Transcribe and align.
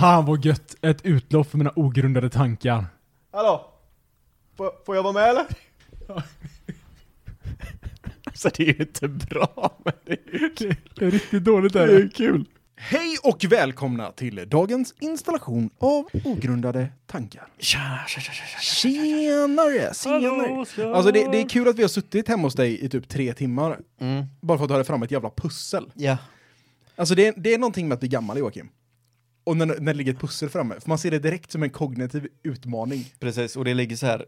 Fan 0.00 0.24
vad 0.24 0.44
gött! 0.44 0.76
Ett 0.82 1.04
utlopp 1.04 1.50
för 1.50 1.58
mina 1.58 1.72
ogrundade 1.76 2.30
tankar. 2.30 2.86
Hallå? 3.32 3.70
Får, 4.56 4.70
får 4.86 4.96
jag 4.96 5.02
vara 5.02 5.12
med 5.12 5.28
eller? 5.28 5.46
alltså 8.24 8.50
det 8.56 8.62
är 8.62 8.66
ju 8.66 8.76
inte 8.80 9.08
bra, 9.08 9.78
men 9.84 9.92
det 10.06 10.12
är 10.12 10.38
ju 10.40 10.50
kul. 10.54 10.76
Det 10.96 11.04
är 11.04 11.10
riktigt 11.10 11.44
dåligt 11.44 11.72
Det 11.72 11.82
är 11.82 12.10
kul. 12.14 12.44
Hej 12.76 13.16
och 13.22 13.44
välkomna 13.50 14.12
till 14.12 14.48
dagens 14.48 14.94
installation 15.00 15.70
av 15.78 16.08
ogrundade 16.24 16.88
tankar. 17.06 17.48
Tja, 17.58 17.78
tja, 18.08 18.20
tja, 18.20 18.32
tja, 18.32 18.44
tja. 18.46 18.58
Tjenare, 18.60 19.94
tjenare. 19.94 20.94
Alltså 20.96 21.12
det, 21.12 21.30
det 21.32 21.40
är 21.40 21.48
kul 21.48 21.68
att 21.68 21.76
vi 21.78 21.82
har 21.82 21.88
suttit 21.88 22.28
hemma 22.28 22.42
hos 22.42 22.54
dig 22.54 22.84
i 22.84 22.88
typ 22.88 23.08
tre 23.08 23.32
timmar. 23.32 23.78
Mm. 24.00 24.24
Bara 24.40 24.58
för 24.58 24.64
att 24.64 24.68
du 24.68 24.74
hade 24.74 24.84
fram 24.84 25.02
ett 25.02 25.10
jävla 25.10 25.30
pussel. 25.30 25.90
Ja. 25.94 26.16
Alltså 26.96 27.14
det, 27.14 27.26
är- 27.26 27.34
det 27.36 27.54
är 27.54 27.58
någonting 27.58 27.88
med 27.88 27.94
att 27.94 28.00
bli 28.00 28.08
gammal 28.08 28.38
Joakim. 28.38 28.68
Och 29.50 29.56
när, 29.56 29.66
när 29.66 29.80
det 29.80 29.92
ligger 29.94 30.12
ett 30.12 30.20
pussel 30.20 30.48
framme, 30.48 30.74
för 30.80 30.88
man 30.88 30.98
ser 30.98 31.10
det 31.10 31.18
direkt 31.18 31.52
som 31.52 31.62
en 31.62 31.70
kognitiv 31.70 32.26
utmaning. 32.42 33.04
Precis, 33.20 33.56
och 33.56 33.64
det 33.64 33.74
ligger 33.74 33.96
så 33.96 34.06
här, 34.06 34.24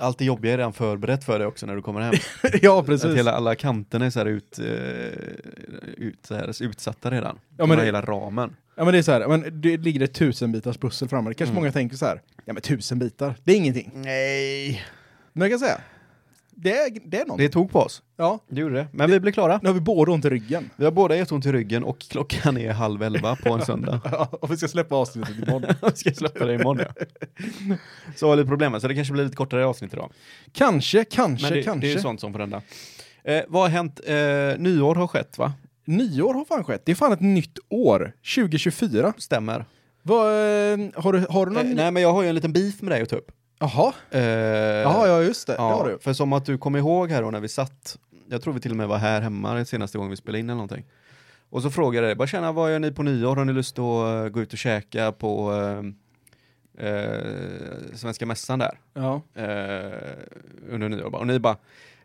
allt 0.00 0.18
det 0.18 0.24
jobbiga 0.24 0.52
är 0.52 0.56
redan 0.58 0.72
förberett 0.72 1.24
för 1.24 1.38
dig 1.38 1.46
också 1.48 1.66
när 1.66 1.76
du 1.76 1.82
kommer 1.82 2.00
hem. 2.00 2.14
ja, 2.62 2.80
Att 2.80 2.86
precis. 2.86 3.16
hela, 3.16 3.32
alla 3.32 3.54
kanterna 3.54 4.06
är 4.06 4.10
så 4.10 4.18
här, 4.18 4.26
ut, 4.26 4.58
eh, 4.58 4.64
ut, 5.96 6.26
så 6.26 6.34
här 6.34 6.62
utsatta 6.62 7.10
redan. 7.10 7.38
Ja, 7.48 7.54
men 7.58 7.68
men 7.68 7.78
det- 7.78 7.84
hela 7.84 8.00
ramen. 8.02 8.56
Ja 8.76 8.84
men 8.84 8.92
det 8.92 8.98
är 8.98 9.02
så 9.02 9.12
här, 9.12 9.28
men 9.28 9.60
det 9.60 9.76
ligger 9.76 10.00
ett 10.00 10.14
tusen 10.14 10.52
bitars 10.52 10.76
pussel 10.78 11.08
framme. 11.08 11.30
Det 11.30 11.34
kanske 11.34 11.52
Mm. 11.52 11.62
många 11.62 11.72
tänker 11.72 11.96
så 11.96 12.06
här, 12.06 12.20
ja 12.44 12.52
men 12.52 12.62
tusen 12.62 12.98
bitar, 12.98 13.34
det 13.44 13.52
är 13.52 13.56
ingenting. 13.56 13.90
Nej. 13.94 14.82
Men 15.32 15.50
jag 15.50 15.60
kan 15.60 15.68
säga, 15.68 15.80
det 16.56 16.76
är, 16.76 16.90
det 17.04 17.20
är 17.20 17.26
något. 17.26 17.38
Det 17.38 17.48
tog 17.48 17.70
på 17.70 17.78
oss. 17.80 18.02
Ja, 18.16 18.38
Det 18.48 18.60
gjorde 18.60 18.74
det. 18.74 18.86
Men 18.92 19.10
vi 19.10 19.20
blev 19.20 19.32
klara. 19.32 19.60
nu 19.62 19.68
har 19.68 19.74
vi 19.74 19.80
båda 19.80 20.12
ont 20.12 20.24
i 20.24 20.30
ryggen. 20.30 20.70
Vi 20.76 20.84
har 20.84 20.92
båda 20.92 21.16
jätteont 21.16 21.46
i 21.46 21.52
ryggen 21.52 21.84
och 21.84 21.98
klockan 22.00 22.56
är 22.58 22.72
halv 22.72 23.02
elva 23.02 23.36
på 23.36 23.52
en 23.54 23.62
söndag. 23.64 24.00
Ja, 24.12 24.28
och 24.32 24.50
vi 24.52 24.56
ska 24.56 24.68
släppa 24.68 24.94
avsnittet 24.96 25.36
imorgon. 25.36 25.62
Vi 25.82 25.96
ska 25.96 26.12
släppa 26.12 26.44
det 26.46 26.54
imorgon 26.54 26.84
ja. 26.88 27.04
Så 28.16 28.28
var 28.28 28.36
lite 28.36 28.48
problemet, 28.48 28.82
så 28.82 28.88
det 28.88 28.94
kanske 28.94 29.12
blir 29.12 29.24
lite 29.24 29.36
kortare 29.36 29.66
avsnitt 29.66 29.92
idag. 29.92 30.12
kanske, 30.52 31.04
kanske, 31.04 31.46
Men 31.46 31.52
det, 31.58 31.62
kanske. 31.62 31.80
det 31.86 31.92
är 31.92 31.96
ju 31.96 32.00
sånt 32.02 32.20
som 32.20 32.32
förändrar. 32.32 32.62
Eh, 33.24 33.42
vad 33.48 33.62
har 33.62 33.68
hänt? 33.68 34.00
Eh, 34.06 34.14
nyår 34.58 34.94
har 34.94 35.06
skett 35.06 35.38
va? 35.38 35.52
Nyår 35.86 36.34
har 36.34 36.44
fan 36.44 36.64
skett, 36.64 36.82
det 36.86 36.92
är 36.92 36.96
fan 36.96 37.12
ett 37.12 37.20
nytt 37.20 37.58
år, 37.68 38.12
2024. 38.34 39.12
Stämmer. 39.18 39.64
Vad, 40.02 40.26
eh, 40.26 40.78
har, 40.94 41.12
du, 41.12 41.26
har 41.30 41.46
du 41.46 41.52
Eh, 41.56 41.64
någon... 41.64 41.72
nej 41.76 41.90
men 41.90 42.02
jag 42.02 42.12
har 42.12 42.22
ju 42.22 42.28
en 42.28 42.34
liten 42.34 42.52
beef 42.52 42.82
med 42.82 42.92
dig 42.92 43.02
att 43.02 43.08
ta 43.08 43.16
upp. 43.16 43.30
Jaha, 43.74 43.92
Eh, 44.10 44.20
Jaha, 44.82 45.08
ja 45.08 45.22
just 45.22 45.46
det, 45.46 45.52
det 45.52 45.62
har 45.62 45.86
Ja, 45.86 45.92
du. 45.92 45.98
för 45.98 46.12
som 46.12 46.32
att 46.32 46.44
du 46.46 46.58
kommer 46.58 46.78
ihåg 46.78 47.10
här 47.10 47.22
då 47.22 47.30
när 47.30 47.40
vi 47.40 47.48
satt, 47.48 47.98
jag 48.28 48.42
tror 48.42 48.54
vi 48.54 48.60
till 48.60 48.70
och 48.70 48.76
med 48.76 48.88
var 48.88 48.98
här 48.98 49.20
hemma 49.20 49.54
den 49.54 49.66
senaste 49.66 49.98
gången 49.98 50.10
vi 50.10 50.16
spelade 50.16 50.38
in 50.38 50.46
eller 50.50 50.54
någonting. 50.54 50.84
Och 51.50 51.62
så 51.62 51.70
frågade 51.70 52.06
jag 52.06 52.08
dig, 52.10 52.16
bara 52.16 52.28
tjena 52.28 52.52
vad 52.52 52.72
gör 52.72 52.78
ni 52.78 52.92
på 52.92 53.02
nyår? 53.02 53.36
Har 53.36 53.44
ni 53.44 53.52
lust 53.52 53.78
att 53.78 54.24
eh, 54.24 54.28
gå 54.28 54.42
ut 54.42 54.52
och 54.52 54.58
käka 54.58 55.12
på 55.12 55.52
eh, 56.78 56.86
eh, 56.86 57.20
Svenska 57.94 58.26
Mässan 58.26 58.58
där? 58.58 58.78
Ja. 58.94 59.14
Eh, 59.34 59.92
under 60.70 60.88
nyår 60.88 61.10
bara. 61.10 61.20
Och 61.20 61.26
ni 61.26 61.38
bara, 61.38 61.56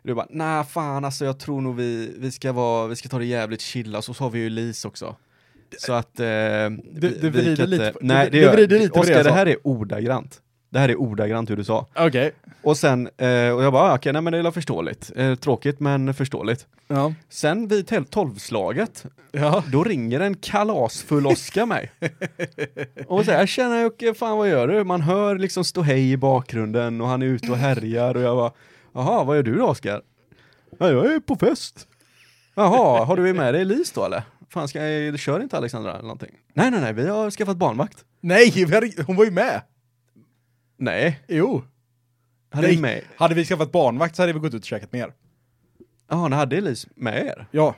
du 0.02 0.14
bara, 0.14 0.26
nej 0.30 0.64
fan 0.64 1.04
alltså 1.04 1.24
jag 1.24 1.38
tror 1.40 1.60
nog 1.60 1.76
vi, 1.76 2.14
vi 2.18 2.30
ska 2.30 2.52
vara, 2.52 2.86
vi 2.86 2.96
ska 2.96 3.08
ta 3.08 3.18
det 3.18 3.24
jävligt 3.24 3.60
chilla, 3.60 3.98
och 3.98 4.04
så 4.04 4.12
har 4.12 4.30
vi 4.30 4.38
ju 4.38 4.50
Lis 4.50 4.84
också. 4.84 5.16
Så 5.78 5.92
att... 5.92 6.20
Eh, 6.20 6.26
vi- 6.26 7.18
vi 7.20 7.28
vrider 7.30 7.66
lite 7.66 7.92
Nej, 8.00 8.24
det 8.24 8.30
du 8.30 8.38
gör 8.44 8.52
vrider 8.52 8.78
lite 8.78 8.94
det 8.94 9.00
Oskar, 9.00 9.14
det 9.18 9.24
sa. 9.24 9.30
här 9.30 9.46
är 9.46 9.56
ordagrant. 9.66 10.40
Det 10.70 10.78
här 10.78 10.88
är 10.88 10.96
ordagrant 11.00 11.50
hur 11.50 11.56
du 11.56 11.64
sa. 11.64 11.86
Okej. 11.94 12.32
Och 12.62 12.76
sen, 12.76 13.06
eh, 13.16 13.50
och 13.50 13.62
jag 13.64 13.72
bara, 13.72 13.82
ah, 13.82 13.94
okej, 13.94 14.12
nej 14.12 14.22
men 14.22 14.32
det 14.32 14.38
är 14.38 14.50
förståeligt. 14.50 15.10
Eh, 15.16 15.34
tråkigt 15.34 15.80
men 15.80 16.14
förståeligt. 16.14 16.66
Ja. 16.88 17.14
Sen 17.28 17.68
vid 17.68 18.10
tolvslaget, 18.10 19.04
Ja. 19.32 19.64
då 19.72 19.84
ringer 19.84 20.20
en 20.20 20.34
kalasfull 20.34 21.26
Oskar 21.26 21.66
mig. 21.66 21.92
och 23.06 23.24
säger, 23.24 23.46
tjena 23.46 23.80
Jocke, 23.82 24.14
fan 24.14 24.38
vad 24.38 24.48
gör 24.48 24.68
du? 24.68 24.84
Man 24.84 25.00
hör 25.00 25.38
liksom 25.38 25.64
ståhej 25.64 26.12
i 26.12 26.16
bakgrunden 26.16 27.00
och 27.00 27.06
han 27.08 27.22
är 27.22 27.26
ute 27.26 27.50
och 27.52 27.56
härjar 27.58 28.14
och 28.16 28.22
jag 28.22 28.36
bara, 28.36 28.52
jaha, 28.94 29.24
vad 29.24 29.36
gör 29.36 29.42
du 29.42 29.54
då 29.58 29.66
Oskar? 29.66 30.02
Ja, 30.78 30.90
jag 30.90 31.12
är 31.14 31.20
på 31.20 31.36
fest. 31.36 31.88
Jaha, 32.54 33.04
har 33.04 33.16
du 33.16 33.34
med 33.34 33.54
dig 33.54 33.60
Elis 33.62 33.92
då 33.92 34.04
eller? 34.04 34.22
Fan, 34.50 34.68
ska 34.68 34.86
jag, 34.88 35.18
kör 35.18 35.40
inte 35.42 35.56
Alexandra 35.56 35.92
eller 35.92 36.02
någonting? 36.02 36.30
Nej, 36.54 36.70
nej, 36.70 36.80
nej, 36.80 36.92
vi 36.92 37.08
har 37.08 37.30
skaffat 37.30 37.56
barnvakt. 37.56 38.04
Nej, 38.20 38.66
hon 39.06 39.16
var 39.16 39.24
ju 39.24 39.30
med! 39.30 39.60
Nej, 40.80 41.20
Jo. 41.28 41.62
hade 42.50 42.66
Nej. 42.66 42.76
ni 42.76 42.82
med? 42.82 43.02
Hade 43.16 43.34
vi 43.34 43.44
skaffat 43.44 43.72
barnvakt 43.72 44.16
så 44.16 44.22
hade 44.22 44.32
vi 44.32 44.38
gått 44.38 44.54
ut 44.54 44.60
och 44.62 44.66
käkat 44.66 44.92
mer. 44.92 45.12
Jaha, 46.08 46.28
ni 46.28 46.36
hade 46.36 46.56
Elis 46.56 46.86
med 46.94 47.26
er? 47.26 47.46
Ja. 47.50 47.74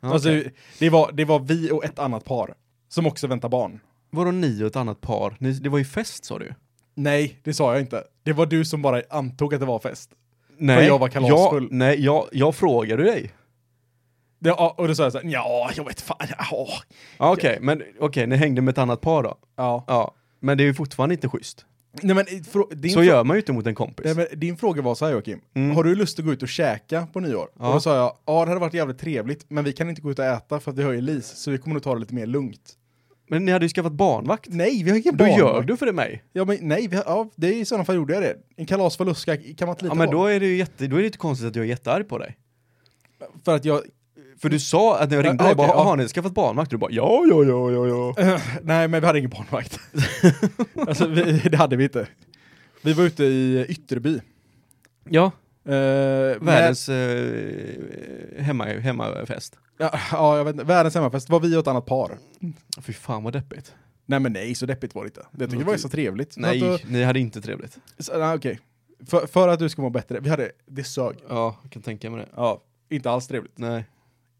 Ja, 0.00 0.12
Alltså, 0.12 0.42
det, 0.78 0.90
var, 0.90 1.12
det 1.12 1.24
var 1.24 1.38
vi 1.38 1.70
och 1.70 1.84
ett 1.84 1.98
annat 1.98 2.24
par 2.24 2.54
som 2.88 3.06
också 3.06 3.26
väntar 3.26 3.48
barn. 3.48 3.80
Vadå 4.10 4.30
ni 4.30 4.62
och 4.62 4.66
ett 4.66 4.76
annat 4.76 5.00
par? 5.00 5.36
Ni, 5.38 5.52
det 5.52 5.68
var 5.68 5.78
ju 5.78 5.84
fest 5.84 6.24
sa 6.24 6.38
du 6.38 6.54
Nej, 6.94 7.40
det 7.44 7.54
sa 7.54 7.72
jag 7.72 7.80
inte. 7.80 8.04
Det 8.22 8.32
var 8.32 8.46
du 8.46 8.64
som 8.64 8.82
bara 8.82 9.02
antog 9.10 9.54
att 9.54 9.60
det 9.60 9.66
var 9.66 9.78
fest. 9.78 10.10
Nej, 10.56 10.86
jag 10.86 10.98
var 10.98 11.08
kalasfull. 11.08 11.62
Jag, 11.62 11.72
nej, 11.72 12.04
jag, 12.04 12.28
jag 12.32 12.54
frågade 12.54 13.02
dig. 13.02 13.30
Det, 14.38 14.52
och 14.52 14.88
då 14.88 14.94
sa 14.94 15.02
jag 15.02 15.12
såhär, 15.12 15.26
ja, 15.28 15.70
jag 15.76 15.84
vet 15.84 16.00
fan, 16.00 16.28
ja. 16.50 16.68
Okej, 17.18 17.58
men 17.60 17.82
okej, 18.00 18.26
ni 18.26 18.36
hängde 18.36 18.62
med 18.62 18.72
ett 18.72 18.78
annat 18.78 19.00
par 19.00 19.22
då? 19.22 19.38
ja. 19.56 19.84
Ja, 19.86 20.14
men 20.40 20.58
det 20.58 20.64
är 20.64 20.66
ju 20.66 20.74
fortfarande 20.74 21.14
inte 21.14 21.28
schysst. 21.28 21.66
Nej 22.02 22.14
men, 22.16 22.90
Så 22.90 23.02
gör 23.02 23.24
man 23.24 23.36
ju 23.36 23.40
inte 23.40 23.52
mot 23.52 23.66
en 23.66 23.74
kompis. 23.74 24.04
Nej, 24.06 24.14
men 24.14 24.40
din 24.40 24.56
fråga 24.56 24.82
var 24.82 24.94
så 24.94 25.04
här 25.04 25.12
Joakim, 25.12 25.40
Mm. 25.54 25.76
har 25.76 25.84
du 25.84 25.94
lust 25.94 26.18
att 26.18 26.24
gå 26.24 26.32
ut 26.32 26.42
och 26.42 26.48
käka 26.48 27.06
på 27.12 27.20
nyår? 27.20 27.48
Ja. 27.58 27.66
Och 27.68 27.74
då 27.74 27.80
sa 27.80 27.96
jag, 27.96 28.16
ja 28.26 28.44
det 28.44 28.48
hade 28.50 28.60
varit 28.60 28.74
jävligt 28.74 28.98
trevligt, 28.98 29.44
men 29.50 29.64
vi 29.64 29.72
kan 29.72 29.88
inte 29.90 30.02
gå 30.02 30.10
ut 30.10 30.18
och 30.18 30.24
äta 30.24 30.60
för 30.60 30.70
att 30.70 30.78
vi 30.78 30.82
har 30.82 30.92
ju 30.92 31.00
LIS, 31.00 31.26
så 31.26 31.50
vi 31.50 31.58
kommer 31.58 31.74
nog 31.74 31.82
ta 31.82 31.94
det 31.94 32.00
lite 32.00 32.14
mer 32.14 32.26
lugnt. 32.26 32.72
Men 33.28 33.44
ni 33.44 33.52
hade 33.52 33.64
ju 33.64 33.68
skaffat 33.68 33.92
barnvakt. 33.92 34.46
Nej, 34.50 34.82
vi 34.84 34.90
har 34.90 34.98
ingen 34.98 35.16
Då 35.16 35.24
barnvakt. 35.24 35.38
gör 35.40 35.62
du 35.62 35.76
för 35.76 35.86
det 35.86 35.92
mig. 35.92 36.22
Ja 36.32 36.44
men 36.44 36.58
nej, 36.60 36.86
har, 36.94 37.02
ja, 37.06 37.30
det 37.36 37.46
är 37.48 37.52
i 37.52 37.64
sådana 37.64 37.84
fall 37.84 37.94
gjorde 37.96 38.14
jag 38.14 38.22
det. 38.22 38.36
En 38.56 38.66
kalasfull 38.66 39.08
Oskar 39.08 39.56
kan 39.56 39.66
man 39.68 39.74
inte 39.74 39.84
lita 39.84 39.94
Ja, 39.94 39.98
men 39.98 40.06
på. 40.06 40.12
då 40.12 40.26
är 40.26 40.40
det 40.40 40.46
ju 40.46 40.56
jätte, 40.56 40.86
då 40.86 40.96
är 40.96 41.00
det 41.00 41.06
inte 41.06 41.18
konstigt 41.18 41.48
att 41.48 41.56
jag 41.56 41.64
är 41.64 41.68
jättearg 41.68 42.08
på 42.08 42.18
dig. 42.18 42.36
För 43.44 43.56
att 43.56 43.64
jag, 43.64 43.80
För 44.42 44.48
du 44.48 44.60
sa 44.60 44.98
att 44.98 45.10
när 45.10 45.16
jag 45.16 45.24
ringde 45.24 45.44
dig, 45.44 45.54
bara, 45.54 45.68
okej, 45.68 45.78
ja. 45.78 45.84
har 45.84 45.96
ni 45.96 46.08
skaffat 46.08 46.34
barnvakt? 46.34 46.70
Du 46.70 46.76
bara, 46.76 46.90
ja, 46.90 47.24
ja, 47.30 47.44
ja, 47.44 47.70
ja, 47.70 48.14
ja. 48.16 48.40
nej 48.62 48.88
men 48.88 49.00
vi 49.00 49.06
hade 49.06 49.18
ingen 49.18 49.30
barnvakt. 49.30 49.80
alltså 50.88 51.06
vi, 51.06 51.38
det 51.38 51.56
hade 51.56 51.76
vi 51.76 51.84
inte. 51.84 52.06
Vi 52.82 52.92
var 52.92 53.04
ute 53.04 53.24
i 53.24 53.66
Ytterby. 53.68 54.20
Ja, 55.08 55.30
med- 55.62 56.40
världens 56.40 56.88
eh, 56.88 58.42
hemma, 58.42 58.64
hemmafest. 58.64 59.58
Ja, 59.78 59.98
ja, 60.12 60.36
jag 60.36 60.44
vet 60.44 60.54
inte, 60.54 60.64
världens 60.64 60.94
hemmafest 60.94 61.30
var 61.30 61.40
vi 61.40 61.56
och 61.56 61.60
ett 61.60 61.68
annat 61.68 61.86
par. 61.86 62.18
Fy 62.80 62.92
fan 62.92 63.22
vad 63.22 63.32
deppigt. 63.32 63.74
Nej 64.06 64.20
men 64.20 64.32
nej, 64.32 64.54
så 64.54 64.66
deppigt 64.66 64.94
var 64.94 65.02
det 65.02 65.06
inte. 65.06 65.26
Jag 65.38 65.50
tycker 65.50 65.64
det 65.64 65.70
var 65.70 65.76
så 65.76 65.88
trevligt. 65.88 66.36
Nej, 66.36 66.74
att, 66.74 66.88
ni 66.88 67.02
hade 67.02 67.20
inte 67.20 67.40
trevligt. 67.40 67.78
okej. 68.36 68.60
För, 69.06 69.26
för 69.26 69.48
att 69.48 69.58
du 69.58 69.68
ska 69.68 69.82
må 69.82 69.90
bättre, 69.90 70.20
vi 70.20 70.30
hade, 70.30 70.50
det 70.66 70.84
sög. 70.84 71.16
Ja, 71.28 71.56
jag 71.62 71.72
kan 71.72 71.82
tänka 71.82 72.10
mig 72.10 72.20
det. 72.20 72.28
Ja, 72.36 72.62
inte 72.88 73.10
alls 73.10 73.26
trevligt. 73.26 73.58
Nej. 73.58 73.84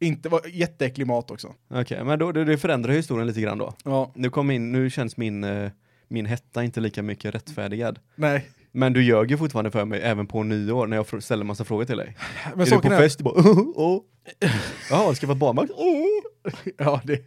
Inte, 0.03 0.29
var 0.29 0.41
jätteäcklig 0.53 1.07
mat 1.07 1.31
också. 1.31 1.55
Okej, 1.71 2.05
men 2.05 2.19
då, 2.19 2.33
det, 2.33 2.45
det 2.45 2.59
förändrar 2.59 2.93
historien 2.93 3.27
lite 3.27 3.41
grann 3.41 3.59
då. 3.59 3.75
Ja, 3.85 4.11
Nu, 4.15 4.31
kom 4.31 4.51
in, 4.51 4.73
nu 4.73 4.91
känns 4.91 5.17
min, 5.17 5.45
eh, 5.45 5.71
min 6.09 6.27
hetta 6.27 6.65
inte 6.65 6.81
lika 6.81 7.03
mycket 7.03 7.35
rättfärdigad. 7.35 7.99
nej. 8.15 8.51
Men 8.75 8.93
du 8.93 9.03
ljög 9.05 9.31
ju 9.31 9.37
fortfarande 9.39 9.71
för 9.71 9.85
mig 9.85 10.01
även 10.03 10.27
på 10.27 10.43
nyår 10.43 10.87
när 10.87 10.97
jag 10.97 11.07
fr- 11.07 11.21
ställer 11.21 11.45
massa 11.45 11.65
frågor 11.65 11.85
till 11.85 11.97
dig. 11.97 12.17
Men 12.51 12.61
är 12.61 12.65
du 12.65 12.71
på 12.71 12.77
saken 12.77 12.93
är, 12.93 12.99
fest? 12.99 13.19
Du 13.19 13.25
bara 13.25 13.35
oh, 13.35 13.59
oh. 13.77 14.01
Jaha, 14.91 15.15
ska 15.15 15.27
vara 15.27 15.39
barnvakt? 15.39 15.71
Oh. 15.71 16.53
ja, 16.79 17.01
det, 17.05 17.21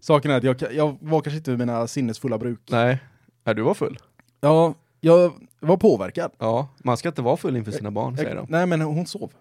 saken 0.00 0.30
är 0.30 0.36
att 0.36 0.44
jag, 0.44 0.72
jag 0.72 0.96
var 1.00 1.20
kanske 1.20 1.36
inte 1.36 1.50
vid 1.50 1.58
mina 1.58 1.86
sinnesfulla 1.86 2.38
bruk. 2.38 2.60
Nej. 2.70 2.98
Nej, 3.44 3.54
du 3.54 3.62
var 3.62 3.74
full. 3.74 3.98
Ja, 4.40 4.74
jag 5.00 5.32
var 5.60 5.76
påverkad. 5.76 6.30
Ja, 6.38 6.68
man 6.84 6.96
ska 6.96 7.08
inte 7.08 7.22
vara 7.22 7.36
full 7.36 7.56
inför 7.56 7.72
sina 7.72 7.90
barn 7.90 8.16
säger 8.16 8.34
Jag, 8.34 8.46
de. 8.46 8.46
nej 8.52 8.66
men 8.66 8.80
hon 8.80 9.06
sov. 9.06 9.32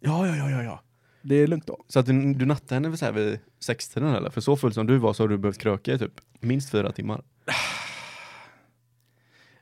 Ja, 0.00 0.26
ja, 0.26 0.36
ja, 0.36 0.50
ja, 0.50 0.62
ja. 0.62 0.80
Det 1.28 1.34
är 1.34 1.46
lugnt 1.46 1.66
då. 1.66 1.84
Så 1.88 1.98
att 1.98 2.06
du, 2.06 2.34
du 2.34 2.46
nattade 2.46 2.74
henne 2.74 2.88
vid, 2.88 2.98
så 2.98 3.04
här 3.04 3.12
vid 3.12 3.38
sextiden 3.60 4.14
eller? 4.14 4.30
För 4.30 4.40
så 4.40 4.56
full 4.56 4.72
som 4.72 4.86
du 4.86 4.96
var 4.98 5.12
så 5.12 5.22
har 5.22 5.28
du 5.28 5.38
behövt 5.38 5.58
kröka 5.58 5.92
i 5.92 5.98
typ 5.98 6.12
minst 6.40 6.70
fyra 6.70 6.92
timmar. 6.92 7.22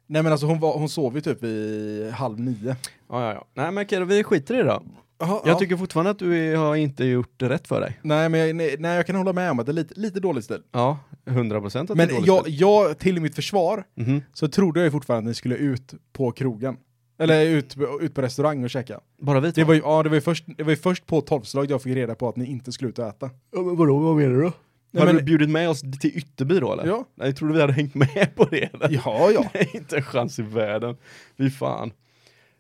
Nej 0.07 0.23
men 0.23 0.33
alltså 0.33 0.47
hon, 0.47 0.61
var, 0.61 0.79
hon 0.79 0.89
sov 0.89 1.15
ju 1.15 1.21
typ 1.21 1.43
vid 1.43 2.11
halv 2.11 2.41
nio. 2.41 2.77
Ja, 3.09 3.23
ja, 3.27 3.33
ja. 3.35 3.47
Nej 3.55 3.73
men 3.73 3.85
okej, 3.85 3.99
då, 3.99 4.05
vi 4.05 4.25
skiter 4.25 4.55
i 4.55 4.57
det 4.59 4.65
då. 4.65 4.83
Aha, 5.19 5.43
Jag 5.47 5.59
tycker 5.59 5.77
fortfarande 5.77 6.11
att 6.11 6.19
du 6.19 6.37
är, 6.39 6.57
har 6.57 6.77
inte 6.77 7.05
gjort 7.05 7.33
det 7.37 7.49
rätt 7.49 7.69
för 7.69 7.81
dig. 7.81 7.99
Nej 8.03 8.29
men 8.29 8.41
jag, 8.41 8.57
nej, 8.57 8.77
nej, 8.79 8.97
jag 8.97 9.07
kan 9.07 9.17
hålla 9.17 9.33
med 9.33 9.51
om 9.51 9.59
att 9.59 9.67
det 9.67 9.73
är 9.73 9.75
lite, 9.75 10.01
lite 10.01 10.21
dålig 10.21 10.45
stil. 10.45 10.63
Ja, 10.73 10.99
100 11.27 11.61
procent 11.61 11.91
att 11.91 11.97
Men 11.97 12.09
jag, 12.25 12.41
ställt. 12.41 12.61
jag, 12.61 12.99
till 12.99 13.21
mitt 13.21 13.35
försvar, 13.35 13.85
Mhm. 13.97 14.23
så 14.33 14.49
trodde 14.49 14.81
jag 14.81 14.85
ju 14.85 14.91
fortfarande 14.91 15.19
att 15.29 15.31
ni 15.31 15.35
skulle 15.35 15.57
ut 15.57 15.95
på 16.13 16.33
krogen. 16.33 16.77
Eller 17.19 17.47
ut, 17.47 17.77
ut 18.01 18.15
på 18.15 18.23
restaurang 18.23 18.65
och 18.65 18.71
käka. 18.71 19.01
Bara 19.19 19.41
vi 19.41 19.53
två? 19.53 19.61
Det 19.61 19.65
var 19.65 19.75
ju, 19.75 19.81
ja, 19.81 20.03
det 20.03 20.09
var 20.09 20.15
ju 20.17 20.21
först, 20.21 20.45
det 20.57 20.63
var 20.63 20.71
ju 20.71 20.77
först 20.77 21.07
på 21.07 21.21
tolvslaget 21.21 21.71
jag 21.71 21.83
fick 21.83 21.95
reda 21.95 22.15
på 22.15 22.29
att 22.29 22.37
ni 22.37 22.47
inte 22.47 22.73
skulle 22.73 22.89
ut 22.89 22.99
och 22.99 23.07
äta. 23.07 23.31
Ja, 23.51 23.63
men 23.63 23.77
vadå, 23.77 23.99
vad 23.99 24.17
menar 24.17 24.35
du 24.35 24.43
då? 24.43 24.53
Nej, 24.91 25.01
Hade 25.01 25.13
men- 25.13 25.17
du 25.17 25.23
bjudit 25.25 25.51
med 25.51 25.69
oss 25.71 25.81
till 26.01 26.19
Ytterby 26.19 26.61
då 26.61 26.73
eller? 26.73 26.87
Ja. 26.87 27.05
Nej, 27.15 27.29
jag 27.29 27.37
trodde 27.37 27.55
vi 27.55 27.61
hade 27.61 27.73
hängt 27.73 27.95
med 27.95 28.33
på 28.37 28.45
det 28.45 28.75
eller? 28.75 28.89
Ja, 29.05 29.31
ja. 29.31 29.51
Nej, 29.55 29.71
inte 29.75 29.97
en 29.97 30.03
chans 30.03 30.39
i 30.39 30.43
världen. 30.43 30.97
Fy 31.39 31.51
fan. 31.51 31.93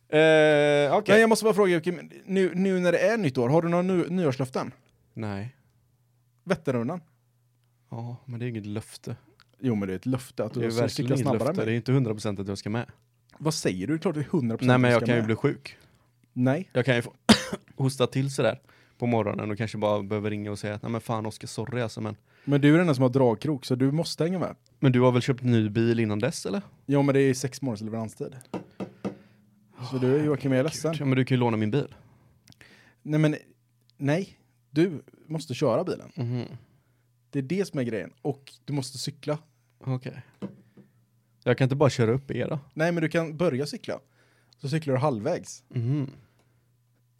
Eh, 0.09 0.97
okej. 0.97 1.03
Men 1.13 1.21
jag 1.21 1.29
måste 1.29 1.45
bara 1.45 1.55
fråga 1.55 1.75
Jocke, 1.75 1.93
men 1.93 2.11
nu, 2.27 2.53
nu 2.55 2.81
när 2.81 2.93
det 2.93 2.99
är 2.99 3.17
nytt 3.17 3.39
år, 3.39 3.49
har 3.49 3.63
du 3.63 3.69
några 3.69 3.83
ny, 3.83 4.05
nyårslöften? 4.09 4.71
Nej. 5.15 5.57
Vätternrundan? 6.45 7.01
Ja, 7.91 8.17
men 8.25 8.41
det 8.41 8.47
är 8.47 8.49
inget 8.49 8.67
löfte. 8.67 9.17
Jo 9.61 9.75
men 9.75 9.89
det 9.89 9.95
är 9.95 9.97
ett 9.97 10.07
löfte 10.07 10.45
att 10.45 10.55
Det 10.55 10.61
är 10.61 10.65
du 10.65 10.71
ska 10.71 10.81
verkligen 10.83 10.91
cykla 10.91 11.15
inget 11.15 11.23
snabbare 11.23 11.49
löfte. 11.49 11.65
Det 11.65 11.73
är 11.73 11.77
inte 11.77 11.93
100% 11.93 12.41
att 12.41 12.49
jag 12.49 12.59
ska 12.59 12.71
med. 12.71 12.87
Vad 13.39 13.55
säger 13.55 13.87
du? 13.87 13.93
Det 13.93 13.97
är 13.97 13.99
klart 13.99 14.15
det 14.15 14.21
är 14.21 14.25
100% 14.25 14.59
Nej 14.61 14.79
men 14.79 14.91
jag 14.91 15.01
kan 15.01 15.15
ju 15.15 15.21
med. 15.21 15.27
bli 15.27 15.37
sjuk. 15.37 15.77
Nej. 16.33 16.71
Jag 16.73 16.85
kan 16.85 16.97
ju 16.97 17.03
få 17.03 17.13
hosta 17.77 18.07
till 18.07 18.31
sådär 18.31 18.61
på 18.99 19.07
morgonen 19.07 19.51
och 19.51 19.59
kanske 19.59 19.79
bara 19.79 20.03
behöver 20.03 20.31
ringa 20.31 20.51
och 20.51 20.59
säga 20.59 20.75
att 20.75 20.83
nej 20.83 20.93
men 20.93 21.01
fan 21.01 21.27
Oskar, 21.27 21.49
sorry 21.49 21.81
alltså 21.81 22.01
men. 22.01 22.17
Men 22.45 22.61
du 22.61 22.69
är 22.69 22.73
den 22.73 22.81
enda 22.81 22.95
som 22.95 23.03
har 23.03 23.09
dragkrok 23.09 23.65
så 23.65 23.75
du 23.75 23.91
måste 23.93 24.25
hänga 24.25 24.39
med. 24.39 24.57
Men 24.79 24.93
du 24.93 25.01
har 25.01 25.13
väl 25.13 25.23
köpt 25.23 25.43
ny 25.43 25.69
bil 25.69 26.01
innan 26.01 26.19
dess 26.19 26.47
eller? 26.47 26.63
Ja 26.87 27.03
men 27.03 27.15
det 27.15 27.21
är 27.21 27.35
sex 27.35 27.63
månaders 27.63 27.81
leveranstid. 27.83 28.37
Så 29.91 29.99
du 29.99 30.25
Joakim, 30.25 30.53
jag 30.53 30.59
är 30.59 30.65
ledsen. 30.65 30.95
Ja 30.99 31.05
men 31.05 31.17
du 31.17 31.25
kan 31.25 31.35
ju 31.35 31.41
låna 31.41 31.57
min 31.57 31.71
bil. 31.71 31.95
Nej 33.03 33.21
men, 33.21 33.37
nej. 33.97 34.39
Du 34.71 35.03
måste 35.27 35.55
köra 35.55 35.85
bilen. 35.85 36.13
Mhm. 36.17 36.45
Det 37.31 37.39
är 37.39 37.43
det 37.43 37.69
som 37.69 37.79
är 37.79 37.83
grejen. 37.85 38.13
Och 38.23 38.53
du 38.65 38.73
måste 38.73 38.99
cykla. 38.99 39.39
Okej. 39.79 40.23
Jag 41.47 41.59
kan 41.59 41.65
inte 41.65 41.77
bara 41.77 41.91
köra 41.91 42.13
upp 42.13 42.31
er 42.31 42.49
då? 42.49 42.59
Nej 42.75 42.93
men 42.93 43.03
du 43.03 43.09
kan 43.09 43.37
börja 43.37 43.67
cykla. 43.67 44.01
Så 44.61 44.69
cyklar 44.69 44.95
du 44.95 45.01
halvvägs. 45.01 45.63
Mhm. 45.69 46.11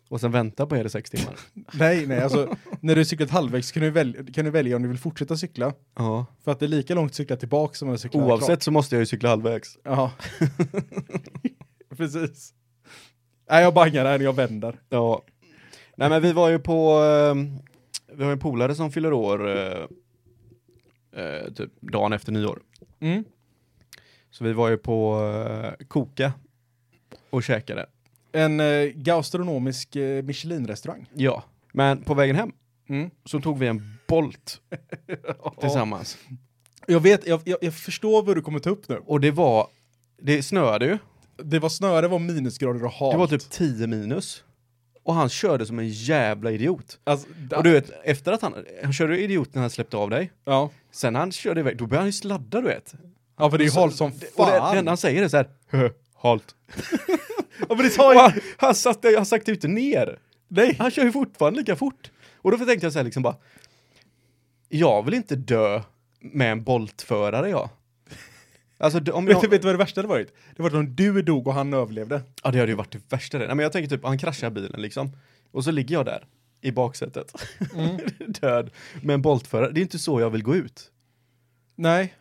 Och 0.09 0.21
sen 0.21 0.33
vänta 0.33 0.67
på 0.67 0.77
er 0.77 0.85
i 0.85 0.89
sex 0.89 1.11
timmar? 1.11 1.39
Nej, 1.73 2.07
nej, 2.07 2.23
alltså 2.23 2.57
när 2.81 2.95
du 2.95 3.05
cyklat 3.05 3.31
halvvägs 3.31 3.73
kan 3.73 3.83
du, 3.83 3.91
välja, 3.91 4.25
kan 4.35 4.45
du 4.45 4.51
välja 4.51 4.77
om 4.77 4.83
du 4.83 4.89
vill 4.89 4.99
fortsätta 4.99 5.37
cykla. 5.37 5.73
Ja. 5.97 6.27
För 6.45 6.53
att 6.53 6.59
det 6.59 6.67
är 6.67 6.69
lika 6.69 6.95
långt 6.95 7.11
att 7.11 7.15
cykla 7.15 7.37
tillbaka 7.37 7.75
som 7.75 7.91
att 7.91 8.01
cykla 8.01 8.25
Oavsett 8.25 8.63
så 8.63 8.71
måste 8.71 8.95
jag 8.95 9.01
ju 9.01 9.07
cykla 9.07 9.29
halvvägs. 9.29 9.79
Ja. 9.83 10.13
Precis. 11.97 12.55
Nej, 13.51 13.63
jag 13.63 13.75
bangar 13.75 14.05
här 14.05 14.19
när 14.19 14.25
jag 14.25 14.37
vänder. 14.37 14.81
Ja. 14.89 15.23
Nej 15.97 16.09
men 16.09 16.23
vi 16.23 16.33
var 16.33 16.49
ju 16.49 16.59
på, 16.59 17.03
eh, 17.03 17.35
vi 18.17 18.25
har 18.25 18.33
en 18.33 18.39
polare 18.39 18.75
som 18.75 18.93
fyller 18.93 19.13
år 19.13 19.49
eh, 19.49 19.87
eh, 21.25 21.53
typ 21.53 21.71
dagen 21.81 22.13
efter 22.13 22.33
nyår. 22.33 22.63
Mm. 23.01 23.25
Så 24.35 24.45
vi 24.45 24.53
var 24.53 24.69
ju 24.69 24.77
på 24.77 25.21
eh, 25.79 25.87
Koka 25.87 26.33
och 27.31 27.43
käkade. 27.43 27.87
En 28.33 28.61
eh, 28.61 28.85
gastronomisk 28.95 29.97
eh, 29.97 30.23
Michelin-restaurang. 30.23 31.07
Ja. 31.15 31.43
Men 31.73 32.03
på 32.03 32.15
vägen 32.15 32.37
hem 32.37 32.53
Mm. 32.89 33.11
så 33.25 33.41
tog 33.41 33.59
vi 33.59 33.67
en 33.67 33.99
Bolt 34.09 34.61
tillsammans. 35.61 36.19
Jag 36.87 37.01
vet, 37.01 37.27
jag, 37.27 37.41
jag, 37.45 37.59
jag 37.61 37.75
förstår 37.75 38.23
vad 38.23 38.37
du 38.37 38.43
kommer 38.43 38.59
ta 38.59 38.71
upp 38.71 38.89
nu. 38.89 38.97
Och 39.07 39.21
det 39.21 39.31
var, 39.31 39.69
det 40.23 40.43
snöade 40.43 40.87
ju. 40.87 40.99
Det 41.37 41.59
var 41.59 41.69
snö, 41.69 42.01
det 42.01 42.09
var 42.09 42.19
minusgrader 42.19 42.85
och 42.85 42.93
halt. 42.93 43.13
Det 43.13 43.19
var 43.19 43.27
typ 43.27 43.51
10 43.51 43.87
minus. 43.87 44.45
Och 45.03 45.15
han 45.15 45.29
körde 45.29 45.67
som 45.67 45.79
en 45.79 45.89
jävla 45.89 46.51
idiot. 46.51 47.01
Alltså, 47.05 47.29
Och 47.57 47.63
du 47.65 47.71
vet, 47.73 47.91
efter 48.05 48.33
att 48.33 48.43
han, 48.43 48.55
han 48.83 48.93
körde 48.93 49.21
idiot 49.23 49.55
när 49.55 49.61
han 49.61 49.71
släppte 49.71 49.97
av 49.97 50.11
dig. 50.11 50.33
Ja. 50.45 50.71
Sen 50.93 51.15
han 51.15 51.33
körde 51.33 51.61
iväg, 51.61 51.77
då 51.77 51.87
började 51.87 52.01
han 52.03 52.09
ju 52.09 52.13
sladda 52.13 52.61
du 52.61 52.67
vet. 52.67 52.95
Ja, 53.39 53.51
för 53.51 53.59
det 53.59 53.65
är 53.65 53.67
ju 53.67 53.71
Så- 53.71 53.81
halt 53.81 53.95
som 53.97 54.07
Och 54.13 54.19
det, 54.21 54.27
fan. 54.37 54.73
det 54.73 54.79
enda 54.79 54.91
han 54.91 54.97
säger 54.97 55.23
är 55.23 55.29
så 55.29 55.37
här, 55.37 55.49
"Hö, 55.71 55.91
halt. 56.23 56.55
ja, 57.69 57.75
men 57.75 57.79
det 57.79 57.91
sa 57.91 58.15
jag. 58.15 58.33
han, 58.57 58.75
satte, 58.75 59.15
han 59.17 59.27
sakta 59.27 59.51
inte 59.53 59.69
ner. 59.69 60.19
Nej. 60.49 60.77
Han 60.79 60.91
kör 60.91 61.05
ju 61.05 61.13
fortfarande 61.13 61.59
lika 61.59 61.77
fort. 61.77 62.11
Och 62.37 62.51
då 62.51 62.59
tänkte 62.59 62.87
jag 62.87 62.93
så 62.93 62.99
här 62.99 63.05
liksom 63.05 63.23
bara, 63.23 63.37
jag 64.69 65.03
vill 65.05 65.15
inte 65.15 65.37
dö 65.37 65.83
med 66.21 66.53
en 66.53 66.63
boltförare 66.65 67.51
jag. 67.51 67.69
Alltså 68.79 68.99
om 69.13 69.25
Vet, 69.27 69.33
jag, 69.33 69.43
du- 69.43 69.49
vet 69.49 69.63
du 69.63 69.67
vad 69.67 69.75
det 69.75 69.79
värsta 69.79 69.99
hade 70.01 70.09
varit? 70.09 70.35
Det 70.57 70.63
var 70.63 70.75
om 70.77 70.95
du 70.95 71.23
dog 71.23 71.47
och 71.47 71.55
han 71.55 71.75
överlevde. 71.75 72.23
ja 72.43 72.51
det 72.51 72.59
hade 72.59 72.73
ju 72.73 72.77
varit 72.77 72.93
det 72.93 73.01
värsta 73.13 73.39
det. 73.39 73.47
Nej 73.47 73.55
men 73.57 73.63
jag 73.63 73.73
tänker 73.73 73.97
typ, 73.97 74.05
han 74.05 74.19
kraschar 74.19 74.51
bilen 74.51 74.81
liksom. 74.83 75.11
Och 75.51 75.65
så 75.65 75.71
ligger 75.71 75.95
jag 75.95 76.05
där 76.07 76.25
i 76.61 76.73
baksätet. 76.73 77.33
Mm. 77.75 77.97
Död. 78.41 78.71
Med 79.03 79.15
en 79.15 79.23
boltförare. 79.23 79.71
Det 79.73 79.81
är 79.81 79.83
inte 79.83 79.99
så 79.99 80.21
jag 80.21 80.31
vill 80.31 80.43
gå 80.43 80.55
ut. 80.57 80.91
Nej. 81.77 82.15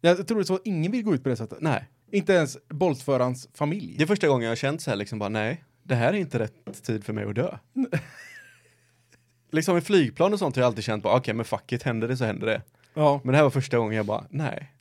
Jag 0.00 0.28
tror 0.28 0.38
det 0.38 0.44
så 0.44 0.54
att 0.54 0.60
ingen 0.66 0.92
vill 0.92 1.02
gå 1.02 1.14
ut 1.14 1.22
på 1.22 1.28
det 1.28 1.36
sättet. 1.36 1.58
Nej. 1.60 1.84
Inte 2.12 2.32
ens 2.32 2.58
boltförarens 2.68 3.48
familj. 3.54 3.94
Det 3.98 4.04
är 4.04 4.06
första 4.06 4.28
gången 4.28 4.42
jag 4.44 4.50
har 4.50 4.56
känt 4.56 4.82
så 4.82 4.90
här 4.90 4.96
liksom 4.96 5.18
bara, 5.18 5.28
nej, 5.28 5.64
det 5.82 5.94
här 5.94 6.12
är 6.12 6.16
inte 6.16 6.38
rätt 6.38 6.82
tid 6.82 7.04
för 7.04 7.12
mig 7.12 7.24
att 7.24 7.34
dö. 7.34 7.58
liksom 9.50 9.76
i 9.78 9.80
flygplan 9.80 10.32
och 10.32 10.38
sånt 10.38 10.56
har 10.56 10.62
jag 10.62 10.66
alltid 10.66 10.84
känt 10.84 11.02
bara, 11.02 11.16
okej 11.16 11.34
men 11.34 11.44
fuck 11.44 11.72
it, 11.72 11.82
händer 11.82 12.08
det 12.08 12.16
så 12.16 12.24
händer 12.24 12.46
det. 12.46 12.62
Ja. 12.94 13.20
Men 13.24 13.32
det 13.32 13.36
här 13.36 13.42
var 13.42 13.50
första 13.50 13.78
gången 13.78 13.96
jag 13.96 14.06
bara, 14.06 14.24
nej, 14.30 14.72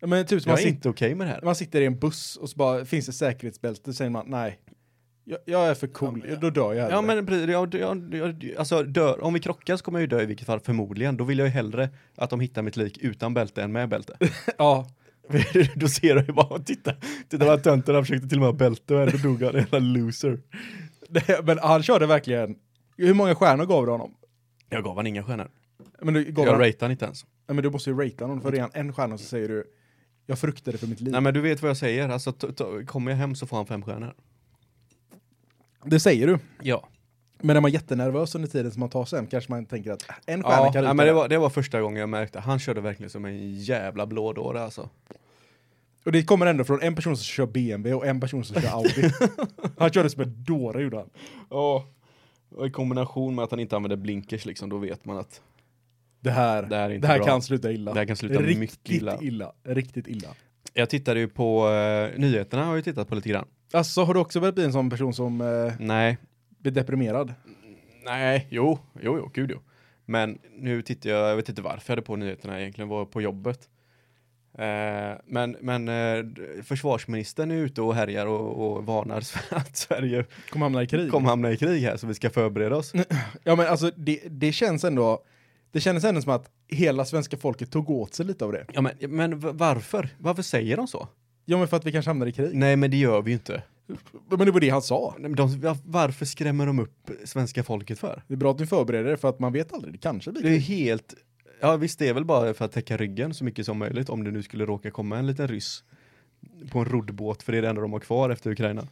Men 0.00 0.26
typ 0.26 0.46
jag 0.46 0.52
man, 0.52 0.58
är 0.58 0.66
inte 0.66 0.88
okej 0.88 1.14
med 1.14 1.26
det 1.26 1.30
här. 1.30 1.42
man 1.42 1.54
sitter 1.54 1.80
i 1.80 1.86
en 1.86 1.98
buss 1.98 2.36
och 2.36 2.50
så 2.50 2.56
bara 2.56 2.84
finns 2.84 3.06
det 3.06 3.12
säkerhetsbälte 3.12 3.84
så 3.84 3.92
säger 3.92 4.10
man 4.10 4.26
nej. 4.28 4.58
Jag, 5.24 5.38
jag 5.44 5.66
är 5.68 5.74
för 5.74 5.86
cool, 5.86 6.36
då 6.40 6.50
dör 6.50 6.72
jag 6.72 6.82
hellre. 6.82 6.96
Ja 6.96 7.02
men 7.02 7.48
jag, 7.50 7.74
jag, 7.74 8.14
jag, 8.14 8.54
alltså 8.58 8.82
dör, 8.82 9.24
om 9.24 9.34
vi 9.34 9.40
krockar 9.40 9.76
så 9.76 9.84
kommer 9.84 9.98
jag 9.98 10.02
ju 10.02 10.06
dö 10.16 10.22
i 10.22 10.26
vilket 10.26 10.46
fall 10.46 10.60
förmodligen. 10.60 11.16
Då 11.16 11.24
vill 11.24 11.38
jag 11.38 11.48
ju 11.48 11.52
hellre 11.52 11.88
att 12.14 12.30
de 12.30 12.40
hittar 12.40 12.62
mitt 12.62 12.76
lik 12.76 12.98
utan 12.98 13.34
bälte 13.34 13.62
än 13.62 13.72
med 13.72 13.88
bälte. 13.88 14.16
ja. 14.58 14.88
då 15.76 15.88
ser 15.88 16.14
du 16.14 16.20
ju 16.20 16.32
bara, 16.32 16.58
titta, 16.58 16.92
titta 17.28 17.46
vad 17.46 17.62
tönten 17.62 17.94
han 17.94 18.04
försökte 18.04 18.28
till 18.28 18.38
och 18.38 18.40
med 18.40 18.48
ha 18.48 18.58
bälte 18.58 18.94
och 18.94 19.02
ändå 19.02 19.16
dog 19.16 19.42
han, 19.42 19.54
jävla 19.54 19.78
loser. 19.78 20.40
Men 21.42 21.58
han 21.58 21.82
körde 21.82 22.06
verkligen, 22.06 22.56
hur 22.96 23.14
många 23.14 23.34
stjärnor 23.34 23.64
gav 23.64 23.86
du 23.86 23.92
honom? 23.92 24.14
Jag 24.68 24.84
gav 24.84 24.96
han 24.96 25.06
inga 25.06 25.22
stjärnor. 25.22 25.48
Men 26.00 26.14
du, 26.14 26.24
gav 26.24 26.46
Jag 26.46 26.52
han, 26.52 26.72
han 26.80 26.90
inte 26.90 27.04
ens. 27.04 27.24
ja, 27.46 27.54
men 27.54 27.64
du 27.64 27.70
måste 27.70 27.90
ju 27.90 27.96
ratea 27.96 28.26
honom, 28.26 28.42
för 28.42 28.52
redan 28.52 28.70
en 28.74 28.92
stjärna 28.92 29.18
så 29.18 29.24
säger 29.24 29.48
du 29.48 29.64
jag 30.26 30.38
fruktade 30.38 30.78
för 30.78 30.86
mitt 30.86 31.00
liv. 31.00 31.12
Nej 31.12 31.20
men 31.20 31.34
du 31.34 31.40
vet 31.40 31.62
vad 31.62 31.68
jag 31.68 31.76
säger, 31.76 32.08
alltså 32.08 32.32
kommer 32.86 33.10
jag 33.10 33.18
hem 33.18 33.34
så 33.34 33.46
får 33.46 33.56
han 33.56 33.66
fem 33.66 33.82
stjärnor. 33.82 34.14
Det 35.84 36.00
säger 36.00 36.26
du. 36.26 36.38
Ja. 36.62 36.88
Men 37.38 37.56
är 37.56 37.60
man 37.60 37.70
jättenervös 37.70 38.34
under 38.34 38.48
tiden 38.48 38.72
som 38.72 38.80
man 38.80 38.88
tar 38.88 39.04
sig 39.04 39.18
hem 39.18 39.26
kanske 39.26 39.52
man 39.52 39.66
tänker 39.66 39.90
att 39.92 40.02
en 40.26 40.42
stjärna 40.42 40.66
Ja, 40.66 40.72
kan 40.72 40.84
ja 40.84 40.94
men 40.94 41.06
det 41.06 41.12
var, 41.12 41.28
det 41.28 41.38
var 41.38 41.50
första 41.50 41.80
gången 41.80 42.00
jag 42.00 42.08
märkte, 42.08 42.40
han 42.40 42.58
körde 42.58 42.80
verkligen 42.80 43.10
som 43.10 43.24
en 43.24 43.54
jävla 43.54 44.06
blådåre 44.06 44.62
alltså. 44.62 44.88
Och 46.04 46.12
det 46.12 46.22
kommer 46.22 46.46
ändå 46.46 46.64
från 46.64 46.82
en 46.82 46.94
person 46.94 47.16
som 47.16 47.24
kör 47.24 47.46
BMW 47.46 47.94
och 47.94 48.06
en 48.06 48.20
person 48.20 48.44
som 48.44 48.62
kör 48.62 48.68
Audi. 48.68 49.10
han 49.78 49.90
körde 49.90 50.10
som 50.10 50.22
en 50.22 50.44
dåre 50.44 50.82
gjorde 50.82 50.96
han. 50.96 51.10
Ja. 51.50 51.86
Och 52.50 52.66
i 52.66 52.70
kombination 52.70 53.34
med 53.34 53.42
att 53.44 53.50
han 53.50 53.60
inte 53.60 53.76
använde 53.76 53.96
blinkers 53.96 54.44
liksom, 54.44 54.68
då 54.70 54.78
vet 54.78 55.04
man 55.04 55.18
att 55.18 55.40
Det 56.20 56.30
här, 56.30 56.62
det 56.62 56.76
här 56.76 56.90
är 56.90 56.98
det 56.98 57.06
här 57.06 57.18
kan 57.18 57.42
sluta 57.42 57.72
illa. 57.72 57.92
Det 57.92 58.00
här 58.00 58.06
kan 58.06 58.16
sluta 58.16 58.40
Riktigt 58.40 58.58
mycket 58.58 58.90
illa. 58.90 59.18
illa. 59.22 59.52
Riktigt 59.64 60.08
illa. 60.08 60.28
Jag 60.74 60.90
tittade 60.90 61.20
ju 61.20 61.28
på 61.28 61.68
uh, 61.68 62.18
nyheterna, 62.20 62.64
har 62.64 62.74
jag 62.74 62.84
tittat 62.84 63.08
på 63.08 63.14
lite 63.14 63.28
grann. 63.28 63.46
Alltså 63.72 64.04
har 64.04 64.14
du 64.14 64.20
också 64.20 64.40
börjat 64.40 64.54
bli 64.54 64.64
en 64.64 64.72
sån 64.72 64.90
person 64.90 65.14
som 65.14 65.40
eh, 65.40 65.72
Nej, 65.78 66.18
blir 66.58 66.72
deprimerad? 66.72 67.34
nej, 68.04 68.46
jo, 68.50 68.78
jo, 69.02 69.16
jo, 69.18 69.30
gud 69.34 69.50
jo. 69.50 69.58
Men 70.04 70.38
nu 70.58 70.82
tittar 70.82 71.10
jag, 71.10 71.30
jag 71.30 71.36
vet 71.36 71.48
inte 71.48 71.62
varför 71.62 71.82
jag 71.86 71.96
hade 71.96 72.02
på 72.06 72.16
nyheterna 72.16 72.60
egentligen, 72.60 72.88
var 72.88 73.04
på 73.04 73.22
jobbet. 73.22 73.68
Eh, 74.58 75.18
men 75.26 75.56
men 75.60 75.88
eh, 75.88 76.24
försvarsministern 76.62 77.50
är 77.50 77.54
ute 77.54 77.82
och 77.82 77.94
härjar 77.94 78.26
och, 78.26 78.76
och 78.76 78.86
varnar 78.86 79.20
för 79.48 79.56
att 79.56 79.76
Sverige 79.76 80.24
Kommer 80.50 80.66
hamna 80.66 80.82
i 80.82 80.86
krig? 80.86 81.10
kommer 81.10 81.28
hamna 81.28 81.50
i 81.52 81.56
krig 81.56 81.82
här, 81.82 81.96
så 81.96 82.06
vi 82.06 82.14
ska 82.14 82.30
förbereda 82.30 82.76
oss. 82.76 82.92
Ja 83.44 83.56
men 83.56 83.66
alltså 83.66 83.90
det, 83.96 84.20
det 84.30 84.52
känns 84.52 84.84
ändå, 84.84 85.24
det 85.72 85.80
känns 85.80 86.04
ändå 86.04 86.22
som 86.22 86.32
att 86.32 86.50
hela 86.74 87.04
svenska 87.04 87.36
folket 87.36 87.70
tog 87.70 87.90
åt 87.90 88.14
sig 88.14 88.26
lite 88.26 88.44
av 88.44 88.52
det. 88.52 88.66
Ja, 88.72 88.80
men, 88.80 88.92
men 89.00 89.40
varför? 89.56 90.08
Varför 90.18 90.42
säger 90.42 90.76
de 90.76 90.86
så? 90.88 91.08
Ja 91.44 91.58
men 91.58 91.68
för 91.68 91.76
att 91.76 91.84
vi 91.86 91.92
kanske 91.92 92.08
hamnar 92.10 92.26
i 92.26 92.32
krig. 92.32 92.50
Nej, 92.54 92.76
men 92.76 92.90
det 92.90 92.96
gör 92.96 93.22
vi 93.22 93.30
ju 93.30 93.34
inte. 93.34 93.62
Men 94.30 94.38
det 94.38 94.50
var 94.50 94.60
det 94.60 94.70
han 94.70 94.82
sa. 94.82 95.14
Nej, 95.18 95.22
men 95.30 95.36
De, 95.36 95.60
va- 95.60 95.76
varför 95.84 96.24
skrämmer 96.26 96.66
de 96.66 96.78
upp 96.78 97.10
svenska 97.24 97.62
folket 97.62 97.98
för? 97.98 98.22
Det 98.28 98.34
är 98.34 98.38
bra 98.38 98.50
att 98.50 98.58
ni 98.58 98.66
förbereder 98.66 99.10
er 99.12 99.16
för 99.16 99.28
att 99.28 99.38
man 99.38 99.52
vet 99.52 99.72
aldrig, 99.72 99.94
det 99.94 99.98
kanske 99.98 100.32
blir 100.32 100.42
Det 100.42 100.48
är 100.48 100.60
krig. 100.60 100.60
helt... 100.60 101.14
Ja 101.60 101.76
visst, 101.76 101.98
det 101.98 102.08
är 102.08 102.14
väl 102.14 102.24
bara 102.24 102.54
för 102.54 102.64
att 102.64 102.72
täcka 102.72 102.96
ryggen 102.96 103.34
så 103.34 103.44
mycket 103.44 103.66
som 103.66 103.78
möjligt 103.78 104.08
om 104.08 104.24
det 104.24 104.30
nu 104.30 104.42
skulle 104.42 104.66
råka 104.66 104.90
komma 104.90 105.18
en 105.18 105.26
liten 105.26 105.48
ryss 105.48 105.84
på 106.70 106.78
en 106.78 106.84
roddbåt, 106.84 107.42
för 107.42 107.52
det 107.52 107.58
är 107.58 107.62
det 107.62 107.68
enda 107.68 107.80
de 107.82 107.92
har 107.92 108.00
kvar 108.00 108.30
efter 108.30 108.50
Ukraina. 108.50 108.86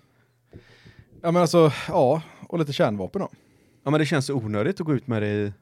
Ja 1.22 1.30
men 1.30 1.36
alltså, 1.36 1.72
ja, 1.88 2.22
och 2.48 2.58
lite 2.58 2.72
kärnvapen 2.72 3.20
då. 3.22 3.28
Ja 3.84 3.90
men 3.90 4.00
det 4.00 4.06
känns 4.06 4.30
onödigt 4.30 4.80
att 4.80 4.86
gå 4.86 4.94
ut 4.94 5.06
med 5.06 5.22
det 5.22 5.28
i... 5.28 5.52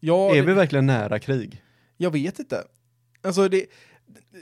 Ja, 0.00 0.34
är 0.36 0.42
vi 0.42 0.52
verkligen 0.52 0.86
nära 0.86 1.18
krig? 1.18 1.62
jag 1.96 2.10
vet 2.10 2.38
inte. 2.38 2.64
Alltså 3.22 3.48
det, 3.48 3.66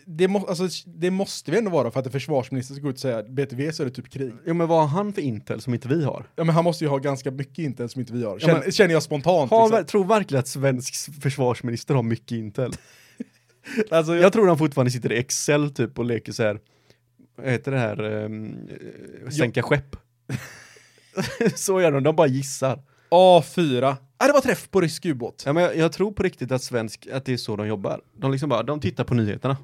det, 0.06 0.28
må, 0.28 0.46
alltså 0.46 0.68
det 0.86 1.10
måste 1.10 1.50
vi 1.50 1.58
ändå 1.58 1.70
vara 1.70 1.90
för 1.90 2.00
att 2.00 2.06
en 2.06 2.12
försvarsminister 2.12 2.74
ska 2.74 2.82
gå 2.82 2.88
ut 2.90 2.94
och 2.94 3.00
säga 3.00 3.22
BTV 3.22 3.72
så 3.72 3.82
är 3.82 3.84
det 3.84 3.92
typ 3.92 4.10
krig. 4.10 4.32
Jo 4.46 4.54
men 4.54 4.68
vad 4.68 4.80
har 4.80 4.86
han 4.86 5.12
för 5.12 5.22
intel 5.22 5.60
som 5.60 5.74
inte 5.74 5.88
vi 5.88 6.04
har? 6.04 6.26
Ja 6.36 6.44
men 6.44 6.54
han 6.54 6.64
måste 6.64 6.84
ju 6.84 6.90
ha 6.90 6.98
ganska 6.98 7.30
mycket 7.30 7.58
intel 7.58 7.88
som 7.88 8.00
inte 8.00 8.12
vi 8.12 8.24
har. 8.24 8.32
Ja, 8.32 8.38
Känner, 8.38 8.60
men- 8.60 8.72
känner 8.72 8.92
jag 8.94 9.02
spontant. 9.02 9.50
Har, 9.50 9.68
liksom. 9.68 9.86
tror 9.86 10.04
verkligen 10.04 10.40
att 10.40 10.48
svensk 10.48 10.94
försvarsminister 11.22 11.94
har 11.94 12.02
mycket 12.02 12.32
intel? 12.32 12.72
Alltså, 13.90 14.14
jag, 14.14 14.24
Jag 14.24 14.32
tror 14.32 14.48
han 14.48 14.58
fortfarande 14.58 14.90
sitter 14.90 15.12
i 15.12 15.18
Excel 15.18 15.70
typ 15.70 15.98
och 15.98 16.04
leker 16.04 16.32
så 16.32 16.42
här. 16.42 16.60
Vad 17.36 17.50
heter 17.50 17.72
det 17.72 17.78
här? 17.78 18.00
Um, 18.04 18.68
sänka 19.38 19.62
skepp. 19.62 19.96
så 21.54 21.80
gör 21.80 21.92
de, 21.92 22.02
de 22.02 22.16
bara 22.16 22.26
gissar. 22.26 22.82
A4. 23.10 23.96
Ah, 24.18 24.26
det 24.26 24.32
var 24.32 24.40
träff 24.40 24.70
på 24.70 24.80
rysk 24.80 25.06
ubåt. 25.06 25.42
Ja, 25.46 25.52
men 25.52 25.62
jag, 25.62 25.76
jag 25.76 25.92
tror 25.92 26.12
på 26.12 26.22
riktigt 26.22 26.52
att 26.52 26.62
svensk, 26.62 27.06
att 27.12 27.24
det 27.24 27.32
är 27.32 27.36
så 27.36 27.56
de 27.56 27.66
jobbar. 27.66 28.00
De 28.14 28.30
liksom 28.30 28.48
bara, 28.48 28.62
de 28.62 28.80
tittar 28.80 29.04
på 29.04 29.14
nyheterna. 29.14 29.56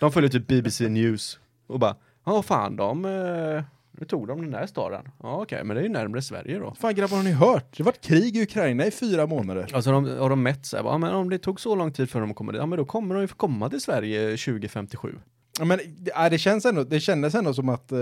De 0.00 0.12
följer 0.12 0.30
typ 0.30 0.46
BBC 0.46 0.88
News 0.88 1.38
och 1.66 1.78
bara, 1.78 1.96
ja 2.26 2.42
fan 2.42 2.76
de, 2.76 3.04
eh, 3.04 3.62
Nu 3.90 4.06
tog 4.06 4.28
de 4.28 4.40
den 4.40 4.50
där 4.50 4.66
staden. 4.66 5.08
Ja 5.22 5.42
okej, 5.42 5.64
men 5.64 5.76
det 5.76 5.82
är 5.82 5.84
ju 5.84 5.92
närmare 5.92 6.22
Sverige 6.22 6.58
då. 6.58 6.74
Fan 6.80 6.94
grabbar, 6.94 7.16
har 7.16 7.24
ni 7.24 7.32
hört? 7.32 7.76
Det 7.76 7.82
har 7.82 7.84
varit 7.84 8.00
krig 8.00 8.36
i 8.36 8.42
Ukraina 8.42 8.86
i 8.86 8.90
fyra 8.90 9.26
månader. 9.26 9.70
Alltså 9.72 9.90
de, 9.90 10.18
har 10.18 10.30
de 10.30 10.42
mätt 10.42 10.66
så 10.66 10.76
här, 10.76 10.84
ja, 10.84 10.98
men 10.98 11.14
om 11.14 11.30
det 11.30 11.38
tog 11.38 11.60
så 11.60 11.74
lång 11.74 11.92
tid 11.92 12.10
för 12.10 12.20
dem 12.20 12.30
att 12.30 12.36
komma 12.36 12.52
dit, 12.52 12.58
ja 12.58 12.66
men 12.66 12.78
då 12.78 12.84
kommer 12.84 13.14
de 13.14 13.20
ju 13.20 13.26
få 13.26 13.36
komma 13.36 13.70
till 13.70 13.80
Sverige 13.80 14.36
2057. 14.36 15.14
Ja, 15.58 15.64
men 15.64 15.78
det, 15.78 16.10
ja, 16.14 16.28
det, 16.28 16.38
känns 16.38 16.64
ändå, 16.64 16.84
det 16.84 17.00
kändes 17.00 17.34
ändå 17.34 17.54
som 17.54 17.68
att 17.68 17.92
eh, 17.92 17.98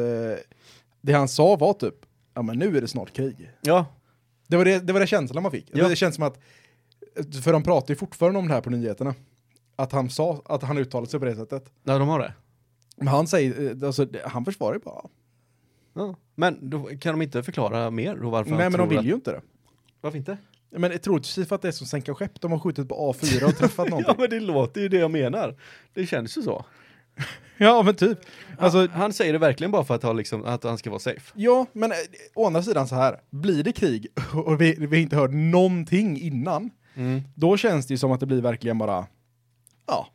det 1.00 1.12
han 1.12 1.28
sa 1.28 1.56
var 1.56 1.72
typ, 1.72 1.94
ja 2.34 2.42
men 2.42 2.58
nu 2.58 2.76
är 2.76 2.80
det 2.80 2.88
snart 2.88 3.12
krig. 3.12 3.50
Ja, 3.60 3.86
Det 4.52 4.56
var 4.58 4.64
det, 4.64 4.78
det, 4.78 4.92
var 4.92 5.00
det 5.00 5.06
känslan 5.06 5.42
man 5.42 5.52
fick. 5.52 5.70
Ja. 5.72 5.88
Det 5.88 5.96
känns 5.96 6.14
som 6.14 6.24
att, 6.24 6.38
för 7.44 7.52
de 7.52 7.62
pratar 7.62 7.94
ju 7.94 7.98
fortfarande 7.98 8.38
om 8.38 8.48
det 8.48 8.54
här 8.54 8.60
på 8.60 8.70
nyheterna. 8.70 9.14
Att 9.76 9.92
han 9.92 10.10
sa, 10.10 10.42
att 10.44 10.62
han 10.62 10.78
uttalade 10.78 11.10
sig 11.10 11.20
på 11.20 11.26
det 11.26 11.36
sättet. 11.36 11.72
ja 11.84 11.98
de 11.98 12.08
har 12.08 12.18
det. 12.18 12.34
Men 12.96 13.08
han 13.08 13.26
säger, 13.26 13.82
eh, 13.82 13.86
alltså, 13.86 14.06
han 14.24 14.44
försvarar 14.44 14.74
ju 14.74 14.80
bara. 14.80 15.04
Ja. 15.94 16.16
Men 16.34 16.70
då 16.70 16.84
kan 16.84 17.12
de 17.12 17.22
inte 17.22 17.42
förklara 17.42 17.90
mer 17.90 18.16
då 18.16 18.30
varför 18.30 18.50
Nej 18.50 18.70
men 18.70 18.78
de 18.78 18.88
vill 18.88 19.06
ju 19.06 19.14
inte 19.14 19.30
det. 19.30 19.36
Att... 19.36 19.44
Varför 20.00 20.18
inte? 20.18 20.36
Men 20.70 20.98
troligtvis 20.98 21.48
för 21.48 21.54
att 21.54 21.62
det 21.62 21.68
är 21.68 21.72
som 21.72 21.86
sänka 21.86 22.14
skepp, 22.14 22.40
de 22.40 22.52
har 22.52 22.58
skjutit 22.58 22.88
på 22.88 23.12
A4 23.12 23.44
och 23.44 23.56
träffat 23.56 23.86
Ja 23.88 23.90
någonting. 23.90 24.14
men 24.18 24.30
det 24.30 24.40
låter 24.40 24.80
ju 24.80 24.88
det 24.88 24.98
jag 24.98 25.10
menar. 25.10 25.56
Det 25.94 26.06
känns 26.06 26.38
ju 26.38 26.42
så. 26.42 26.64
Ja 27.58 27.82
men 27.82 27.94
typ. 27.94 28.18
Alltså, 28.58 28.78
han, 28.78 28.88
han 28.88 29.12
säger 29.12 29.32
det 29.32 29.38
verkligen 29.38 29.70
bara 29.70 29.84
för 29.84 29.94
att, 29.94 30.02
ha 30.02 30.12
liksom, 30.12 30.44
att 30.44 30.64
han 30.64 30.78
ska 30.78 30.90
vara 30.90 31.00
safe. 31.00 31.32
ja 31.34 31.66
men 31.72 31.92
eh, 31.92 31.96
å 32.34 32.46
andra 32.46 32.62
sidan 32.62 32.88
så 32.88 32.94
här, 32.94 33.20
blir 33.30 33.62
det 33.62 33.72
krig 33.72 34.06
och 34.34 34.60
vi, 34.60 34.74
vi 34.78 35.00
inte 35.00 35.16
hört 35.16 35.32
någonting 35.32 36.20
innan, 36.20 36.70
då 37.34 37.56
känns 37.56 37.86
det 37.86 37.94
ju 37.94 37.98
som 37.98 38.12
att 38.12 38.20
det 38.20 38.26
blir 38.26 38.40
verkligen 38.42 38.78
bara, 38.78 39.06
ja, 39.86 40.08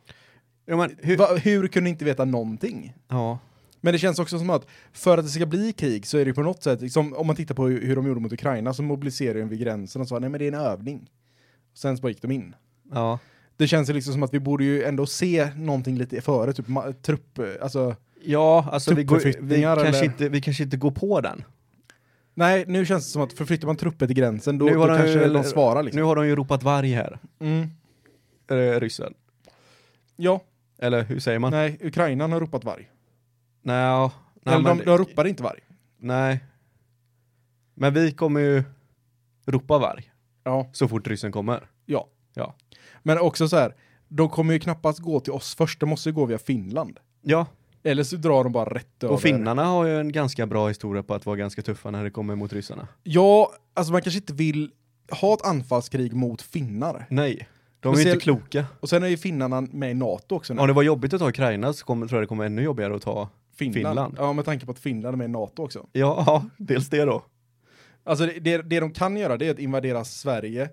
Ja, 0.70 0.76
men 0.76 0.96
hur... 0.98 1.16
Va, 1.16 1.36
hur 1.36 1.68
kunde 1.68 1.90
inte 1.90 2.04
veta 2.04 2.24
någonting? 2.24 2.94
Ja. 3.08 3.38
Men 3.80 3.92
det 3.92 3.98
känns 3.98 4.18
också 4.18 4.38
som 4.38 4.50
att 4.50 4.66
för 4.92 5.18
att 5.18 5.24
det 5.24 5.30
ska 5.30 5.46
bli 5.46 5.72
krig 5.72 6.06
så 6.06 6.18
är 6.18 6.24
det 6.24 6.34
på 6.34 6.42
något 6.42 6.62
sätt, 6.62 6.80
liksom, 6.80 7.14
om 7.14 7.26
man 7.26 7.36
tittar 7.36 7.54
på 7.54 7.66
hur, 7.66 7.86
hur 7.86 7.96
de 7.96 8.06
gjorde 8.06 8.20
mot 8.20 8.32
Ukraina, 8.32 8.74
så 8.74 8.82
mobiliserade 8.82 9.40
de 9.40 9.48
vid 9.48 9.60
gränsen 9.60 10.02
och 10.02 10.08
sa 10.08 10.18
nej 10.18 10.30
men 10.30 10.38
det 10.38 10.44
är 10.44 10.52
en 10.52 10.60
övning. 10.60 11.10
Sen 11.74 11.96
så 11.96 12.00
bara 12.00 12.08
gick 12.08 12.22
de 12.22 12.30
in. 12.30 12.54
Ja. 12.92 13.18
Det 13.58 13.68
känns 13.68 13.88
ju 13.90 13.92
liksom 13.92 14.12
som 14.12 14.22
att 14.22 14.34
vi 14.34 14.40
borde 14.40 14.64
ju 14.64 14.82
ändå 14.84 15.06
se 15.06 15.50
någonting 15.56 15.98
lite 15.98 16.20
före, 16.20 16.52
typ 16.52 16.66
trupp, 17.02 17.38
alltså 17.62 17.96
Ja, 18.24 18.68
alltså 18.72 18.94
vi, 18.94 19.04
går, 19.04 19.42
vi, 19.42 19.62
kanske 19.62 20.04
inte, 20.04 20.28
vi 20.28 20.40
kanske 20.40 20.62
inte 20.62 20.76
går 20.76 20.90
på 20.90 21.20
den. 21.20 21.44
Nej, 22.34 22.64
nu 22.68 22.86
känns 22.86 23.04
det 23.06 23.10
som 23.10 23.22
att 23.22 23.32
förflyttar 23.32 23.66
man 23.66 23.76
trupper 23.76 24.06
till 24.06 24.16
gränsen, 24.16 24.58
då, 24.58 24.64
Nu 24.66 24.72
då 24.74 24.86
de 24.86 24.98
kanske 24.98 25.24
ju- 25.26 25.32
de 25.32 25.44
svarar 25.44 25.82
liksom. 25.82 26.00
Nu 26.00 26.04
har 26.06 26.16
de 26.16 26.26
ju 26.26 26.36
ropat 26.36 26.62
varg 26.62 26.92
här, 26.92 27.18
Mm. 27.40 27.70
eh, 28.50 28.80
ryssen. 28.80 29.14
Ja, 30.16 30.40
Eller 30.78 31.02
hur 31.04 31.20
säger 31.20 31.38
man? 31.38 31.50
nej, 31.52 31.78
Ukraina 31.82 32.26
har 32.28 32.40
ropat 32.40 32.64
varg. 32.64 32.90
Nej, 33.62 33.98
nej, 34.42 34.54
Eller 34.54 34.62
men, 34.62 34.78
de, 34.78 34.84
de 34.84 34.98
ropar 34.98 35.24
inte 35.26 35.42
varg. 35.42 35.60
nej. 35.98 36.44
Men 37.74 37.94
vi 37.94 38.12
kommer 38.12 38.40
ju 38.40 38.62
ropa 39.46 39.78
varg 39.78 40.12
Ja, 40.44 40.68
så 40.72 40.88
fort 40.88 41.06
ryssen 41.08 41.32
kommer. 41.32 41.68
ja. 41.86 42.08
Ja. 42.34 42.54
Men 43.02 43.18
också 43.18 43.48
så 43.48 43.56
här, 43.56 43.74
de 44.08 44.28
kommer 44.28 44.52
ju 44.52 44.58
knappast 44.58 44.98
gå 44.98 45.20
till 45.20 45.32
oss 45.32 45.54
först, 45.54 45.80
de 45.80 45.88
måste 45.88 46.08
ju 46.08 46.12
gå 46.12 46.24
via 46.24 46.38
Finland. 46.38 46.98
Ja, 47.22 47.46
Eller 47.82 48.02
så 48.02 48.16
drar 48.16 48.44
de 48.44 48.52
bara 48.52 48.74
rätt 48.74 49.04
över. 49.04 49.14
och 49.14 49.20
finnarna 49.20 49.64
har 49.64 49.84
ju 49.84 50.00
en 50.00 50.12
ganska 50.12 50.46
bra 50.46 50.68
historia 50.68 51.02
på 51.02 51.14
att 51.14 51.26
vara 51.26 51.36
ganska 51.36 51.62
tuffa 51.62 51.90
när 51.90 52.04
det 52.04 52.10
kommer 52.10 52.34
mot 52.34 52.52
ryssarna. 52.52 52.88
Ja, 53.02 53.52
alltså 53.74 53.92
man 53.92 54.02
kanske 54.02 54.18
inte 54.18 54.32
vill 54.32 54.70
ha 55.10 55.34
ett 55.34 55.46
anfallskrig 55.46 56.12
mot 56.12 56.42
finnar. 56.42 57.06
Nej, 57.10 57.48
de 57.80 57.94
är 57.94 57.98
ju 57.98 58.04
inte 58.10 58.20
kloka. 58.20 58.66
Och 58.80 58.88
sen 58.88 59.02
är 59.02 59.08
ju 59.08 59.16
finnarna 59.16 59.60
med 59.60 59.90
i 59.90 59.94
NATO 59.94 60.36
också 60.36 60.54
nu. 60.54 60.60
Om 60.60 60.66
det 60.66 60.72
var 60.72 60.82
jobbigt 60.82 61.14
att 61.14 61.20
ta 61.20 61.28
Ukraina 61.28 61.72
så 61.72 61.84
kommer, 61.84 62.06
tror 62.06 62.16
jag 62.18 62.22
det 62.22 62.28
kommer 62.28 62.44
ännu 62.44 62.62
jobbigare 62.62 62.94
att 62.96 63.02
ta 63.02 63.28
Finland. 63.56 64.14
Ja, 64.18 64.32
med 64.32 64.44
tanke 64.44 64.66
på 64.66 64.72
att 64.72 64.78
Finland 64.78 65.14
är 65.14 65.16
med 65.16 65.24
i 65.24 65.28
NATO 65.28 65.62
också. 65.62 65.86
Ja, 65.92 66.24
ja 66.26 66.44
dels 66.56 66.88
det 66.88 67.04
då. 67.04 67.24
Alltså 68.04 68.26
det, 68.26 68.40
det, 68.40 68.62
det 68.62 68.80
de 68.80 68.90
kan 68.90 69.16
göra 69.16 69.36
det 69.36 69.46
är 69.46 69.50
att 69.50 69.58
invadera 69.58 70.04
Sverige 70.04 70.70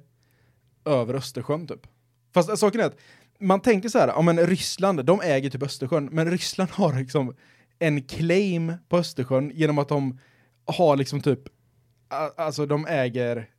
över 0.86 1.13
Östersjön 1.13 1.68
typ. 1.68 1.88
Fast 2.34 2.58
saken 2.58 2.82
är 2.82 2.86
att 2.86 2.98
man 3.39 3.60
tänker 3.60 3.89
så 3.89 4.00
här, 4.00 4.08
ja 4.08 4.22
men 4.22 4.48
Ryssland, 4.48 5.06
de 5.06 5.22
äger 5.22 5.50
typ 5.50 5.63
Östersjön, 5.63 6.10
men 6.12 6.32
Ryssland 6.32 6.70
har 6.70 6.94
liksom 7.00 7.36
en 7.80 8.04
claim 8.04 8.74
på 8.89 8.98
Östersjön 8.98 9.51
genom 9.56 9.77
att 9.77 9.89
de 9.89 10.20
har 10.65 10.98
liksom 10.98 11.22
typ, 11.22 11.39
alltså 12.38 12.65
de 12.65 12.88
äger 12.88 13.50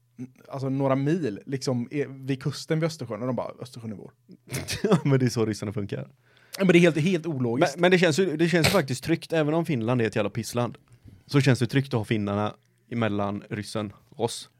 alltså 0.48 0.68
några 0.68 0.96
mil 0.96 1.40
liksom 1.46 1.88
vid 2.08 2.42
kusten 2.42 2.80
vid 2.80 2.86
Östersjön 2.86 3.20
och 3.20 3.26
de 3.26 3.36
bara, 3.36 3.52
Östersjön 3.62 3.92
är 3.92 3.96
vår. 3.96 4.12
men 5.04 5.18
det 5.18 5.26
är 5.26 5.30
så 5.30 5.46
ryssarna 5.46 5.72
funkar. 5.72 6.08
Ja, 6.58 6.64
Men 6.64 6.72
det 6.72 6.78
är 6.78 6.80
helt, 6.80 6.96
helt 6.96 7.26
Men, 7.26 7.36
ologiskt. 7.36 7.78
men 7.78 7.90
det, 7.90 7.98
känns 7.98 8.18
ju, 8.18 8.36
det 8.36 8.48
känns 8.48 8.68
faktiskt 8.68 9.04
tryggt, 9.04 9.32
även 9.32 9.54
om 9.54 9.66
Finland 9.66 10.02
är 10.02 10.06
ett 10.06 10.16
jävla 10.16 10.30
pissland. 10.30 10.78
Så 11.26 11.40
känns 11.40 11.58
det 11.58 11.66
tryggt 11.66 11.88
att 11.88 11.98
ha 11.98 12.04
finnarna 12.04 12.54
emellan 12.90 13.42
ryssen 13.50 13.92
och 14.08 14.24
oss. 14.24 14.50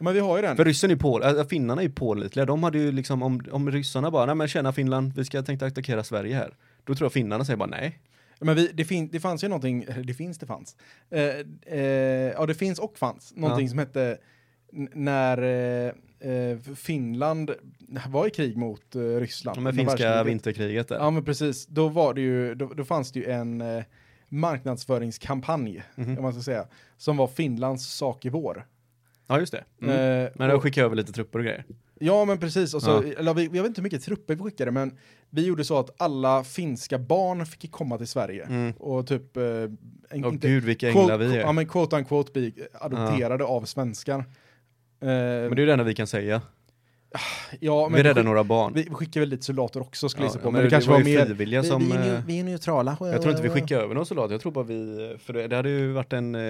Men, 0.00 0.14
vi 0.14 0.20
har 0.20 0.36
ju 0.36 0.42
den. 0.42 0.56
För 0.56 0.64
ryssen 0.64 0.90
är 0.90 0.96
på, 0.96 1.22
äh, 1.22 1.44
finnarna 1.46 1.80
är 1.82 1.86
ju 1.86 1.92
pålitliga. 1.92 2.46
De 2.46 2.62
hade 2.62 2.78
ju 2.78 2.92
liksom, 2.92 3.22
om, 3.22 3.40
om 3.52 3.70
ryssarna 3.70 4.10
bara, 4.10 4.26
nej 4.26 4.34
men 4.34 4.48
tjena 4.48 4.72
Finland, 4.72 5.12
vi 5.16 5.24
ska 5.24 5.42
tänkte 5.42 5.66
attackera 5.66 6.04
Sverige 6.04 6.34
här. 6.36 6.54
Då 6.84 6.94
tror 6.94 7.04
jag 7.04 7.12
finnarna 7.12 7.44
säger 7.44 7.56
bara 7.56 7.68
nej. 7.68 7.98
Men 8.40 8.56
vi, 8.56 8.70
det, 8.74 8.84
fin, 8.84 9.08
det 9.12 9.20
fanns 9.20 9.44
ju 9.44 9.48
någonting, 9.48 9.86
det 10.04 10.14
finns, 10.14 10.38
det 10.38 10.46
fanns. 10.46 10.76
Eh, 11.10 11.22
eh, 11.66 11.80
ja, 12.36 12.46
det 12.46 12.54
finns 12.54 12.78
och 12.78 12.98
fanns. 12.98 13.32
Någonting 13.36 13.66
Ja. 13.66 13.70
som 13.70 13.78
hette 13.78 14.18
när 14.94 15.38
eh, 15.42 16.30
eh, 16.32 16.58
Finland 16.76 17.50
var 18.08 18.26
i 18.26 18.30
krig 18.30 18.56
mot 18.56 18.94
eh, 18.94 19.00
Ryssland. 19.00 19.62
Med 19.62 19.74
finska 19.74 20.22
vinterkriget 20.24 20.88
där. 20.88 20.96
Ja, 20.96 21.10
men 21.10 21.24
precis. 21.24 21.66
Då 21.66 21.88
var 21.88 22.14
det 22.14 22.20
ju, 22.20 22.54
då, 22.54 22.66
då 22.66 22.84
fanns 22.84 23.12
det 23.12 23.18
ju 23.20 23.26
en 23.30 23.60
eh, 23.60 23.82
marknadsföringskampanj, 24.28 25.82
Mhm. 25.94 26.16
om 26.16 26.22
man 26.22 26.32
ska 26.32 26.42
säga, 26.42 26.66
som 26.96 27.16
var 27.16 27.26
Finlands 27.26 27.86
sak 27.94 28.24
i 28.24 28.28
vår. 28.28 28.66
Ja 29.30 29.40
just 29.40 29.52
det. 29.52 29.64
Mm. 29.82 30.24
Eh, 30.24 30.30
men 30.34 30.48
de 30.50 30.60
skickade 30.60 30.84
över 30.84 30.96
lite 30.96 31.12
trupper 31.12 31.38
och 31.38 31.44
grejer. 31.44 31.64
Ja, 32.00 32.24
men 32.24 32.38
precis. 32.38 32.74
Och 32.74 32.82
så, 32.82 32.90
Ja. 32.90 33.12
eller, 33.18 33.34
vi, 33.34 33.44
jag 33.44 33.50
vet 33.52 33.66
inte 33.66 33.80
hur 33.80 33.82
mycket 33.82 34.02
trupper 34.02 34.34
vi 34.34 34.42
skickade, 34.42 34.70
men 34.70 34.98
vi 35.30 35.46
gjorde 35.46 35.64
så 35.64 35.78
att 35.78 35.90
alla 36.02 36.44
finska 36.44 36.98
barn 36.98 37.46
fick 37.46 37.70
komma 37.70 37.98
till 37.98 38.06
Sverige. 38.06 38.44
Mm. 38.44 38.72
Och 38.72 39.06
typ... 39.06 39.36
Eh, 39.36 39.42
en, 39.42 39.78
Åh 40.12 40.32
inte- 40.32 40.48
gud 40.48 40.64
vilka 40.64 40.88
änglar 40.88 41.18
vi 41.18 41.36
är. 41.36 41.40
Ja, 41.40 41.52
men 41.52 41.66
quote 41.68 41.96
unquote 41.96 42.32
bli 42.32 42.54
adopterade 42.80 43.44
av 43.44 43.64
svenskar. 43.64 44.18
Eh, 44.18 44.24
Men 45.00 45.56
det 45.56 45.62
är 45.62 45.66
det 45.66 45.72
enda 45.72 45.84
vi 45.84 45.94
kan 45.94 46.06
säga. 46.06 46.42
ja, 47.60 47.88
men 47.88 47.96
vi 47.96 48.02
räddar 48.02 48.22
några 48.22 48.44
barn. 48.44 48.72
Vi 48.74 48.84
skickar 48.90 49.20
väl 49.20 49.28
lite 49.28 49.42
soldater 49.44 49.80
också 49.80 50.08
skulle 50.08 50.26
jag 50.26 50.34
Ja, 50.34 50.38
på. 50.38 50.44
men 50.44 50.52
Men, 50.52 50.64
det, 50.64 50.70
kanske 50.70 50.90
var 50.90 50.98
var, 50.98 51.04
mer... 51.04 51.24
frivilliga 51.24 51.62
som... 51.62 51.82
vi, 51.82 51.86
vi, 51.86 51.92
är, 51.96 52.14
eh, 52.14 52.22
vi 52.26 52.40
är 52.40 52.44
neutrala. 52.44 52.96
Jag 53.00 53.22
tror 53.22 53.30
inte 53.30 53.42
vi 53.42 53.48
skickade 53.48 53.82
över 53.82 53.94
någon 53.94 54.06
soldat, 54.06 54.30
jag 54.30 54.40
tror 54.40 54.52
bara 54.52 54.64
vi, 54.64 55.16
för 55.24 55.32
det, 55.32 55.48
det 55.48 55.56
hade 55.56 55.70
ju 55.70 55.92
varit 55.92 56.12
en, 56.12 56.34
eh, 56.34 56.40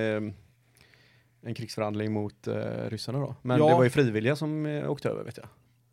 en 1.42 1.54
krigsförhandling 1.54 2.12
mot 2.12 2.46
eh, 2.46 2.54
ryssarna 2.88 3.18
då. 3.18 3.34
Men 3.42 3.58
Ja. 3.58 3.68
det 3.68 3.74
var 3.74 3.84
ju 3.84 3.90
frivilliga 3.90 4.36
som 4.36 4.66
eh, 4.66 4.90
åkte 4.90 5.08
över 5.08 5.24
vet 5.24 5.36
jag. 5.36 5.46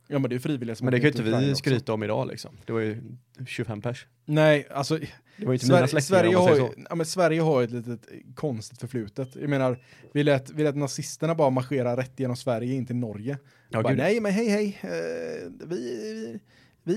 Ja, 0.10 0.20
men 0.20 0.30
det 0.30 0.36
är 0.36 0.40
frivilliga 0.40 0.76
som 0.76 0.86
Men 0.86 0.92
det 0.92 0.98
kan 1.00 1.04
ju 1.04 1.10
inte 1.10 1.24
vi 1.40 1.52
också. 1.52 1.56
skryta 1.56 1.94
om 1.94 2.04
idag 2.04 2.28
liksom. 2.28 2.58
Det 2.66 2.74
var 2.74 2.80
ju 2.80 3.02
25 3.48 3.82
pers. 3.82 4.08
Nej, 4.26 4.68
alltså 4.72 4.98
Det 5.38 5.46
var 5.46 5.54
ju 5.54 5.56
inte 5.56 5.66
mina 5.66 5.78
Sverige, 5.78 5.88
släktingar 5.88 6.02
Sverige, 6.22 6.36
har 6.38 6.50
ju, 6.56 6.56
så. 6.58 6.74
ja, 6.90 6.96
men 6.96 7.06
Sverige 7.06 7.42
har 7.42 7.62
ju 7.62 7.66
ett 7.66 7.72
litet 7.72 8.02
konstigt 8.36 8.80
förflutet. 8.80 9.36
Jag 9.36 9.50
menar, 9.50 9.80
vi 10.14 10.24
lät, 10.24 10.50
vi 10.50 10.64
lät 10.64 10.76
nazisterna 10.76 11.36
bara 11.36 11.50
marschera 11.50 11.98
rätt 11.98 12.20
genom 12.20 12.36
Sverige 12.36 12.74
in 12.74 12.86
till 12.86 12.96
Norge. 12.96 13.38
Ja, 13.70 13.82
bara, 13.84 13.94
nej, 13.94 14.20
men 14.22 14.32
hej, 14.32 14.50
hej. 14.50 14.80
eh, 14.84 15.52
vi, 15.68 16.40
vi, 16.84 16.96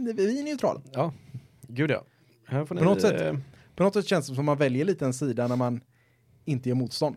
vi, 0.00 0.12
vi 0.12 0.40
är 0.40 0.44
neutrala. 0.44 0.80
Ja, 0.92 1.12
gud 1.68 1.90
ja. 1.90 2.04
Här 2.46 2.58
får 2.64 2.74
På 2.74 2.74
ni, 2.74 2.90
något 2.90 3.00
sätt. 3.00 3.20
eh, 3.20 3.36
På 3.76 3.82
något 3.82 3.94
sätt 3.94 4.06
känns 4.06 4.26
det 4.28 4.34
som 4.34 4.42
att 4.42 4.44
man 4.44 4.58
väljer 4.58 4.84
lite 4.84 5.04
en 5.04 5.14
sida 5.14 5.48
när 5.48 5.56
man 5.56 5.80
inte 6.44 6.68
gör 6.68 6.76
motstånd. 6.76 7.16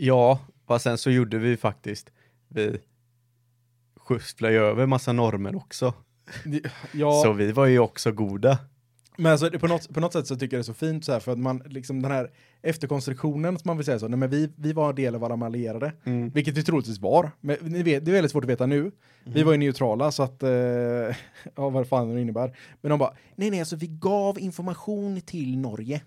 Ja, 0.00 0.40
och 0.66 0.80
sen 0.80 0.98
så 0.98 1.10
gjorde 1.10 1.38
vi 1.38 1.56
faktiskt, 1.56 2.10
vi 2.48 2.78
skyfflade 3.96 4.54
ju 4.54 4.60
över 4.60 4.86
massa 4.86 5.12
normer 5.12 5.56
också. 5.56 5.94
Ja, 6.92 7.20
Så 7.24 7.32
vi 7.32 7.52
var 7.52 7.66
ju 7.66 7.78
också 7.78 8.12
goda. 8.12 8.58
men 9.16 9.32
alltså, 9.32 9.50
på, 9.50 9.66
något, 9.66 9.94
på 9.94 10.00
något 10.00 10.12
sätt 10.12 10.26
så 10.26 10.36
tycker 10.36 10.56
jag 10.56 10.58
det 10.58 10.62
är 10.62 10.72
så 10.72 10.74
fint 10.74 11.04
så 11.04 11.12
här 11.12 11.20
för 11.20 11.32
att 11.32 11.38
man 11.38 11.62
liksom 11.66 12.02
den 12.02 12.10
här 12.10 12.30
efterkonstruktionen 12.62 13.58
som 13.58 13.68
man 13.68 13.76
vill 13.76 13.86
säga 13.86 13.98
så, 13.98 14.08
nej 14.08 14.18
men 14.18 14.30
vi, 14.30 14.50
vi 14.56 14.72
var 14.72 14.88
en 14.90 14.94
del 14.94 15.14
av 15.14 15.24
alla 15.24 15.32
de 15.32 15.42
allierade, 15.42 15.92
Mm. 16.04 16.30
vilket 16.30 16.56
vi 16.56 16.62
troligtvis 16.64 16.98
var. 16.98 17.30
Men 17.40 17.56
ni 17.62 17.82
vet, 17.82 18.04
det 18.04 18.10
är 18.10 18.12
väldigt 18.12 18.32
svårt 18.32 18.44
att 18.44 18.50
veta 18.50 18.66
nu. 18.66 18.78
Mm. 18.80 18.92
Vi 19.24 19.42
var 19.42 19.52
ju 19.52 19.58
neutrala 19.58 20.12
så 20.12 20.22
att, 20.22 20.42
eh, 20.42 20.50
ja 21.56 21.70
vad 21.70 21.88
fan 21.88 22.14
det 22.14 22.20
innebär. 22.20 22.56
Men 22.80 22.90
de 22.90 22.98
bara, 22.98 23.12
nej 23.36 23.50
nej 23.50 23.60
alltså 23.60 23.76
vi 23.76 23.86
gav 23.86 24.38
information 24.38 25.20
till 25.20 25.58
Norge 25.58 26.00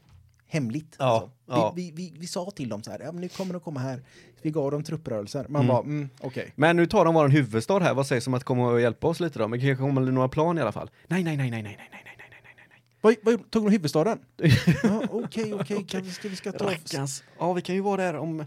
hemligt. 0.51 0.96
Ja, 1.00 1.05
alltså. 1.05 1.31
ja. 1.46 1.74
Vi, 1.75 1.91
vi, 1.91 2.12
vi, 2.12 2.20
vi, 2.20 2.27
sa 2.27 2.51
till 2.51 2.70
dem 2.70 2.84
så 2.84 2.91
här, 2.91 3.00
ja, 3.00 3.12
men 3.12 3.22
nu 3.22 3.29
kommer 3.29 3.53
de 3.53 3.60
komma 3.60 3.79
här. 3.79 4.01
Vi 4.41 4.51
gav 4.51 4.72
dem 4.72 4.84
trupprörelser. 4.84 5.46
Man 5.50 5.62
mm. 5.62 5.67
bara, 5.67 5.79
mm, 5.79 6.10
okej. 6.17 6.27
Okay. 6.27 6.51
Men 6.55 6.75
nu 6.75 6.86
tar 6.86 7.05
de 7.05 7.13
vår 7.13 7.27
huvudstad 7.27 7.79
här, 7.79 7.93
vad 7.93 8.08
sägs 8.08 8.27
om 8.27 8.34
att 8.34 8.43
komma 8.43 8.70
och 8.70 8.81
hjälpa 8.81 9.08
oss 9.08 9.20
lite 9.20 9.39
då? 9.39 9.48
Men 9.48 9.60
kanske 9.60 9.84
kommer 9.84 10.01
det 10.01 10.12
några 10.12 10.29
plan 10.29 10.58
i 10.58 10.62
alla 10.62 10.72
fall. 10.72 10.89
Nej, 11.08 11.24
nej, 11.24 11.38
nej, 11.38 11.51
nej, 11.51 11.62
nej, 11.63 11.77
nej, 11.77 11.89
nej. 11.91 12.12
Vad, 13.01 13.15
vad, 13.24 13.51
tog 13.51 13.65
de 13.65 13.72
huvudstaden? 13.72 14.20
Okej, 14.38 14.53
ja, 14.84 15.01
okej, 15.12 15.53
okay, 15.53 15.53
okay. 15.53 15.77
okay. 15.77 16.12
ska 16.12 16.29
vi 16.29 16.36
ska 16.36 16.51
ta... 16.51 16.65
Rackans. 16.72 17.24
Ja, 17.39 17.53
vi 17.53 17.62
kan 17.62 17.75
ju 17.75 17.81
vara 17.81 18.01
där 18.01 18.15
om, 18.15 18.46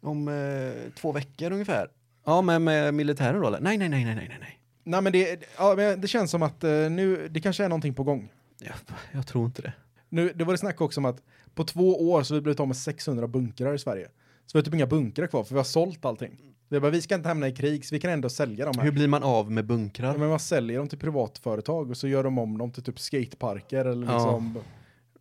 om 0.00 0.28
eh, 0.28 0.92
två 0.94 1.12
veckor 1.12 1.52
ungefär. 1.52 1.88
Ja, 2.24 2.42
men 2.42 2.64
med 2.64 2.94
militären 2.94 3.40
då 3.40 3.46
eller? 3.46 3.60
Nej, 3.60 3.78
nej, 3.78 3.88
nej, 3.88 4.04
nej, 4.04 4.14
nej, 4.14 4.36
nej. 4.40 4.60
Nej, 4.84 5.02
men 5.02 5.12
det, 5.12 5.44
ja, 5.58 5.74
men 5.76 6.00
det 6.00 6.08
känns 6.08 6.30
som 6.30 6.42
att 6.42 6.64
eh, 6.64 6.70
nu, 6.70 7.28
det 7.28 7.40
kanske 7.40 7.64
är 7.64 7.68
någonting 7.68 7.94
på 7.94 8.02
gång. 8.02 8.32
Jag, 8.58 8.74
jag 9.12 9.26
tror 9.26 9.46
inte 9.46 9.62
det. 9.62 9.72
Nu, 10.14 10.32
det 10.34 10.44
var 10.44 10.52
det 10.52 10.58
snack 10.58 10.80
också 10.80 11.00
om 11.00 11.04
att 11.04 11.22
på 11.54 11.64
två 11.64 12.10
år 12.10 12.22
så 12.22 12.34
har 12.34 12.36
vi 12.36 12.42
blivit 12.42 12.60
av 12.60 12.66
med 12.68 12.76
600 12.76 13.26
bunkrar 13.28 13.74
i 13.74 13.78
Sverige. 13.78 14.08
Så 14.46 14.50
vi 14.52 14.58
har 14.58 14.64
typ 14.64 14.74
inga 14.74 14.86
bunkrar 14.86 15.26
kvar 15.26 15.44
för 15.44 15.54
vi 15.54 15.58
har 15.58 15.64
sålt 15.64 16.04
allting. 16.04 16.38
Är 16.70 16.80
bara, 16.80 16.90
vi 16.90 17.02
ska 17.02 17.14
inte 17.14 17.28
hamna 17.28 17.48
i 17.48 17.52
krig 17.52 17.84
så 17.86 17.94
vi 17.94 18.00
kan 18.00 18.10
ändå 18.10 18.28
sälja 18.28 18.64
dem 18.64 18.74
här. 18.76 18.84
Hur 18.84 18.92
blir 18.92 19.08
man 19.08 19.22
av 19.22 19.50
med 19.52 19.62
Ja, 19.64 19.66
bunkrar? 19.66 20.16
men 20.18 20.28
man 20.28 20.40
säljer 20.40 20.78
dem 20.78 20.88
till 20.88 20.98
privatföretag 20.98 21.90
och 21.90 21.96
så 21.96 22.08
gör 22.08 22.24
de 22.24 22.38
om 22.38 22.58
dem 22.58 22.70
till 22.72 22.82
typ 22.82 22.98
skateparker 23.00 23.84
eller 23.84 24.06
Ja. 24.06 24.14
liksom 24.14 24.58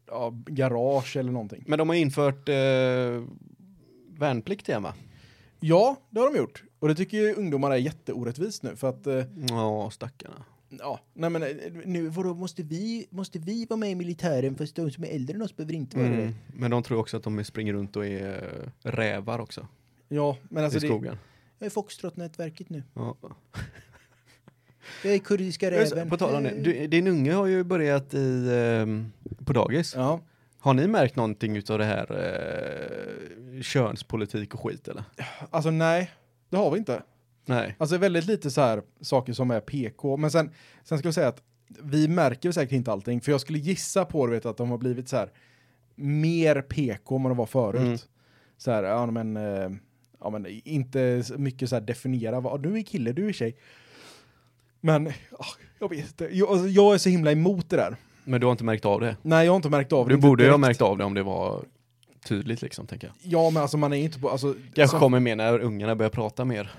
ja, 0.08 0.34
garage 0.46 1.18
eller 1.18 1.32
någonting. 1.32 1.64
Men 1.68 1.80
de 1.80 1.90
har 1.90 1.96
infört 1.96 2.50
eh, 2.50 2.56
värnplikt 4.20 4.70
igen 4.70 4.84
va? 4.84 4.94
Ja, 5.60 5.96
det 6.10 6.20
har 6.20 6.32
de 6.34 6.38
gjort. 6.40 6.64
Och 6.80 6.88
det 6.88 6.96
tycker 6.96 7.18
ju 7.18 7.34
ungdomar 7.34 7.72
är 7.72 7.76
jätteorättvist 7.76 8.64
nu 8.64 8.76
för 8.76 8.90
att 8.90 9.08
eh, 9.08 9.24
Ja, 9.50 9.90
stackarna. 9.92 10.36
Ja, 10.80 11.00
nej 11.14 11.30
men 11.30 11.44
eh, 11.44 11.50
nu 11.86 12.08
vadå, 12.08 12.34
måste 12.34 12.64
vi, 12.64 13.08
måste 13.10 13.40
vi 13.40 13.66
vara 13.70 13.78
med 13.78 13.92
i 13.92 13.96
militären 13.96 14.56
fast 14.56 14.76
de 14.76 14.92
som 14.92 15.04
är 15.04 15.08
äldre 15.08 15.36
än 15.36 15.42
oss 15.42 15.56
behöver 15.56 15.74
inte 15.74 15.98
vara 15.98 16.10
det? 16.10 16.14
Mm. 16.22 16.34
Men 16.48 16.72
de 16.72 16.84
tror 16.84 17.00
också 17.00 17.18
att 17.18 17.24
de 17.24 17.44
springer 17.44 17.74
runt 17.74 17.96
och 17.96 18.06
är 18.06 18.44
eh, 18.84 18.92
rävar 18.92 19.40
också 19.40 19.68
Ja, 20.10 20.38
men 20.50 20.64
alltså 20.64 20.78
i 20.78 20.82
det, 20.82 20.88
skogen. 20.88 21.18
jag 21.60 21.66
är 21.66 21.70
Foxtrot-nätverket 21.70 22.70
nu. 22.70 22.84
Ja. 22.94 23.16
Jag 25.04 25.14
är 25.14 25.20
kurdiska 25.20 25.72
räven. 25.72 26.10
På 26.10 26.18
tal 26.18 26.36
om 26.36 26.44
det, 26.44 26.50
du, 26.50 26.88
din 26.88 27.08
unge 27.08 27.32
har 27.34 27.46
ju 27.46 27.64
börjat 27.64 28.14
i, 28.14 28.50
ehm, 28.54 29.12
på 29.46 29.54
dagis. 29.54 29.96
Ja, 29.96 30.20
Har 30.60 30.74
ni 30.74 30.88
märkt 30.88 31.16
någonting 31.16 31.58
utav 31.58 31.78
det 31.80 31.86
här 31.86 32.08
eh, 33.56 33.62
könspolitik 33.62 34.54
och 34.54 34.60
skit 34.60 34.88
eller? 34.88 35.04
alltså 35.50 35.72
nej, 35.72 36.12
det 36.50 36.58
har 36.58 36.72
vi 36.72 36.78
inte. 36.78 37.02
Nej. 37.46 37.76
Alltså 37.78 37.98
väldigt 37.98 38.26
lite 38.26 38.52
så 38.52 38.62
här 38.62 38.82
saker 39.02 39.34
som 39.34 39.52
är 39.52 39.60
PK, 39.60 40.18
men 40.18 40.32
sen, 40.32 40.52
sen 40.84 40.98
skulle 40.98 41.08
jag 41.08 41.14
säga 41.16 41.28
att 41.28 41.42
vi 41.84 42.08
märker 42.08 42.52
säkert 42.52 42.72
inte 42.74 42.92
allting, 42.92 43.22
för 43.22 43.32
jag 43.32 43.42
skulle 43.42 43.60
gissa 43.60 44.06
på 44.06 44.28
vet, 44.28 44.46
att 44.46 44.58
de 44.58 44.70
har 44.70 44.78
blivit 44.78 45.10
så 45.10 45.18
här 45.18 45.32
mer 45.96 46.62
PK 46.62 47.16
än 47.16 47.24
de 47.24 47.38
var 47.38 47.46
förut. 47.46 47.82
Mm. 47.82 47.98
Så 48.58 48.72
här, 48.72 48.84
ja 48.84 49.06
men, 49.06 49.38
eh, 49.38 49.70
ja 50.20 50.30
men 50.30 50.46
inte 50.64 51.24
så 51.24 51.38
mycket 51.38 51.70
så 51.70 51.76
här 51.76 51.82
definiera, 51.82 52.40
vad, 52.40 52.64
du 52.64 52.78
är 52.78 52.82
kille, 52.82 53.12
du 53.12 53.28
är 53.28 53.34
tjej. 53.34 53.56
Men, 54.82 55.08
ah, 55.32 55.46
jag 55.80 55.90
vet 55.90 56.08
inte, 56.08 56.30
jag, 56.32 56.50
alltså, 56.50 56.68
jag 56.68 56.94
är 56.94 56.98
så 56.98 57.10
himla 57.10 57.32
emot 57.32 57.70
det 57.70 57.76
där. 57.76 57.96
Men 58.24 58.40
du 58.40 58.48
har 58.48 58.52
inte 58.52 58.64
märkt 58.64 58.86
av 58.86 59.00
det? 59.00 59.18
Nej, 59.22 59.46
jag 59.46 59.52
har 59.52 59.56
inte 59.56 59.70
märkt 59.70 59.94
av 59.94 60.08
det. 60.08 60.16
Du 60.16 60.22
borde 60.22 60.44
ju 60.44 60.50
ha 60.50 60.58
märkt 60.58 60.82
av 60.82 60.98
det 60.98 61.04
om 61.04 61.14
det 61.14 61.24
var 61.24 61.64
tydligt 62.26 62.62
liksom, 62.62 62.88
tänker 62.88 63.08
jag. 63.08 63.16
Ja, 63.22 63.50
men 63.50 63.62
alltså 63.62 63.78
man 63.78 63.94
är 63.94 63.98
inte 63.98 64.20
på, 64.20 64.30
alltså, 64.30 64.56
Kanske 64.74 64.88
som- 64.94 65.00
kommer 65.00 65.20
mer 65.20 65.36
när 65.36 65.60
ungarna 65.60 65.96
börjar 65.96 66.10
prata 66.10 66.46
mer. 66.46 66.72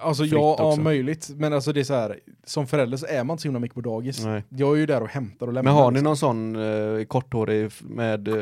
Alltså 0.00 0.24
ja, 0.24 0.56
ja, 0.58 0.76
möjligt. 0.76 1.30
Men 1.36 1.52
alltså 1.52 1.72
det 1.72 1.80
är 1.80 1.84
så 1.84 1.94
här, 1.94 2.20
som 2.44 2.66
förälder 2.66 2.96
så 2.96 3.06
är 3.06 3.24
man 3.24 3.34
inte 3.34 3.42
så 3.42 3.48
himla 3.48 3.60
mycket 3.60 3.74
på 3.74 3.80
dagis. 3.80 4.24
Nej. 4.24 4.42
Jag 4.48 4.72
är 4.74 4.76
ju 4.76 4.86
där 4.86 5.02
och 5.02 5.08
hämtar 5.08 5.46
och 5.46 5.52
lämnar. 5.52 5.72
Men 5.72 5.82
har 5.82 5.90
ni 5.90 5.94
liksom. 5.94 6.04
någon 6.04 6.16
sån 6.16 6.98
eh, 7.00 7.04
korthårig 7.04 7.70
med 7.82 8.28
eh, 8.28 8.34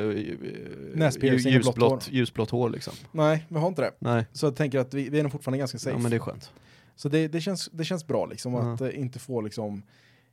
ljusblått, 1.44 2.08
ljusblått 2.12 2.50
hår 2.50 2.70
liksom? 2.70 2.94
Nej, 3.12 3.44
vi 3.48 3.58
har 3.58 3.68
inte 3.68 3.82
det. 3.82 3.90
Nej, 3.98 4.26
Så 4.32 4.46
jag 4.46 4.56
tänker 4.56 4.78
att 4.78 4.94
vi, 4.94 5.08
vi 5.08 5.18
är 5.18 5.22
nog 5.22 5.32
fortfarande 5.32 5.58
ganska 5.58 5.78
safe. 5.78 5.96
ja, 5.96 6.02
men 6.02 6.10
det 6.10 6.16
är 6.16 6.20
skönt. 6.20 6.50
Så 6.96 7.08
det, 7.08 7.28
det, 7.28 7.40
känns, 7.40 7.68
det 7.72 7.84
känns 7.84 8.06
bra 8.06 8.26
liksom 8.26 8.54
Ja. 8.54 8.72
att 8.74 8.80
eh, 8.80 8.98
inte 9.00 9.18
få 9.18 9.40
liksom 9.40 9.82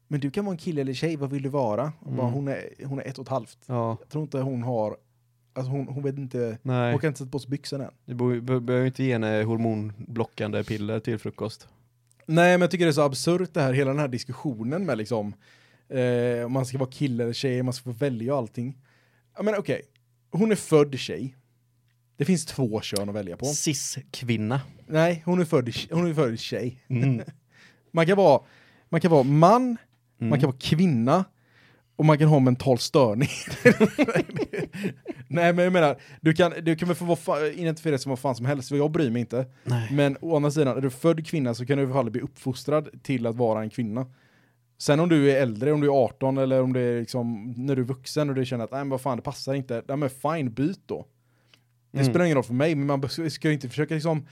men 0.07 0.19
du 0.19 0.31
kan 0.31 0.45
vara 0.45 0.53
en 0.53 0.57
kille 0.57 0.81
eller 0.81 0.93
tjej, 0.93 1.15
vad 1.15 1.29
vill 1.29 1.41
du 1.43 1.49
vara? 1.49 1.91
Och 1.99 2.11
Bara, 2.11 2.21
Mm. 2.27 2.33
hon, 2.33 2.47
är, 2.47 2.85
hon 2.85 2.99
är 2.99 3.03
ett 3.07 3.17
och 3.17 3.23
ett 3.25 3.29
halvt. 3.29 3.57
Ja, 3.65 3.97
Jag 3.99 4.09
tror 4.09 4.21
inte 4.23 4.37
hon 4.39 4.63
har, 4.63 4.97
alltså 5.53 5.71
hon, 5.71 5.87
hon 5.87 6.03
vet 6.03 6.17
inte, 6.17 6.57
nej. 6.61 6.91
hon 6.91 6.99
kan 7.01 7.07
inte 7.07 7.17
sätta 7.19 7.31
på 7.31 7.39
sig 7.39 7.49
byxorna 7.49 7.83
än. 7.85 7.91
Du 8.05 8.41
behöver 8.41 8.85
inte 8.85 9.03
ge 9.03 9.13
henne 9.13 9.43
hormonblockande 9.43 10.63
piller 10.63 10.99
till 10.99 11.17
frukost. 11.19 11.67
Nej 12.25 12.53
men 12.53 12.61
jag 12.61 12.71
tycker 12.71 12.85
det 12.85 12.89
är 12.91 12.93
så 12.93 13.01
absurt 13.01 13.53
det 13.53 13.61
här, 13.61 13.73
hela 13.73 13.91
den 13.91 13.99
här 13.99 14.07
diskussionen 14.07 14.85
med 14.85 14.97
liksom, 14.97 15.33
eh, 15.89 16.49
man 16.49 16.65
ska 16.65 16.77
vara 16.77 16.89
kille 16.91 17.23
eller 17.23 17.33
tjej, 17.33 17.63
man 17.63 17.73
ska 17.73 17.83
få 17.83 17.91
välja 17.91 18.33
och 18.33 18.39
allting. 18.39 18.77
Men 19.41 19.55
okej, 19.57 19.81
hon 20.31 20.51
är 20.51 20.55
född 20.55 20.99
tjej. 20.99 21.35
Det 22.17 22.25
finns 22.25 22.45
två 22.45 22.81
kön 22.81 23.09
att 23.09 23.15
välja 23.15 23.37
på. 23.37 23.45
Cis-kvinna. 23.45 24.61
Nej, 24.87 25.21
hon 25.25 25.41
är 25.41 25.45
född, 25.45 25.69
hon 25.91 26.07
är 26.09 26.13
född 26.13 26.39
tjej. 26.39 26.83
Mm. 26.87 27.21
Man 27.91 28.05
kan 28.07 28.17
vara, 28.17 28.41
man 28.89 29.01
kan 29.01 29.11
vara 29.11 29.23
man, 29.23 29.63
man 29.63 29.77
Mm. 30.27 30.39
kan 30.39 30.47
vara 30.49 30.57
kvinna 30.59 31.25
och 32.01 32.05
man 32.05 32.17
kan 32.17 32.27
ha 32.27 32.39
mental 32.39 32.77
störning. 32.77 33.29
Nej 35.27 35.53
men 35.53 35.63
jag 35.63 35.73
menar, 35.73 35.97
du 36.21 36.33
kan, 36.33 36.53
du 36.63 36.75
kan 36.75 36.87
väl 36.87 36.97
få 36.97 37.05
vara 37.05 37.47
identifiera 37.47 37.91
dig 37.91 37.99
som 37.99 38.09
vad 38.09 38.19
fan 38.19 38.35
som 38.35 38.45
helst, 38.45 38.69
för 38.69 38.75
jag 38.75 38.91
bryr 38.91 39.09
mig 39.11 39.19
inte. 39.19 39.45
Nej. 39.63 39.93
Men 39.93 40.17
å 40.21 40.35
andra 40.35 40.51
sidan, 40.51 40.77
är 40.77 40.81
du 40.81 40.89
född 40.89 41.27
kvinna 41.27 41.53
så 41.53 41.65
kan 41.65 41.77
du 41.77 41.83
i 41.83 41.85
alla 41.85 41.93
fall 41.95 42.11
bli 42.11 42.21
uppfostrad 42.21 43.03
till 43.03 43.27
att 43.27 43.35
vara 43.35 43.61
en 43.61 43.69
kvinna. 43.69 44.05
Sen 44.77 44.99
om 44.99 45.09
du 45.09 45.31
är 45.31 45.41
äldre, 45.41 45.71
om 45.71 45.81
du 45.81 45.87
är 45.87 46.03
18 46.05 46.37
eller 46.37 46.61
om 46.61 46.73
det 46.73 46.79
är 46.79 46.99
liksom 46.99 47.53
när 47.57 47.75
du 47.75 47.81
är 47.81 47.85
vuxen 47.85 48.29
och 48.29 48.35
du 48.35 48.45
känner 48.45 48.63
att 48.63 48.71
nej 48.71 48.79
men 48.79 48.89
vad 48.89 49.01
fan 49.01 49.17
det 49.17 49.23
passar 49.23 49.53
inte, 49.53 49.83
nej 49.87 49.97
men 49.97 50.09
fine, 50.09 50.53
byt 50.53 50.81
då. 50.85 51.05
Det 51.91 51.99
Mm. 51.99 52.09
spelar 52.13 52.25
ingen 52.25 52.35
roll 52.35 52.43
för 52.43 52.53
mig, 52.53 52.75
men 52.75 52.87
man 52.87 53.09
ska 53.29 53.47
ju 53.47 53.53
inte 53.53 53.69
försöka 53.69 53.93
liksom 53.93 54.27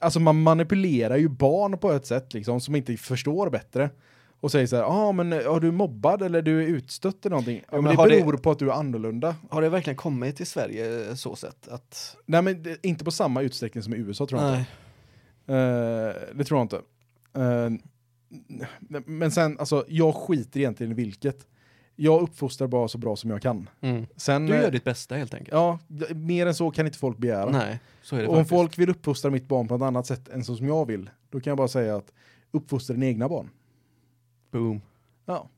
Alltså 0.00 0.20
man 0.20 0.42
manipulerar 0.42 1.16
ju 1.16 1.28
barn 1.28 1.78
på 1.78 1.92
ett 1.92 2.06
sätt 2.06 2.34
liksom 2.34 2.60
som 2.60 2.74
inte 2.76 2.96
förstår 2.96 3.50
bättre. 3.50 3.90
Och 4.40 4.52
säger 4.52 4.66
så 4.66 4.76
här, 4.76 4.82
ah, 4.82 5.12
men 5.12 5.32
har 5.32 5.60
du 5.60 5.70
mobbad 5.70 6.22
eller 6.22 6.42
du 6.42 6.62
är 6.62 6.66
utstött 6.66 7.26
eller 7.26 7.30
någonting? 7.30 7.60
Ja, 7.60 7.66
men 7.70 7.84
men 7.84 7.90
det 7.90 7.96
har 7.96 8.08
det- 8.08 8.22
beror 8.24 8.36
på 8.38 8.50
att 8.50 8.58
du 8.58 8.68
är 8.70 8.74
annorlunda. 8.74 9.36
Har 9.50 9.62
det 9.62 9.68
verkligen 9.68 9.96
kommit 9.96 10.36
till 10.36 10.46
Sverige 10.46 11.16
så 11.16 11.36
sett 11.36 11.68
att... 11.68 12.16
Nej 12.26 12.42
men 12.42 12.62
det, 12.62 12.86
inte 12.86 13.04
på 13.04 13.10
samma 13.10 13.42
utsträckning 13.42 13.82
som 13.82 13.94
i 13.94 13.96
USA 13.96 14.26
tror 14.26 14.40
jag 14.42 14.50
inte. 14.58 14.70
Nej. 15.46 15.56
Eh, 16.08 16.14
det 16.34 16.44
tror 16.44 16.58
jag 16.60 16.64
inte. 16.64 16.80
Eh, 17.34 17.70
men 19.06 19.30
sen, 19.30 19.58
alltså, 19.58 19.84
jag 19.88 20.14
skiter 20.14 20.60
egentligen 20.60 20.92
i 20.92 20.94
vilket. 20.94 21.46
Jag 21.96 22.22
uppfostrar 22.22 22.68
bara 22.68 22.88
så 22.88 22.98
bra 22.98 23.16
som 23.16 23.30
jag 23.30 23.42
kan. 23.42 23.68
Mm. 23.80 24.06
Sen, 24.16 24.46
Du 24.46 24.54
eh, 24.54 24.60
gör 24.62 24.70
ditt 24.70 24.84
bästa 24.84 25.14
helt 25.14 25.34
enkelt. 25.34 25.52
Ja, 25.52 25.78
mer 26.14 26.46
än 26.46 26.54
så 26.54 26.70
kan 26.70 26.86
inte 26.86 26.98
folk 26.98 27.18
begära. 27.18 27.50
Nej, 27.50 27.80
så 28.02 28.16
är 28.16 28.22
det 28.22 28.28
Och 28.28 28.36
om 28.36 28.44
folk 28.44 28.78
vill 28.78 28.90
uppfostra 28.90 29.30
mitt 29.30 29.48
barn 29.48 29.68
på 29.68 29.74
ett 29.74 29.82
annat 29.82 30.06
sätt 30.06 30.28
än 30.28 30.44
så 30.44 30.56
som 30.56 30.66
jag 30.68 30.86
vill, 30.86 31.10
då 31.30 31.40
kan 31.40 31.50
jag 31.50 31.58
bara 31.58 31.68
säga 31.68 31.96
att 31.96 32.12
uppfostra 32.50 32.94
dina 32.94 33.06
egna 33.06 33.28
barn. 33.28 33.50
Boom. 34.50 34.80
Ja. 35.26 35.48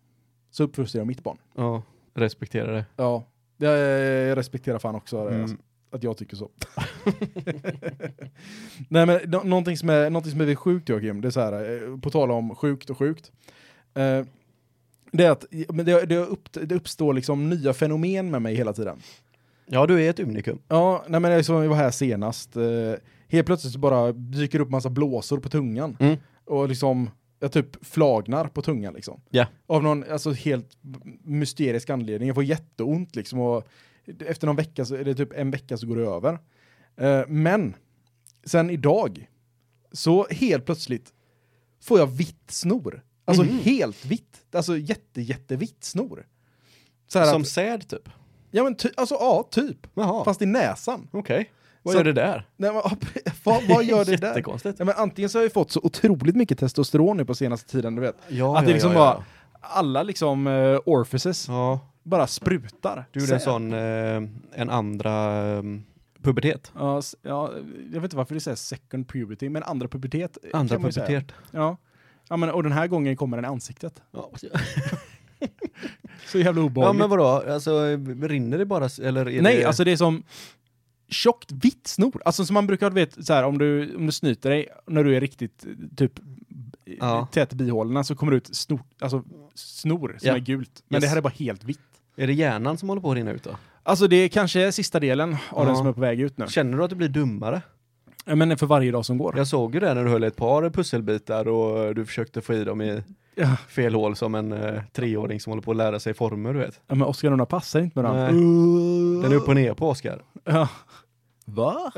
Så 0.50 0.64
uppfostrar 0.64 1.00
jag 1.00 1.06
mitt 1.06 1.22
barn. 1.24 1.36
Ja, 1.56 1.82
respektera 2.14 2.72
det. 2.72 2.84
Ja. 2.96 3.24
Jag, 3.56 3.78
jag 4.28 4.36
respekterar 4.38 4.78
fan 4.78 4.94
också 4.94 5.24
det, 5.24 5.30
Mm. 5.30 5.42
alltså, 5.42 5.56
att 5.90 6.02
jag 6.02 6.16
tycker 6.16 6.36
så. 6.36 6.50
Nej 8.88 9.06
men 9.06 9.20
nå- 9.26 9.42
någonting 9.42 9.76
som 9.76 9.88
är, 9.90 10.10
någonting 10.10 10.32
som 10.32 10.40
är 10.40 10.54
sjukt 10.54 10.88
Joakim, 10.88 11.20
det 11.20 11.28
är 11.28 11.30
så 11.30 11.40
här, 11.40 11.82
eh, 11.92 11.98
på 11.98 12.10
tal 12.10 12.30
om 12.30 12.54
sjukt 12.56 12.90
och 12.90 12.98
sjukt. 12.98 13.32
Eh, 13.94 14.24
det 15.12 15.24
är 15.24 15.30
att 15.30 15.44
det, 15.68 16.04
det, 16.06 16.16
upp, 16.16 16.48
det 16.52 16.74
uppstår 16.74 17.14
liksom 17.14 17.50
nya 17.50 17.72
fenomen 17.72 18.30
med 18.30 18.42
mig 18.42 18.54
hela 18.54 18.72
tiden. 18.72 18.98
Ja, 19.66 19.86
du 19.86 20.02
är 20.04 20.10
ett 20.10 20.20
unikum. 20.20 20.58
Ja, 20.68 21.04
nej 21.08 21.20
men 21.20 21.30
det 21.30 21.36
är 21.36 21.42
som 21.42 21.56
jag 21.62 21.68
var 21.68 21.76
här 21.76 21.90
senast. 21.90 22.56
Eh, 22.56 22.62
helt 23.28 23.46
plötsligt 23.46 23.72
så 23.72 23.78
bara 23.78 24.12
dyker 24.12 24.60
upp 24.60 24.70
massa 24.70 24.90
blåsor 24.90 25.38
på 25.38 25.48
tungan. 25.48 25.96
Mm. 26.00 26.16
Och 26.44 26.68
liksom, 26.68 27.10
jag 27.40 27.52
typ 27.52 27.86
flagnar 27.86 28.44
på 28.48 28.62
tungan 28.62 28.94
liksom. 28.94 29.20
Ja. 29.30 29.46
Av 29.66 29.82
någon 29.82 30.04
alltså, 30.10 30.32
helt 30.32 30.78
mysterisk 31.22 31.90
anledning. 31.90 32.26
Jag 32.26 32.34
får 32.34 32.44
jätteont 32.44 33.16
liksom 33.16 33.38
och 33.40 33.66
efter 34.26 34.46
någon 34.46 34.56
vecka, 34.56 34.84
så 34.84 34.94
är 34.94 35.04
det 35.04 35.14
typ 35.14 35.32
en 35.32 35.50
vecka 35.50 35.76
så 35.76 35.86
går 35.86 35.96
det 35.96 36.06
över. 36.06 36.38
Eh, 36.96 37.26
men, 37.28 37.74
sen 38.44 38.70
idag, 38.70 39.28
så 39.92 40.26
helt 40.30 40.64
plötsligt 40.66 41.12
får 41.82 41.98
jag 41.98 42.06
vitt 42.06 42.50
snor. 42.50 43.02
Alltså 43.24 43.42
Mhm. 43.44 43.58
helt 43.58 44.04
vitt. 44.06 44.40
Alltså 44.52 44.76
jätte, 44.76 45.22
jättevitt 45.22 45.84
snor. 45.84 46.26
Som 47.06 47.22
att, 47.22 47.48
säd 47.48 47.88
typ. 47.88 48.08
ja 48.50 48.64
men 48.64 48.74
ty, 48.74 48.88
alltså 48.96 49.14
ja, 49.14 49.48
typ. 49.50 49.86
Jaha, 49.94 50.24
Fast 50.24 50.42
i 50.42 50.46
näsan. 50.46 51.08
okej. 51.12 51.50
Vad 51.82 51.92
Så- 51.92 51.98
gör 51.98 52.04
det 52.04 52.12
där? 52.12 52.46
Nej, 52.56 52.72
men, 52.72 52.82
vad, 53.44 53.62
vad 53.68 53.84
gör 53.84 54.04
det 54.04 54.16
där? 54.16 54.64
Nej, 54.64 54.74
men 54.78 54.94
antingen 54.96 55.30
så 55.30 55.38
har 55.38 55.42
jag 55.42 55.52
fått 55.52 55.70
så 55.70 55.80
otroligt 55.82 56.36
mycket 56.36 56.58
testosteron 56.58 57.16
nu 57.16 57.24
på 57.24 57.34
senaste 57.34 57.70
tiden, 57.70 57.94
du 57.94 58.00
vet. 58.02 58.16
Ja, 58.28 58.58
att 58.58 58.64
det 58.64 58.70
ja, 58.70 58.74
liksom 58.74 58.92
ja, 58.92 58.98
bara, 58.98 59.24
alla 59.60 60.02
liksom 60.02 60.46
uh, 60.46 60.80
orifices 60.86 61.48
Ja, 61.48 61.80
bara 62.02 62.26
sprutar. 62.26 63.04
du 63.10 63.20
gjorde 63.20 63.34
en 63.34 63.40
sån, 63.40 63.72
eh, 63.72 64.22
en 64.54 64.70
andra 64.70 65.42
eh, 65.56 65.62
pubertet. 66.22 66.72
Ja, 66.78 67.02
ja, 67.22 67.50
jag 67.92 68.00
vet 68.00 68.04
inte 68.04 68.16
varför 68.16 68.34
det 68.34 68.40
säger 68.40 68.56
second 68.56 69.08
puberty, 69.08 69.48
men 69.48 69.62
andra 69.62 69.88
pubertet 69.88 70.38
Andra 70.52 70.92
säga. 70.92 71.06
pubertet. 71.06 71.34
Ja. 71.50 71.76
ja, 72.28 72.36
men 72.36 72.50
och 72.50 72.62
den 72.62 72.72
här 72.72 72.86
gången 72.86 73.16
kommer 73.16 73.36
den 73.36 73.44
i 73.44 73.48
ansiktet. 73.48 74.02
Ja, 74.12 74.30
Så 76.26 76.38
jävla 76.38 76.60
ja 76.60 76.66
obehagligt. 76.66 76.98
men 77.00 77.10
vadå, 77.10 77.24
alltså 77.52 77.82
rinner 78.22 78.58
det 78.58 78.66
bara, 78.66 78.88
eller 79.02 79.28
är 79.28 79.42
Nej, 79.42 79.56
det... 79.56 79.64
alltså 79.64 79.84
det 79.84 79.92
är 79.92 79.96
som 79.96 80.22
tjockt 81.10 81.52
vitt 81.52 81.86
snor. 81.86 82.22
Alltså 82.24 82.44
som 82.44 82.54
man 82.54 82.66
brukar, 82.66 82.90
vet, 82.90 83.26
så 83.26 83.32
här, 83.32 83.44
om 83.44 83.58
du, 83.58 83.96
om 83.96 84.06
du 84.06 84.12
snyter 84.12 84.50
dig 84.50 84.68
när 84.86 85.04
du 85.04 85.16
är 85.16 85.20
riktigt 85.20 85.66
typ 85.96 86.12
Ja. 87.00 87.28
tät 87.32 87.52
i 87.52 87.56
bihålorna 87.56 88.04
så 88.04 88.14
kommer 88.14 88.30
det 88.32 88.36
ut 88.36 88.56
snor, 88.56 88.80
alltså 89.00 89.24
snor 89.54 90.16
som 90.18 90.28
Ja. 90.28 90.34
är 90.34 90.38
gult. 90.38 90.82
Men 90.88 90.96
Yes. 90.96 91.02
det 91.04 91.08
här 91.08 91.16
är 91.16 91.20
bara 91.20 91.32
helt 91.38 91.64
vitt. 91.64 91.78
Är 92.16 92.26
det 92.26 92.32
hjärnan 92.32 92.78
som 92.78 92.88
håller 92.88 93.02
på 93.02 93.10
att 93.10 93.16
rinna 93.16 93.30
ut 93.32 93.42
då? 93.44 93.50
Alltså 93.82 94.06
det 94.06 94.16
är 94.16 94.28
kanske 94.28 94.72
sista 94.72 95.00
delen 95.00 95.32
av 95.32 95.38
Ja. 95.62 95.64
den 95.64 95.76
som 95.76 95.86
är 95.86 95.92
på 95.92 96.00
väg 96.00 96.20
ut 96.20 96.38
nu. 96.38 96.46
Känner 96.48 96.78
du 96.78 96.84
att 96.84 96.90
du 96.90 96.96
blir 96.96 97.08
dummare? 97.08 97.62
Ja, 98.24 98.34
Men 98.34 98.58
för 98.58 98.66
varje 98.66 98.90
dag 98.92 99.06
som 99.06 99.18
går. 99.18 99.34
Jag 99.36 99.46
såg 99.46 99.74
ju 99.74 99.80
det 99.80 99.94
när 99.94 100.04
du 100.04 100.10
höll 100.10 100.24
ett 100.24 100.36
par 100.36 100.70
pusselbitar 100.70 101.48
och 101.48 101.94
du 101.94 102.06
försökte 102.06 102.40
få 102.40 102.54
i 102.54 102.64
dem 102.64 102.80
i, 102.82 103.02
Ja. 103.34 103.56
fel 103.68 103.94
hål 103.94 104.16
som 104.16 104.34
en 104.34 104.52
eh, 104.52 104.82
treåring 104.92 105.40
som 105.40 105.50
håller 105.50 105.62
på 105.62 105.70
att 105.70 105.76
lära 105.76 106.00
sig 106.00 106.14
former, 106.14 106.52
du 106.52 106.58
vet. 106.58 106.80
Ja, 106.86 106.94
men 106.94 107.08
Oskar 107.08 107.28
och 107.28 107.32
Nonna 107.32 107.46
passar 107.46 107.80
inte 107.80 107.98
med 107.98 108.10
varandra. 108.10 108.26
Den 109.22 109.32
är 109.32 109.36
upp 109.36 109.48
och 109.48 109.54
ner 109.54 109.74
på 109.74 109.88
Oskar. 109.88 110.22
Ja. 110.44 110.68
Va? 111.44 111.92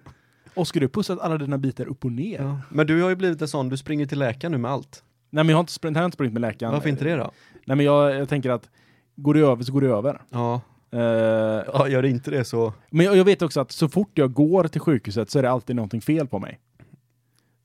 Oskar, 0.54 0.80
du 0.80 0.86
har 0.86 0.90
pussat 0.90 1.20
alla 1.20 1.38
dina 1.38 1.58
bitar 1.58 1.86
upp 1.86 2.04
och 2.04 2.12
ner. 2.12 2.42
Ja. 2.42 2.60
Men 2.68 2.86
du 2.86 3.02
har 3.02 3.08
ju 3.08 3.16
blivit 3.16 3.42
en 3.42 3.48
sån, 3.48 3.68
du 3.68 3.76
springer 3.76 4.06
till 4.06 4.18
läkaren 4.18 4.52
nu 4.52 4.58
med 4.58 4.70
allt. 4.70 5.04
Nej 5.30 5.44
men 5.44 5.48
jag 5.50 5.56
har 5.56 5.60
inte 5.60 5.72
sprungit, 5.72 5.96
jag 5.96 6.02
har 6.02 6.04
inte 6.04 6.14
sprungit 6.14 6.32
med 6.32 6.42
läkaren. 6.42 6.72
Varför 6.72 6.88
inte 6.88 7.04
det 7.04 7.16
då? 7.16 7.30
Nej 7.64 7.76
men 7.76 7.86
jag, 7.86 8.14
jag 8.16 8.28
tänker 8.28 8.50
att 8.50 8.68
går 9.16 9.34
det 9.34 9.40
över 9.40 9.62
så 9.62 9.72
går 9.72 9.80
det 9.80 9.88
över. 9.88 10.22
Ja. 10.30 10.60
Eh, 10.92 11.00
ja, 11.72 11.88
gör 11.88 12.02
det 12.02 12.08
inte 12.08 12.30
det 12.30 12.44
så... 12.44 12.72
men 12.90 13.06
jag, 13.06 13.16
jag 13.16 13.24
vet 13.24 13.42
också 13.42 13.60
att 13.60 13.72
så 13.72 13.88
fort 13.88 14.10
jag 14.14 14.32
går 14.32 14.68
till 14.68 14.80
sjukhuset 14.80 15.30
så 15.30 15.38
är 15.38 15.42
det 15.42 15.50
alltid 15.50 15.76
någonting 15.76 16.00
fel 16.00 16.26
på 16.26 16.38
mig. 16.38 16.60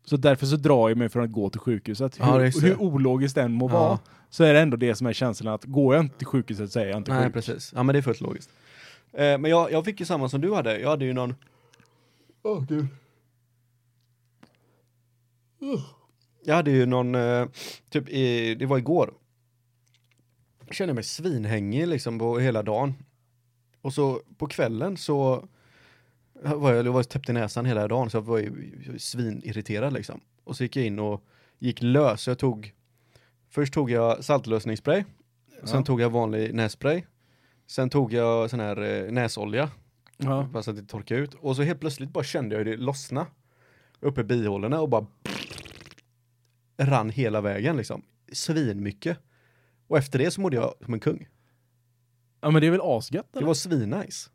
Så 0.09 0.17
därför 0.17 0.45
så 0.45 0.55
drar 0.55 0.89
jag 0.89 0.97
mig 0.97 1.09
från 1.09 1.23
att 1.23 1.31
gå 1.31 1.49
till 1.49 1.59
sjukhuset. 1.59 2.17
Ja, 2.19 2.37
Hur, 2.39 2.51
så. 2.51 2.59
hur 2.65 2.81
ologiskt 2.81 3.35
den 3.35 3.51
må 3.53 3.69
Ja. 3.69 3.73
vara, 3.73 3.99
så 4.29 4.43
är 4.43 4.53
det 4.53 4.59
ändå 4.59 4.77
det 4.77 4.95
som 4.95 5.07
är 5.07 5.13
känslan 5.13 5.53
att 5.53 5.63
går 5.65 5.95
jag 5.95 6.03
inte 6.05 6.17
till 6.17 6.27
sjukhuset 6.27 6.71
så 6.71 6.79
är 6.79 6.85
jag 6.85 6.97
inte 6.97 7.13
Nej, 7.13 7.23
sjuk. 7.25 7.33
precis. 7.33 7.71
Ja, 7.75 7.83
men 7.83 7.93
det 7.93 7.99
är 7.99 8.01
fullt 8.01 8.21
logiskt. 8.21 8.49
Eh, 9.13 9.37
men 9.37 9.45
jag, 9.45 9.71
jag 9.71 9.85
fick 9.85 9.99
ju 9.99 10.05
samma 10.05 10.29
som 10.29 10.41
du 10.41 10.53
hade. 10.53 10.79
Jag 10.79 10.89
hade 10.89 11.05
ju 11.05 11.13
någon... 11.13 11.35
Åh, 12.43 12.63
gud. 12.67 12.87
Jag 16.45 16.55
hade 16.55 16.71
ju 16.71 16.85
någon, 16.85 17.15
eh, 17.15 17.45
typ 17.89 18.09
i, 18.09 18.55
det 18.55 18.65
var 18.65 18.77
igår. 18.77 19.13
Jag 20.65 20.75
kände 20.75 20.93
mig 20.93 21.03
svinhängig 21.03 21.87
liksom 21.87 22.19
på 22.19 22.39
hela 22.39 22.63
dagen. 22.63 22.93
Och 23.81 23.93
så 23.93 24.21
på 24.37 24.47
kvällen 24.47 24.97
så 24.97 25.47
var 26.43 26.73
jag, 26.73 26.85
jag 26.85 26.91
var 26.93 27.03
täppt 27.03 27.29
i 27.29 27.33
näsan 27.33 27.65
hela 27.65 27.87
dagen 27.87 28.09
så 28.09 28.17
jag 28.17 28.21
var 28.21 28.37
ju 28.37 28.71
jag 28.85 28.91
var 28.91 28.99
svinirriterad 28.99 29.93
liksom. 29.93 30.21
Och 30.43 30.57
så 30.57 30.63
gick 30.63 30.75
jag 30.75 30.85
in 30.85 30.99
och 30.99 31.23
gick 31.59 31.81
lös. 31.81 32.21
Så 32.21 32.29
jag 32.29 32.37
tog, 32.39 32.73
först 33.49 33.73
tog 33.73 33.91
jag 33.91 34.23
saltlösningsspray. 34.23 35.03
Sen 35.63 35.79
Ja. 35.79 35.83
tog 35.83 36.01
jag 36.01 36.09
vanlig 36.09 36.53
nässpray. 36.53 37.03
Sen 37.67 37.89
tog 37.89 38.13
jag 38.13 38.49
sån 38.49 38.59
här 38.59 38.81
eh, 39.05 39.11
näsolja. 39.11 39.69
Ja. 40.17 40.49
Bara 40.53 40.63
så 40.63 40.69
att 40.71 40.77
det 40.77 40.83
torkade 40.85 41.19
ut. 41.21 41.33
Och 41.33 41.55
så 41.55 41.61
helt 41.61 41.79
plötsligt 41.79 42.09
bara 42.09 42.23
kände 42.23 42.55
jag 42.55 42.65
det 42.65 42.77
lossna. 42.77 43.27
Uppe 43.99 44.21
i 44.21 44.23
bihålorna 44.23 44.81
och 44.81 44.89
bara 44.89 45.05
rann 46.77 47.09
hela 47.09 47.41
vägen 47.41 47.77
liksom. 47.77 48.01
Svin 48.31 48.83
mycket. 48.83 49.17
Och 49.87 49.97
efter 49.97 50.19
det 50.19 50.31
så 50.31 50.41
mådde 50.41 50.55
jag 50.55 50.73
som 50.85 50.93
en 50.93 50.99
kung. 50.99 51.27
ja 52.41 52.49
men 52.51 52.61
det 52.61 52.67
är 52.67 52.71
väl 52.71 52.81
asgött 52.83 53.27
Det 53.33 53.39
eller? 53.39 53.47
var 53.47 53.53
svinnice. 53.53 54.29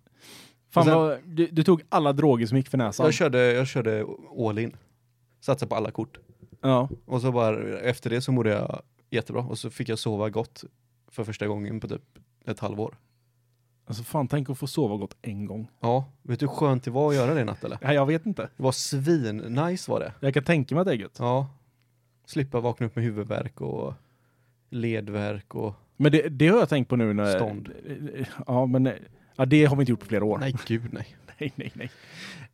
Fan 0.74 0.84
sen- 0.84 0.94
vad, 0.94 1.18
du, 1.24 1.46
du 1.46 1.62
tog 1.62 1.82
alla 1.88 2.12
droger 2.12 2.46
som 2.46 2.56
gick 2.56 2.68
för 2.68 2.78
näsan. 2.78 3.06
Jag 3.06 3.14
körde, 3.14 3.52
jag 3.52 3.66
körde 3.66 4.06
all 4.48 4.58
in. 4.58 4.76
Satsade 5.40 5.68
på 5.68 5.74
alla 5.74 5.90
kort. 5.90 6.18
Ja. 6.60 6.88
Och 7.06 7.20
så 7.20 7.32
bara 7.32 7.78
efter 7.78 8.10
det 8.10 8.20
så 8.20 8.32
mådde 8.32 8.50
jag 8.50 8.82
jättebra. 9.10 9.42
Och 9.42 9.58
så 9.58 9.70
fick 9.70 9.88
jag 9.88 9.98
sova 9.98 10.30
gott 10.30 10.64
för 11.08 11.24
första 11.24 11.46
gången 11.46 11.80
på 11.80 11.88
typ 11.88 12.02
ett 12.46 12.60
halvår. 12.60 12.96
Alltså 13.86 14.02
fan, 14.02 14.28
tänk 14.28 14.50
att 14.50 14.58
få 14.58 14.66
sova 14.66 14.96
gott 14.96 15.16
en 15.22 15.46
gång. 15.46 15.70
Ja, 15.80 16.04
vet 16.22 16.40
du 16.40 16.46
hur 16.46 16.54
skönt 16.54 16.84
det 16.84 16.90
var 16.90 17.08
att 17.08 17.14
göra 17.14 17.34
det 17.34 17.40
i 17.40 17.44
natt 17.44 17.64
eller? 17.64 17.78
Nej, 17.82 17.94
jag 17.94 18.06
vet 18.06 18.26
inte. 18.26 18.42
Det 18.56 18.62
var 18.62 18.72
svin 18.72 19.36
nice 19.36 19.90
var 19.90 20.00
det. 20.00 20.12
Jag 20.20 20.34
kan 20.34 20.44
tänka 20.44 20.74
mig 20.74 20.80
att 20.80 20.86
det 20.86 20.92
är 20.92 20.98
gött. 20.98 21.16
Ja. 21.18 21.48
Slippa 22.26 22.60
vakna 22.60 22.86
upp 22.86 22.96
med 22.96 23.04
huvudvärk 23.04 23.60
och 23.60 23.94
ledvärk 24.70 25.54
och... 25.54 25.74
Men 25.96 26.12
det, 26.12 26.28
det 26.28 26.48
har 26.48 26.58
jag 26.58 26.68
tänkt 26.68 26.88
på 26.88 26.96
nu 26.96 27.12
när... 27.12 27.36
Stånd. 27.36 27.70
Ja, 28.46 28.66
men 28.66 28.90
ja, 29.36 29.44
det 29.44 29.64
har 29.64 29.76
vi 29.76 29.82
inte 29.82 29.92
gjort 29.92 30.00
på 30.00 30.06
flera 30.06 30.24
år. 30.24 30.38
Nej 30.38 30.54
gud 30.66 30.82
nej. 30.92 31.06
nej, 31.38 31.52
nej. 31.56 31.72
nej. 31.74 31.90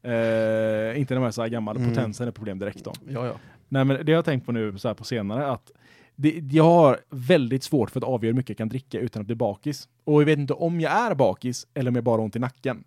Eh, 0.02 1.00
inte 1.00 1.14
när 1.14 1.20
man 1.20 1.26
är 1.28 1.32
så 1.32 1.42
här 1.42 1.48
gammal. 1.48 1.76
Mm. 1.76 1.88
Potensen 1.88 2.28
är 2.28 2.32
problem 2.32 2.58
direkt 2.58 2.84
då. 2.84 2.92
Ja 3.08 3.26
ja. 3.26 3.32
Nej, 3.68 3.84
men 3.84 4.06
det 4.06 4.12
har 4.12 4.16
jag 4.16 4.24
tänkt 4.24 4.46
på 4.46 4.52
nu 4.52 4.78
så 4.78 4.88
här 4.88 4.94
på 4.94 5.04
senare 5.04 5.46
att 5.50 5.70
det, 6.16 6.30
jag 6.52 6.64
har 6.64 6.98
väldigt 7.10 7.62
svårt 7.62 7.90
för 7.90 8.00
att 8.00 8.04
avgöra 8.04 8.30
hur 8.30 8.36
mycket 8.36 8.48
jag 8.50 8.58
kan 8.58 8.68
dricka 8.68 8.98
utan 8.98 9.20
att 9.20 9.26
bli 9.26 9.34
bakis. 9.36 9.88
Och 10.04 10.20
jag 10.20 10.26
vet 10.26 10.38
inte 10.38 10.54
om 10.54 10.80
jag 10.80 10.92
är 10.92 11.14
bakis 11.14 11.66
eller 11.74 11.88
om 11.90 11.94
jag 11.94 12.04
bara 12.04 12.16
har 12.16 12.24
ont 12.24 12.36
i 12.36 12.38
nacken. 12.38 12.84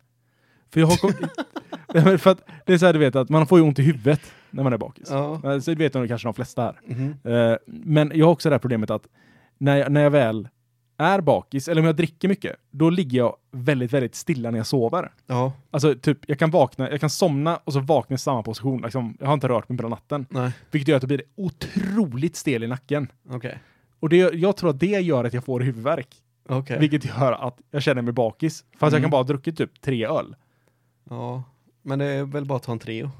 För 0.74 0.80
jag 0.80 0.88
har 0.88 2.18
för 2.18 2.30
att 2.32 2.42
det 2.66 2.74
är 2.74 2.78
så 2.78 2.86
här 2.86 2.94
du 2.94 3.00
vet 3.00 3.16
att 3.16 3.30
man 3.30 3.48
får 3.48 3.60
ju 3.60 3.66
ont 3.66 3.80
i 3.80 3.84
huvudet 3.84 4.22
när 4.50 4.64
man 4.64 4.74
är 4.74 4.78
bakis. 4.78 5.08
Ja. 5.12 5.42
Eh, 5.54 5.60
Så 5.60 5.72
det 5.72 5.78
vet 5.78 5.94
nog 5.94 6.08
kanske 6.08 6.28
de 6.28 6.34
flesta 6.34 6.62
här. 6.62 6.80
Mhm. 6.86 7.16
Eh, 7.24 7.58
men 7.66 8.12
jag 8.16 8.26
har 8.26 8.32
också 8.32 8.50
det 8.50 8.54
här 8.56 8.60
problemet 8.60 8.90
att 8.90 9.08
när 9.58 9.78
jag, 9.78 9.92
när 9.92 10.02
jag 10.02 10.12
väl 10.12 10.50
är 11.04 11.22
bakis, 11.22 11.68
eller 11.68 11.82
om 11.82 11.86
jag 11.86 11.96
dricker 11.96 12.28
mycket, 12.28 12.56
då 12.72 12.90
ligger 12.90 13.18
jag 13.18 13.36
väldigt, 13.52 13.94
väldigt 13.94 14.16
stilla 14.16 14.52
när 14.52 14.58
jag 14.60 14.68
sover. 14.68 15.12
Ja. 15.28 15.54
Alltså 15.72 15.96
typ, 15.96 16.18
jag 16.28 16.40
kan 16.40 16.52
vakna, 16.52 16.92
jag 16.92 17.00
kan 17.00 17.10
somna 17.10 17.58
och 17.58 17.74
så 17.74 17.80
vakna 17.80 18.14
i 18.14 18.18
samma 18.20 18.44
position. 18.44 18.82
Liksom, 18.82 19.18
jag 19.20 19.28
har 19.28 19.34
inte 19.34 19.48
rört 19.48 19.70
mig 19.70 19.78
på 19.78 19.90
natten. 19.90 20.26
Nej. 20.30 20.52
Vilket 20.72 20.88
gör 20.88 20.96
att 20.96 21.02
det 21.02 21.08
blir 21.08 21.22
otroligt 21.36 22.36
stel 22.36 22.64
i 22.64 22.68
nacken. 22.68 23.08
Okej. 23.30 23.60
Och 24.00 24.10
det, 24.10 24.18
jag 24.18 24.58
tror 24.58 24.70
att 24.70 24.80
det 24.80 24.86
gör 25.02 25.24
att 25.24 25.34
jag 25.34 25.44
får 25.44 25.60
huvudvärk. 25.60 26.08
Okej. 26.50 26.80
Vilket 26.80 27.06
gör 27.06 27.32
att 27.48 27.58
jag 27.72 27.84
känner 27.84 28.02
mig 28.02 28.14
bakis. 28.14 28.66
Fast 28.72 28.82
jag 28.82 28.94
Mm. 28.94 29.02
kan 29.02 29.10
bara 29.12 29.18
ha 29.18 29.24
druckit 29.24 29.58
typ 29.58 29.82
tre 29.82 30.06
öl. 30.06 30.36
Ja. 31.10 31.44
Men 31.82 32.00
det 32.00 32.06
är 32.06 32.24
väl 32.24 32.46
bara 32.46 32.56
att 32.56 32.64
ta 32.64 32.72
en 32.72 32.80
Treo. 32.80 33.12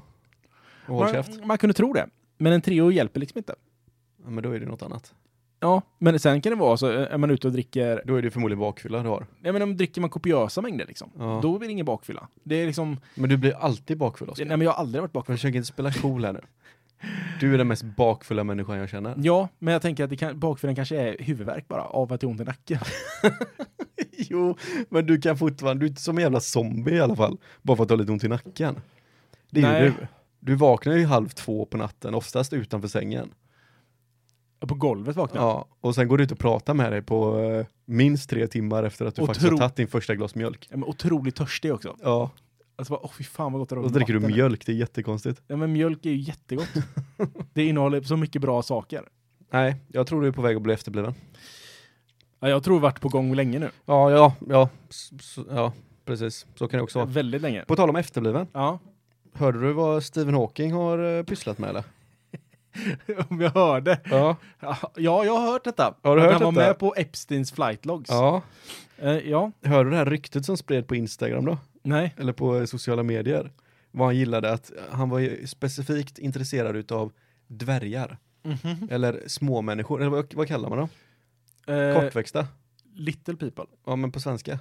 Och. 0.86 0.94
Man, 1.00 1.24
man 1.44 1.58
kunde 1.58 1.74
tro 1.74 1.92
det. 1.92 2.06
Men 2.38 2.52
en 2.52 2.62
trio 2.62 2.90
hjälper 2.90 3.20
liksom 3.20 3.38
inte. 3.38 3.54
Ja, 4.24 4.30
men 4.30 4.44
då 4.44 4.50
är 4.50 4.60
det 4.60 4.66
något 4.66 4.82
annat. 4.82 5.14
Ja, 5.64 5.82
men 5.98 6.18
sen 6.18 6.40
kan 6.40 6.50
det 6.52 6.56
vara 6.58 6.76
så, 6.76 6.86
är 6.86 7.18
man 7.18 7.30
ute 7.30 7.46
och 7.46 7.52
dricker, 7.52 8.02
Då 8.04 8.16
är 8.16 8.22
det 8.22 8.30
förmodligen 8.30 8.60
bakfylla 8.60 9.02
du 9.02 9.08
har. 9.08 9.26
ja 9.42 9.52
men 9.52 9.62
om 9.62 9.76
dricker 9.76 10.00
man 10.00 10.10
kopiösa 10.10 10.62
mängder 10.62 10.86
liksom. 10.86 11.10
Ja. 11.18 11.38
Då 11.42 11.58
blir 11.58 11.68
det 11.68 11.72
ingen 11.72 11.86
bakfylla. 11.86 12.28
Det 12.44 12.54
är 12.54 12.66
liksom, 12.66 13.00
Men 13.14 13.30
du 13.30 13.36
blir 13.36 13.52
alltid 13.56 13.98
bakfull 13.98 14.28
Oskar. 14.28 14.44
nej 14.44 14.56
men 14.56 14.64
jag 14.64 14.72
har 14.72 14.80
aldrig 14.80 15.02
varit 15.02 15.12
bakfull. 15.12 15.36
Försök 15.36 15.54
inte 15.54 15.66
spela 15.66 15.92
cool 15.92 16.24
här 16.24 16.32
nu. 16.32 16.40
Du 17.40 17.54
är 17.54 17.58
den 17.58 17.68
mest 17.68 17.82
bakfulla 17.82 18.44
människan 18.44 18.78
jag 18.78 18.88
känner. 18.88 19.14
Ja, 19.18 19.48
men 19.58 19.72
jag 19.72 19.82
tänker 19.82 20.04
att 20.04 20.10
det 20.10 20.16
kan, 20.16 20.38
bakfyllan 20.40 20.76
kanske 20.76 20.96
är 20.96 21.16
huvudvärk 21.22 21.68
bara, 21.68 21.82
av 21.82 22.12
att 22.12 22.20
det 22.20 22.24
är 22.24 22.28
ont 22.28 22.40
i 22.40 22.44
nacken. 22.44 22.78
jo, 24.16 24.56
men 24.88 25.06
du 25.06 25.20
kan 25.20 25.38
fortfarande, 25.38 25.80
du 25.82 25.86
är 25.86 25.90
inte 25.90 26.02
som 26.02 26.16
en 26.18 26.22
jävla 26.22 26.40
zombie 26.40 26.94
i 26.94 27.00
alla 27.00 27.16
fall. 27.16 27.38
Bara 27.62 27.76
för 27.76 27.82
att 27.82 27.88
du 27.88 27.92
har 27.94 27.98
lite 27.98 28.12
ont 28.12 28.24
i 28.24 28.28
nacken. 28.28 28.76
Det 29.50 29.60
är 29.60 29.72
Nej. 29.72 29.82
ju 29.82 29.88
du. 29.88 30.06
Du 30.40 30.54
vaknar 30.54 30.94
ju 30.96 31.06
halv 31.06 31.28
två 31.28 31.64
på 31.66 31.76
natten, 31.76 32.14
oftast 32.14 32.52
utanför 32.52 32.88
sängen. 32.88 33.30
På 34.66 34.74
golvet 34.74 35.16
vaknar 35.16 35.40
jag. 35.42 35.48
Ja, 35.50 35.66
och 35.80 35.94
sen 35.94 36.08
går 36.08 36.18
du 36.18 36.24
ut 36.24 36.32
och 36.32 36.38
pratar 36.38 36.74
med 36.74 36.92
dig 36.92 37.02
på 37.02 37.38
eh, 37.40 37.66
minst 37.84 38.30
tre 38.30 38.46
timmar 38.46 38.82
efter 38.84 39.06
att 39.06 39.14
du 39.14 39.22
Och 39.22 39.28
faktiskt 39.28 39.50
har 39.50 39.58
tagit 39.58 39.76
din 39.76 39.88
första 39.88 40.14
glas 40.14 40.34
mjölk. 40.34 40.66
Ja, 40.70 40.76
men 40.76 40.88
otroligt 40.88 41.36
törstig 41.36 41.74
också. 41.74 41.96
Ja, 42.02 42.30
Alltså 42.76 42.92
bara, 42.92 43.00
åh 43.04 43.10
fy 43.18 43.24
fan 43.24 43.52
vad 43.52 43.60
gott 43.60 43.68
det 43.68 43.76
och 43.76 43.84
så 43.90 43.94
dricker 43.94 44.12
du 44.14 44.20
mjölk, 44.20 44.66
det 44.66 44.72
är 44.72 44.76
jättekonstigt. 44.76 45.42
Ja 45.46 45.56
men 45.56 45.72
mjölk 45.72 46.06
är 46.06 46.10
ju 46.10 46.16
jättegott. 46.16 46.68
det 47.52 47.64
innehåller 47.64 48.02
så 48.02 48.16
mycket 48.16 48.42
bra 48.42 48.62
saker. 48.62 49.02
Nej, 49.52 49.76
jag 49.88 50.06
tror 50.06 50.22
du 50.22 50.28
är 50.28 50.32
på 50.32 50.42
väg 50.42 50.56
att 50.56 50.62
bli 50.62 50.74
efterbliven. 50.74 51.14
Ja, 52.40 52.48
jag 52.48 52.62
tror 52.64 52.80
varit 52.80 53.00
på 53.00 53.08
gång 53.08 53.34
länge 53.34 53.58
nu. 53.58 53.70
Ja, 53.86 54.10
ja, 54.10 54.34
ja, 54.48 54.68
s- 54.90 55.10
s- 55.20 55.38
ja, 55.50 55.72
precis. 56.04 56.46
Så 56.54 56.68
kan 56.68 56.78
det 56.78 56.84
också 56.84 56.98
vara. 56.98 57.08
Väldigt 57.10 57.42
länge. 57.42 57.64
På 57.64 57.76
tal 57.76 57.90
om 57.90 57.96
efterbliven, 57.96 58.46
Ja. 58.52 58.78
hörde 59.32 59.60
du 59.60 59.72
vad 59.72 60.04
Stephen 60.04 60.34
Hawking 60.34 60.72
har 60.72 61.18
eh, 61.18 61.22
pysslat 61.22 61.58
med 61.58 61.70
eller? 61.70 61.84
Om 63.28 63.40
jag 63.40 63.50
hörde. 63.50 64.00
Ja. 64.10 64.36
Ja, 64.60 65.24
jag 65.24 65.36
har 65.36 65.52
hört 65.52 65.64
detta. 65.64 65.94
Har 66.02 66.16
du 66.16 66.22
Att 66.22 66.32
hört 66.32 66.42
han 66.42 66.54
var 66.54 66.62
detta? 66.62 66.66
med 66.72 66.78
på 66.78 66.94
Epsteins 66.96 67.52
flight 67.52 67.84
logs. 67.84 68.10
Ja. 68.10 68.42
Eh, 68.98 69.10
ja. 69.18 69.52
Hörde 69.62 69.84
du 69.84 69.90
det 69.90 69.96
här 69.96 70.06
ryktet 70.06 70.44
som 70.44 70.56
spred 70.56 70.86
på 70.88 70.94
Instagram 70.96 71.44
då? 71.44 71.58
Nej. 71.82 72.14
Eller 72.18 72.32
på 72.32 72.56
eh, 72.56 72.64
sociala 72.64 73.02
medier? 73.02 73.52
Vad 73.90 74.06
han 74.08 74.16
gillade 74.16 74.52
att 74.52 74.72
han 74.90 75.08
var 75.10 75.18
ju 75.18 75.46
specifikt 75.46 76.18
intresserad 76.18 76.76
utav 76.76 77.12
dvärgar. 77.46 78.18
Mhm. 78.42 78.88
Eller 78.90 79.22
småmänniskor, 79.26 80.00
eller 80.00 80.10
vad, 80.10 80.34
vad 80.34 80.48
kallar 80.48 80.68
man 80.68 80.78
dem? 80.78 80.88
Eh, 81.76 82.00
Kortväxta? 82.02 82.46
little 82.96 83.36
people. 83.36 83.64
Ja 83.86 83.96
men 83.96 84.12
på 84.12 84.20
svenska. 84.20 84.58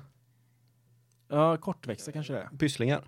Ja, 1.29 1.57
kortväxta 1.57 2.11
kanske 2.11 2.33
det 2.33 2.39
är. 2.39 2.57
Pysslingar. 2.57 3.03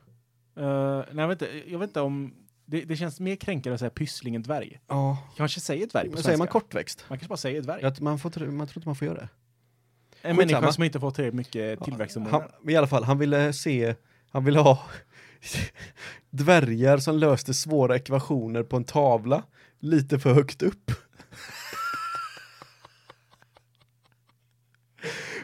Eh, 0.55 1.03
nej, 1.11 1.21
jag 1.23 1.27
vet 1.27 1.41
inte, 1.41 1.71
jag 1.71 1.79
vet 1.79 1.89
inte 1.89 2.01
om... 2.01 2.33
Det, 2.65 2.81
det 2.81 2.95
känns 2.95 3.19
mer 3.19 3.35
kränkande 3.35 3.73
att 3.73 3.79
säga 3.79 3.89
pyssling 3.89 4.35
än 4.35 4.41
dvärg. 4.43 4.79
Ja. 4.87 5.17
Kanske 5.37 5.59
säger 5.59 5.87
dvärg 5.87 6.03
på 6.03 6.07
Men 6.07 6.13
svenska. 6.13 6.27
säger 6.27 6.37
man 6.37 6.47
kortväxt? 6.47 7.05
Man 7.09 7.17
kanske 7.17 7.29
bara 7.29 7.37
säger 7.37 7.61
dvärg. 7.61 7.81
Jag, 7.81 8.01
man, 8.01 8.19
får, 8.19 8.29
man 8.51 8.67
tror 8.67 8.77
inte 8.77 8.87
man 8.87 8.95
får 8.95 9.07
göra 9.07 9.17
det. 9.17 9.29
en 10.21 10.37
skitsamma. 10.37 10.59
människa 10.61 10.71
som 10.73 10.83
inte 10.83 10.99
får 10.99 11.11
tillräckligt 11.11 11.35
mycket 11.37 11.83
tillväxthormoner. 11.83 12.31
Han, 12.31 12.69
I 12.69 12.75
alla 12.75 12.87
fall, 12.87 13.03
han 13.03 13.17
ville 13.17 13.53
se, 13.53 13.95
han 14.31 14.45
ville 14.45 14.59
ha 14.59 14.83
dvärgar 16.29 16.97
som 16.97 17.17
löste 17.17 17.53
svåra 17.53 17.95
ekvationer 17.95 18.63
på 18.63 18.77
en 18.77 18.83
tavla 18.83 19.43
lite 19.79 20.19
för 20.19 20.33
högt 20.33 20.61
upp. 20.61 20.91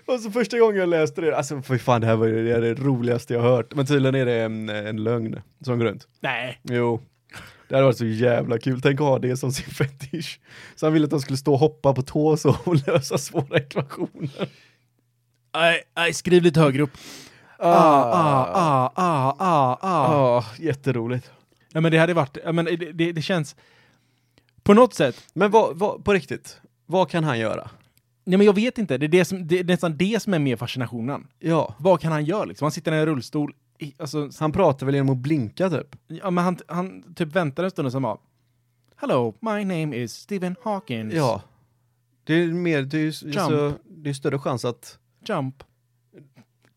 Och 0.05 0.19
så 0.19 0.31
första 0.31 0.59
gången 0.59 0.75
jag 0.75 0.89
läste 0.89 1.21
det, 1.21 1.37
alltså 1.37 1.61
för 1.61 1.77
fan 1.77 2.01
det 2.01 2.07
här 2.07 2.15
var 2.15 2.27
ju 2.27 2.45
det, 2.45 2.59
det 2.59 2.73
roligaste 2.73 3.33
jag 3.33 3.41
hört. 3.41 3.75
Men 3.75 3.85
tydligen 3.85 4.15
är 4.15 4.25
det 4.25 4.41
en, 4.41 4.69
en 4.69 5.03
lögn 5.03 5.41
som 5.65 5.79
går 5.79 5.85
runt. 5.85 6.07
Nej. 6.19 6.59
Jo. 6.63 7.01
Det 7.71 7.77
hade 7.77 7.85
varit 7.85 7.97
så 7.97 8.05
jävla 8.05 8.59
kul, 8.59 8.81
tänk 8.81 9.01
att 9.01 9.07
ha 9.07 9.19
det 9.19 9.37
som 9.37 9.51
sin 9.51 9.65
fetisch. 9.73 10.39
Så 10.75 10.85
han 10.85 10.93
ville 10.93 11.03
att 11.03 11.09
de 11.11 11.19
skulle 11.21 11.37
stå 11.37 11.53
och 11.53 11.59
hoppa 11.59 11.93
på 11.93 12.01
tå 12.01 12.37
så 12.37 12.57
och 12.63 12.75
lösa 12.87 13.17
svåra 13.17 13.57
ekvationer. 13.57 14.49
Nej, 15.53 15.83
nej, 15.95 16.13
skriv 16.13 16.43
lite 16.43 16.59
högre 16.59 16.81
upp. 16.81 16.97
Ah, 17.57 17.69
ah, 17.69 18.51
ah, 18.53 18.91
ah, 18.95 19.35
ah, 19.39 19.77
ah. 19.81 20.13
Ja, 20.13 20.45
jätteroligt. 20.59 21.31
Ja, 21.73 21.81
men 21.81 21.91
det 21.91 21.97
hade 21.97 22.13
varit, 22.13 22.37
ja, 22.45 22.51
men 22.51 22.65
det, 22.65 22.75
det, 22.75 23.11
det 23.11 23.21
känns, 23.21 23.55
på 24.63 24.73
något 24.73 24.93
sätt, 24.93 25.23
Men 25.33 25.51
vad, 25.51 25.79
vad, 25.79 26.05
på 26.05 26.13
riktigt, 26.13 26.61
Vad 26.85 27.09
kan 27.09 27.23
han 27.23 27.39
göra? 27.39 27.69
Nej 28.23 28.37
men 28.37 28.45
jag 28.45 28.55
vet 28.55 28.77
inte, 28.77 28.97
det 28.97 29.05
är, 29.05 29.07
det 29.07 29.25
som, 29.25 29.47
det 29.47 29.59
är 29.59 29.63
nästan 29.63 29.97
det 29.97 30.21
som 30.21 30.33
är 30.33 30.39
mer 30.39 30.55
fascinationen. 30.55 31.27
Ja. 31.39 31.75
Vad 31.79 32.01
kan 32.01 32.11
han 32.11 32.25
göra 32.25 32.45
liksom? 32.45 32.65
Han 32.65 32.71
sitter 32.71 32.91
i 32.91 32.97
en 32.97 33.05
rullstol, 33.05 33.53
alltså, 33.97 34.29
Han 34.39 34.51
pratar 34.51 34.85
väl 34.85 34.95
genom 34.95 35.09
att 35.09 35.17
blinka 35.17 35.69
typ? 35.69 35.95
ja, 36.07 36.31
men 36.31 36.43
han, 36.43 36.57
han 36.67 37.13
typ 37.15 37.35
väntar 37.35 37.63
en 37.63 37.71
stund 37.71 37.85
och 37.85 37.91
så 37.91 37.99
bara 37.99 38.17
Hello, 38.95 39.35
my 39.39 39.65
name 39.65 39.95
is 39.95 40.13
Stephen 40.13 40.55
Hawkins. 40.63 41.13
Ja. 41.13 41.41
Det 42.23 42.33
är 42.33 42.47
mer, 42.47 42.81
det 42.81 42.97
är 42.97 43.01
ju 43.01 43.11
Jump. 43.11 43.35
så, 43.35 43.73
det 43.87 44.09
är 44.09 44.13
större 44.13 44.39
chans 44.39 44.65
att, 44.65 44.99
Jump. 45.27 45.63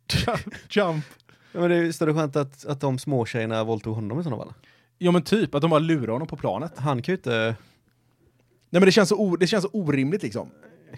Jump. 0.70 1.04
ja, 1.52 1.60
men 1.60 1.70
det 1.70 1.76
är 1.76 1.92
större 1.92 2.14
chans 2.14 2.36
att, 2.36 2.66
att 2.66 2.80
de 2.80 2.98
små 2.98 3.26
tjejerna 3.26 3.64
våldtog 3.64 3.94
honom 3.94 4.20
i 4.20 4.22
sådana 4.22 4.44
fall. 4.44 4.54
Ja 4.98 5.10
men 5.10 5.22
typ, 5.22 5.54
att 5.54 5.60
de 5.62 5.70
bara 5.70 5.80
lurar 5.80 6.12
honom 6.12 6.28
på 6.28 6.36
planet. 6.36 6.72
Han 6.78 7.02
kan 7.02 7.12
ju 7.12 7.16
inte, 7.16 7.56
Nej 8.70 8.80
men 8.80 8.84
det 8.84 8.92
känns 8.92 9.08
så, 9.08 9.16
o, 9.16 9.36
det 9.36 9.46
känns 9.46 9.64
så 9.64 9.70
orimligt 9.72 10.22
liksom. 10.22 10.50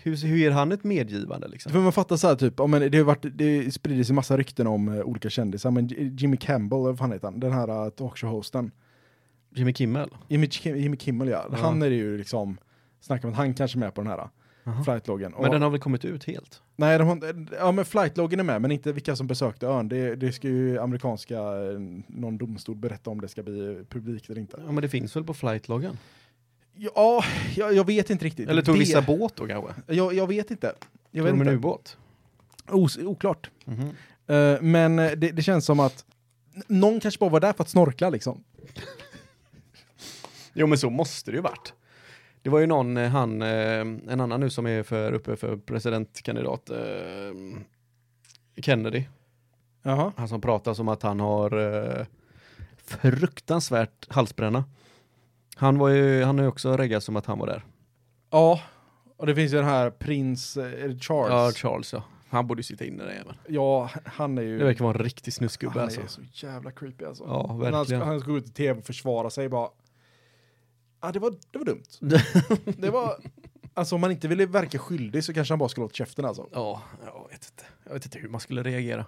Hur, 0.03 0.27
hur 0.27 0.37
ger 0.37 0.51
han 0.51 0.73
ett 0.73 0.85
medgivande 0.85 1.49
liksom? 1.49 1.73
För 1.73 1.79
man 1.79 1.93
fattar 1.93 2.17
så 2.17 2.29
här 2.29 2.35
typ, 2.35 2.55
ja, 2.57 2.67
men 2.67 2.91
det 2.91 2.99
har 2.99 3.05
varit, 3.05 3.27
det 3.35 3.75
sprider 3.75 4.05
sig 4.05 4.15
massa 4.15 4.37
rykten 4.37 4.67
om 4.67 4.89
eh, 4.89 5.01
olika 5.01 5.31
kändisar, 5.31 5.71
men 5.71 5.89
Jimmy 6.19 6.37
Campbell, 6.37 6.79
vad 6.79 6.99
fan 6.99 7.13
heter 7.13 7.27
han? 7.27 7.41
Den 7.41 7.53
här 7.53 7.71
uh, 7.71 7.91
talkshow-hosten. 7.91 8.71
Jimmy 9.55 9.75
Kimmel? 9.75 10.11
Jimmy, 10.29 10.49
Jimmy 10.63 10.97
Kimmel 10.97 11.29
ja. 11.29 11.47
Ja. 11.51 11.57
Han 11.57 11.83
är 11.83 11.87
ju 11.87 12.19
liksom, 12.19 12.59
snackar 13.01 13.29
om 13.29 13.33
att 13.33 13.39
han 13.39 13.55
kanske 13.55 13.79
är 13.79 13.81
med 13.81 13.95
på 13.95 14.01
den 14.01 14.11
här 14.11 14.29
uh, 14.67 14.83
flightloggen. 14.83 15.35
Men 15.41 15.51
den 15.51 15.63
har 15.63 15.71
väl 15.71 15.81
kommit 15.81 16.05
ut 16.05 16.25
helt? 16.25 16.63
Nej, 16.77 16.99
de 16.99 17.09
har, 17.09 17.47
ja 17.59 17.73
men 17.73 17.85
flightloggen 17.85 18.41
är 18.41 18.45
med, 18.45 18.63
men 18.63 18.71
inte 18.71 18.93
vilka 18.93 19.17
som 19.17 19.27
besökte 19.27 19.67
ön. 19.67 19.89
Det, 19.89 20.17
det 20.17 20.33
ska 20.33 20.49
ju 20.49 20.79
amerikanska, 20.79 21.41
någon 22.07 22.39
domstol 22.39 22.77
berätta 22.77 23.11
om 23.11 23.21
det 23.21 23.29
ska 23.29 23.43
bli 23.43 23.85
publikt 23.89 24.31
eller 24.31 24.41
inte. 24.41 24.63
Ja 24.67 24.73
men 24.73 24.83
det 24.83 24.89
finns 24.89 25.17
väl 25.17 25.25
på 25.25 25.35
flightloggen? 25.35 25.99
Ja, 26.79 27.25
jag, 27.57 27.75
jag 27.75 27.87
vet 27.87 28.11
inte 28.11 28.25
riktigt. 28.25 28.49
Eller 28.49 28.63
tog 28.63 28.79
vissa 28.79 29.03
båt 29.03 29.37
då 29.37 29.47
kanske? 29.47 29.75
Jag, 29.87 30.15
jag 30.15 30.27
vet 30.27 30.51
inte. 30.51 30.75
Jag 31.11 31.25
vet 31.25 31.33
Tog 31.33 31.41
de 31.45 31.49
en 31.49 31.55
ubåt? 31.55 31.97
Os, 32.69 32.99
oklart. 32.99 33.51
Mhm. 33.65 33.91
Eh, 34.27 34.61
men 34.61 34.99
eh, 34.99 35.11
det, 35.11 35.31
det 35.31 35.43
känns 35.43 35.65
som 35.65 35.81
att 35.81 36.05
någon 36.67 37.01
kanske 37.01 37.19
bara 37.19 37.31
var 37.31 37.41
där 37.41 37.53
för 37.53 37.63
att 37.63 37.69
snorkla 37.69 38.11
liksom. 38.11 38.45
Jo 40.53 40.67
men 40.67 40.79
så 40.79 40.91
måste 40.91 41.31
det 41.31 41.35
ju 41.35 41.43
varit. 41.43 41.73
Det 42.43 42.51
var 42.51 42.59
ju 42.59 42.67
någon, 42.67 42.97
eh, 42.97 43.11
han, 43.11 43.43
en 43.43 44.21
annan 44.21 44.41
nu 44.41 44.51
som 44.51 44.67
är 44.67 44.83
för, 44.83 45.13
uppe 45.13 45.37
för 45.37 45.57
presidentkandidat, 45.57 46.71
eh, 46.71 46.77
Kennedy. 48.57 49.05
Jaha. 49.83 50.13
Han 50.17 50.29
som 50.29 50.41
pratar 50.41 50.75
som 50.75 50.89
att 50.89 51.03
han 51.03 51.21
har 51.21 51.59
eh, 51.59 52.07
fruktansvärt 52.85 54.13
halsbränna. 54.13 54.65
Han 55.59 55.79
var 55.79 55.89
ju, 55.89 56.23
han 56.25 56.39
har 56.39 56.45
ju 56.45 56.49
också 56.49 56.77
reggat 56.77 57.05
som 57.05 57.17
att 57.17 57.27
han 57.27 57.39
var 57.39 57.47
där. 57.47 57.65
Ja, 58.31 58.61
och 59.17 59.27
det 59.27 59.35
finns 59.35 59.53
ju 59.53 59.57
den 59.57 59.65
här 59.67 59.91
prins 59.91 60.57
eh, 60.57 60.97
Charles. 60.99 61.31
Ja, 61.31 61.53
Charles 61.55 61.93
ja. 61.93 62.03
Han 62.29 62.47
borde 62.47 62.59
ju 62.59 62.63
sitta 62.63 62.85
inne 62.85 63.05
där 63.05 63.11
även. 63.21 63.35
Ja, 63.49 63.91
han 64.05 64.39
är 64.39 64.43
ju... 64.43 64.59
Det 64.59 64.65
verkar 64.65 64.85
vara 64.85 64.99
en 64.99 65.05
riktig 65.05 65.33
snusgubbe 65.33 65.75
han 65.75 65.83
alltså. 65.83 66.01
är 66.01 66.07
så 66.07 66.47
jävla 66.47 66.71
creepy 66.71 67.05
alltså. 67.05 67.25
Ja, 67.25 67.47
När 67.47 67.49
Han 67.49 67.57
ska, 67.59 67.73
verkligen. 67.79 68.03
han 68.03 68.21
ska 68.21 68.31
gå 68.31 68.39
ut 68.39 68.47
i 68.47 68.53
tv 68.53 68.79
och 68.79 68.87
försvara 68.87 69.31
sig 69.31 69.49
bara. 69.49 69.69
Ja, 71.01 71.13
det 71.13 71.19
var, 71.19 71.35
det 71.51 71.59
var 71.59 71.65
dumt. 71.65 71.85
det 72.79 72.91
var... 72.91 73.17
Alltså 73.75 73.95
om 73.95 74.01
man 74.01 74.11
inte 74.11 74.29
ville 74.29 74.47
verka 74.47 74.79
skyldig 74.79 75.25
så 75.25 75.35
kanske 75.35 75.53
han 75.53 75.59
bara 75.59 75.69
skulle 75.69 75.83
hållit 75.83 75.97
käften 75.97 76.25
alltså. 76.25 76.47
Ja, 76.53 76.83
jag 77.05 77.29
vet 77.31 77.51
inte. 77.53 77.65
Jag 77.85 77.93
vet 77.93 78.05
inte 78.05 78.19
hur 78.19 78.29
man 78.29 78.41
skulle 78.41 78.63
reagera. 78.63 79.07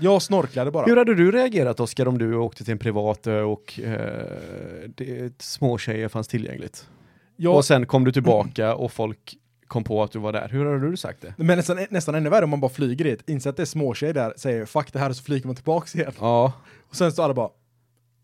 Jag 0.00 0.22
snorklade 0.22 0.70
bara. 0.70 0.86
Hur 0.86 0.96
hade 0.96 1.14
du 1.14 1.30
reagerat 1.30 1.80
Oskar 1.80 2.08
om 2.08 2.18
du 2.18 2.34
åkte 2.36 2.64
till 2.64 2.72
en 2.72 2.78
privat 2.78 3.26
ö 3.26 3.42
och 3.42 3.80
eh, 3.80 4.88
det, 4.96 5.42
små 5.42 5.78
tjejer 5.78 6.08
fanns 6.08 6.28
tillgängligt? 6.28 6.88
Jag, 7.36 7.56
Och 7.56 7.64
sen 7.64 7.86
kom 7.86 8.04
du 8.04 8.12
tillbaka 8.12 8.74
och 8.74 8.92
folk 8.92 9.36
kom 9.66 9.84
på 9.84 10.02
att 10.02 10.12
du 10.12 10.18
var 10.18 10.32
där. 10.32 10.48
Hur 10.48 10.66
hade 10.66 10.90
du 10.90 10.96
sagt 10.96 11.22
det? 11.22 11.34
men 11.36 11.56
nästan, 11.56 11.78
nästan 11.90 12.14
ännu 12.14 12.30
värre 12.30 12.44
om 12.44 12.50
man 12.50 12.60
bara 12.60 12.70
flyger 12.70 13.04
dit, 13.04 13.28
inser 13.30 13.50
att 13.50 13.56
det 13.56 13.62
är 13.62 13.66
småtjejer 13.66 14.14
där, 14.14 14.34
säger 14.36 14.66
fuck 14.66 14.92
det 14.92 14.98
här 14.98 15.10
och 15.10 15.16
så 15.16 15.22
flyger 15.22 15.46
man 15.46 15.56
tillbaks 15.56 15.94
igen. 15.96 16.12
Ja. 16.20 16.52
Och 16.88 16.96
sen 16.96 17.12
står 17.12 17.24
alla 17.24 17.34
bara 17.34 17.48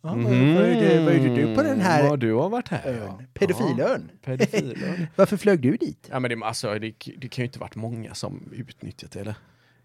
Ja, 0.02 0.08
vad- 0.08 0.18
Mhm. 0.18 0.54
vad, 0.54 0.64
det 0.64 1.34
du 1.36 1.54
på 1.54 1.62
den 1.62 1.80
här 1.80 2.04
Ja, 2.04 2.16
du 2.16 2.32
har 2.32 2.48
varit 2.48 2.68
här. 2.68 2.80
ja. 2.84 2.92
ön? 2.92 3.26
Pedofilön? 3.34 4.10
Ja, 4.12 4.18
pedofilön. 4.24 5.06
Varför 5.16 5.36
flög 5.36 5.60
du 5.60 5.76
dit? 5.76 6.08
ja, 6.10 6.20
men 6.20 6.30
det, 6.40 6.46
alltså, 6.46 6.78
det, 6.78 6.94
det 7.18 7.28
kan 7.28 7.42
ju 7.42 7.46
inte 7.46 7.58
varit 7.58 7.74
många 7.74 8.14
som 8.14 8.42
utnyttjat 8.52 9.10
det, 9.10 9.20
eller? 9.20 9.34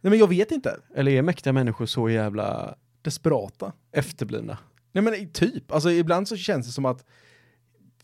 Nej 0.02 0.10
men 0.12 0.20
jag 0.20 0.28
vet 0.28 0.52
inte. 0.52 0.80
Eller 0.96 1.12
är 1.12 1.22
mäktiga 1.22 1.54
människor 1.54 1.86
så 1.86 2.10
jävla 2.10 2.76
Desperata. 3.02 3.74
efterblivna? 3.92 4.58
Nej 4.92 5.04
men 5.04 5.30
typ, 5.32 5.72
alltså 5.72 5.92
ibland 5.92 6.28
så 6.28 6.38
känns 6.38 6.68
det 6.68 6.72
som 6.72 6.86
att 6.86 7.06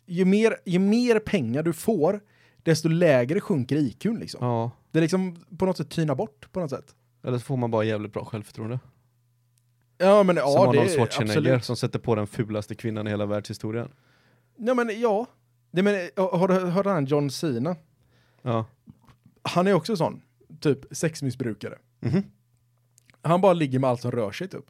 ju 0.05 0.25
mer, 0.25 0.57
ju 0.65 0.79
mer 0.79 1.19
pengar 1.19 1.63
du 1.63 1.73
får, 1.73 2.21
desto 2.63 2.89
lägre 2.89 3.41
sjunker 3.41 3.75
IQn 3.75 4.19
liksom. 4.19 4.45
Ja. 4.45 4.71
Det 4.91 5.01
liksom 5.01 5.45
på 5.57 5.65
något 5.65 5.77
sätt 5.77 5.89
tynar 5.89 6.15
bort 6.15 6.51
på 6.51 6.59
något 6.59 6.69
sätt. 6.69 6.95
Eller 7.23 7.37
så 7.37 7.43
får 7.43 7.57
man 7.57 7.71
bara 7.71 7.83
jävligt 7.83 8.13
bra 8.13 8.25
självförtroende. 8.25 8.79
Ja 9.97 10.23
men 10.23 10.35
som 10.35 10.45
ja, 10.45 10.53
det 10.53 10.69
Arnold 10.69 10.89
är 10.89 10.95
Schwarzenegger 10.95 11.37
absolut. 11.37 11.65
som 11.65 11.75
sätter 11.75 11.99
på 11.99 12.15
den 12.15 12.27
fulaste 12.27 12.75
kvinnan 12.75 13.07
i 13.07 13.09
hela 13.09 13.25
världshistorien. 13.25 13.89
Ja 14.57 14.73
men 14.73 15.01
ja. 15.01 15.25
Det, 15.71 15.83
men, 15.83 16.09
har 16.15 16.47
du 16.47 16.53
hört 16.53 16.85
han 16.85 17.05
John 17.05 17.29
Cena? 17.29 17.75
Ja. 18.41 18.65
Han 19.41 19.67
är 19.67 19.73
också 19.73 19.95
sån, 19.95 20.21
typ 20.59 20.79
sexmissbrukare. 20.91 21.77
Mhm. 21.99 22.23
Han 23.21 23.41
bara 23.41 23.53
ligger 23.53 23.79
med 23.79 23.89
allt 23.89 24.01
som 24.01 24.11
rör 24.11 24.31
sig 24.31 24.47
typ. 24.47 24.65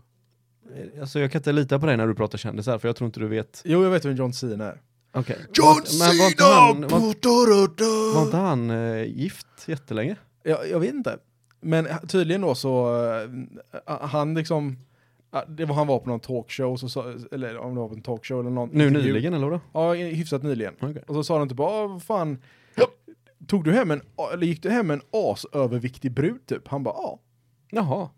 Alltså 1.02 1.20
jag 1.20 1.32
kan 1.32 1.40
inte 1.40 1.52
lita 1.52 1.80
på 1.80 1.86
dig 1.86 1.98
när 1.98 2.08
du 2.08 2.16
pratar 2.16 2.38
kändisar 2.38 2.78
för 2.80 2.88
jag 2.88 2.96
tror 2.96 3.06
inte 3.06 3.20
du 3.20 3.28
vet. 3.28 3.62
Jo, 3.66 3.84
jag 3.84 3.90
vet 3.92 4.06
vem 4.06 4.16
John 4.16 4.34
Cena 4.34 4.66
är. 4.66 4.82
Okej. 5.14 5.38
John 5.54 5.76
Men 6.00 6.18
var 6.18 6.26
inte 6.28 6.44
Cena! 6.44 6.56
han, 6.56 6.82
var, 6.82 8.14
var 8.16 8.24
inte 8.26 8.38
han 8.38 8.70
eh, 8.70 9.04
gift 9.04 9.48
jättelänge? 9.66 10.16
Jag, 10.44 10.70
jag 10.70 10.80
vet 10.80 10.94
inte. 10.94 11.18
Men 11.62 11.88
tydligen 12.08 12.42
då 12.42 12.56
så, 12.56 12.90
uh, 13.24 13.30
han 14.02 14.34
liksom, 14.34 14.78
uh, 15.36 15.40
det 15.48 15.66
var 15.66 15.76
han 15.76 15.88
var 15.88 16.00
på 16.00 16.10
någon 16.10 16.20
talkshow, 16.20 16.76
så, 16.78 16.90
sa- 16.90 17.14
eller 17.32 17.58
om 17.58 17.76
det 17.76 17.82
var 17.82 17.88
på 17.90 17.96
en 17.96 18.02
talkshow 18.02 18.40
eller 18.40 18.50
någon 18.50 18.70
Nu 18.70 18.88
intervju. 18.88 19.08
nyligen 19.14 19.34
eller 19.34 19.48
vadå? 19.48 19.60
Ja, 19.74 19.94
hyfsat 19.94 20.44
nyligen. 20.44 20.74
Okej. 20.80 21.04
Och 21.08 21.16
så 21.16 21.24
sa 21.24 21.40
de 21.40 21.50
typ, 21.50 21.60
"Ah, 21.60 21.88
vad 21.88 22.04
fan, 22.04 22.38
tog 23.48 23.64
du 23.64 23.72
hem 23.74 23.92
en, 23.92 24.02
eller 24.34 24.48
gick 24.48 24.64
du 24.64 24.70
hem 24.70 24.92
en 24.92 25.02
asöverviktig 25.12 26.12
brud 26.12 26.46
typ? 26.46 26.68
Han 26.68 26.84
bara, 26.84 26.94
ja, 26.96 27.20
Jaha. 27.72 28.10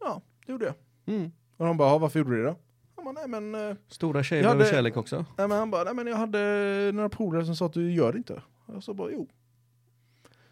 ja, 0.00 0.22
det 0.46 0.52
gjorde 0.52 0.64
jag. 0.64 0.74
Mm. 1.14 1.32
Och 1.56 1.66
de 1.66 1.76
bara, 1.76 1.88
"Ja, 1.88 1.98
varför 1.98 2.18
gjorde 2.18 2.30
du 2.30 2.42
det 2.42 2.48
då? 2.48 2.56
Han 2.96 3.04
bara, 3.04 3.26
nej 3.26 3.40
men, 3.40 3.70
eh, 3.70 3.76
Stora 3.88 4.22
tjejer 4.22 4.42
behöver 4.42 4.64
kärlek 4.64 4.96
också. 4.96 5.16
nej 5.38 5.48
men 5.48 5.58
han 5.58 5.70
bara, 5.70 5.84
nej 5.84 5.94
men 5.94 6.06
jag 6.06 6.16
hade 6.16 6.90
några 6.94 7.08
polare 7.08 7.44
som 7.44 7.56
sa 7.56 7.66
att 7.66 7.72
du 7.72 7.92
gör 7.92 8.12
det 8.12 8.18
inte. 8.18 8.42
Och 8.66 8.74
jag 8.74 8.82
sa 8.82 8.94
bara, 8.94 9.10
jo. 9.12 9.28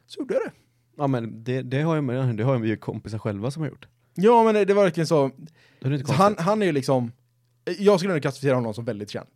Så 0.06 0.20
gjorde 0.20 0.34
jag 0.34 0.42
det. 0.42 0.52
Ja 0.96 1.06
men 1.06 1.44
det, 1.44 1.62
det 1.62 1.80
har 1.82 1.94
jag 1.94 2.04
med, 2.04 2.36
det 2.36 2.44
har 2.44 2.58
vi 2.58 2.68
ju 2.68 2.76
kompisar 2.76 3.18
själva 3.18 3.50
som 3.50 3.62
har 3.62 3.68
gjort. 3.70 3.88
Ja 4.14 4.44
men 4.44 4.54
det, 4.54 4.64
det 4.64 4.74
var 4.74 4.82
verkligen 4.82 5.06
så, 5.06 5.24
är 5.24 5.26
inte 5.28 5.48
så 5.80 5.88
konstigt. 5.90 6.16
han, 6.16 6.34
han 6.38 6.62
är 6.62 6.66
ju 6.66 6.72
liksom, 6.72 7.12
jag 7.78 7.98
skulle 8.00 8.12
nog 8.12 8.22
klassificera 8.22 8.54
honom 8.54 8.74
som 8.74 8.84
väldigt 8.84 9.10
känd. 9.10 9.28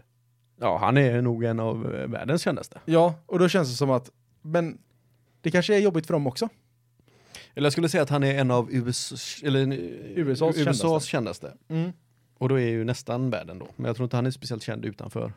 Ja 0.61 0.79
han 0.79 0.97
är 0.97 1.23
nog 1.23 1.45
en 1.45 1.61
av 1.61 1.95
eh, 1.95 2.09
världens 2.09 2.43
kändaste. 2.43 2.81
Ja, 2.85 3.15
och 3.27 3.39
då 3.39 3.49
känns 3.49 3.69
det 3.71 3.75
som 3.77 3.91
att, 3.91 4.11
men 4.43 4.79
det 5.41 5.51
kanske 5.51 5.75
är 5.77 5.79
jobbigt 5.79 6.07
för 6.07 6.13
dem 6.13 6.27
också. 6.27 6.49
Eller 7.55 7.67
jag 7.67 7.73
skulle 7.73 7.89
säga 7.89 8.03
att 8.03 8.11
han 8.11 8.23
är 8.23 8.35
en 8.35 8.51
av 8.51 8.73
USAs, 8.73 9.43
eller, 9.43 9.73
USAs 9.73 10.57
USAs 10.57 10.65
kändaste. 10.85 11.09
kändaste. 11.09 11.55
Mm. 11.69 11.93
Och 12.35 12.49
då 12.49 12.61
är 12.61 12.69
ju 12.69 12.85
nästan 12.85 13.31
världen 13.31 13.59
då. 13.59 13.69
Men 13.77 13.87
jag 13.87 13.97
tror 13.97 14.05
inte 14.05 14.17
han 14.17 14.27
är 14.27 14.31
speciellt 14.31 14.63
känd 14.63 14.85
utanför. 14.85 15.33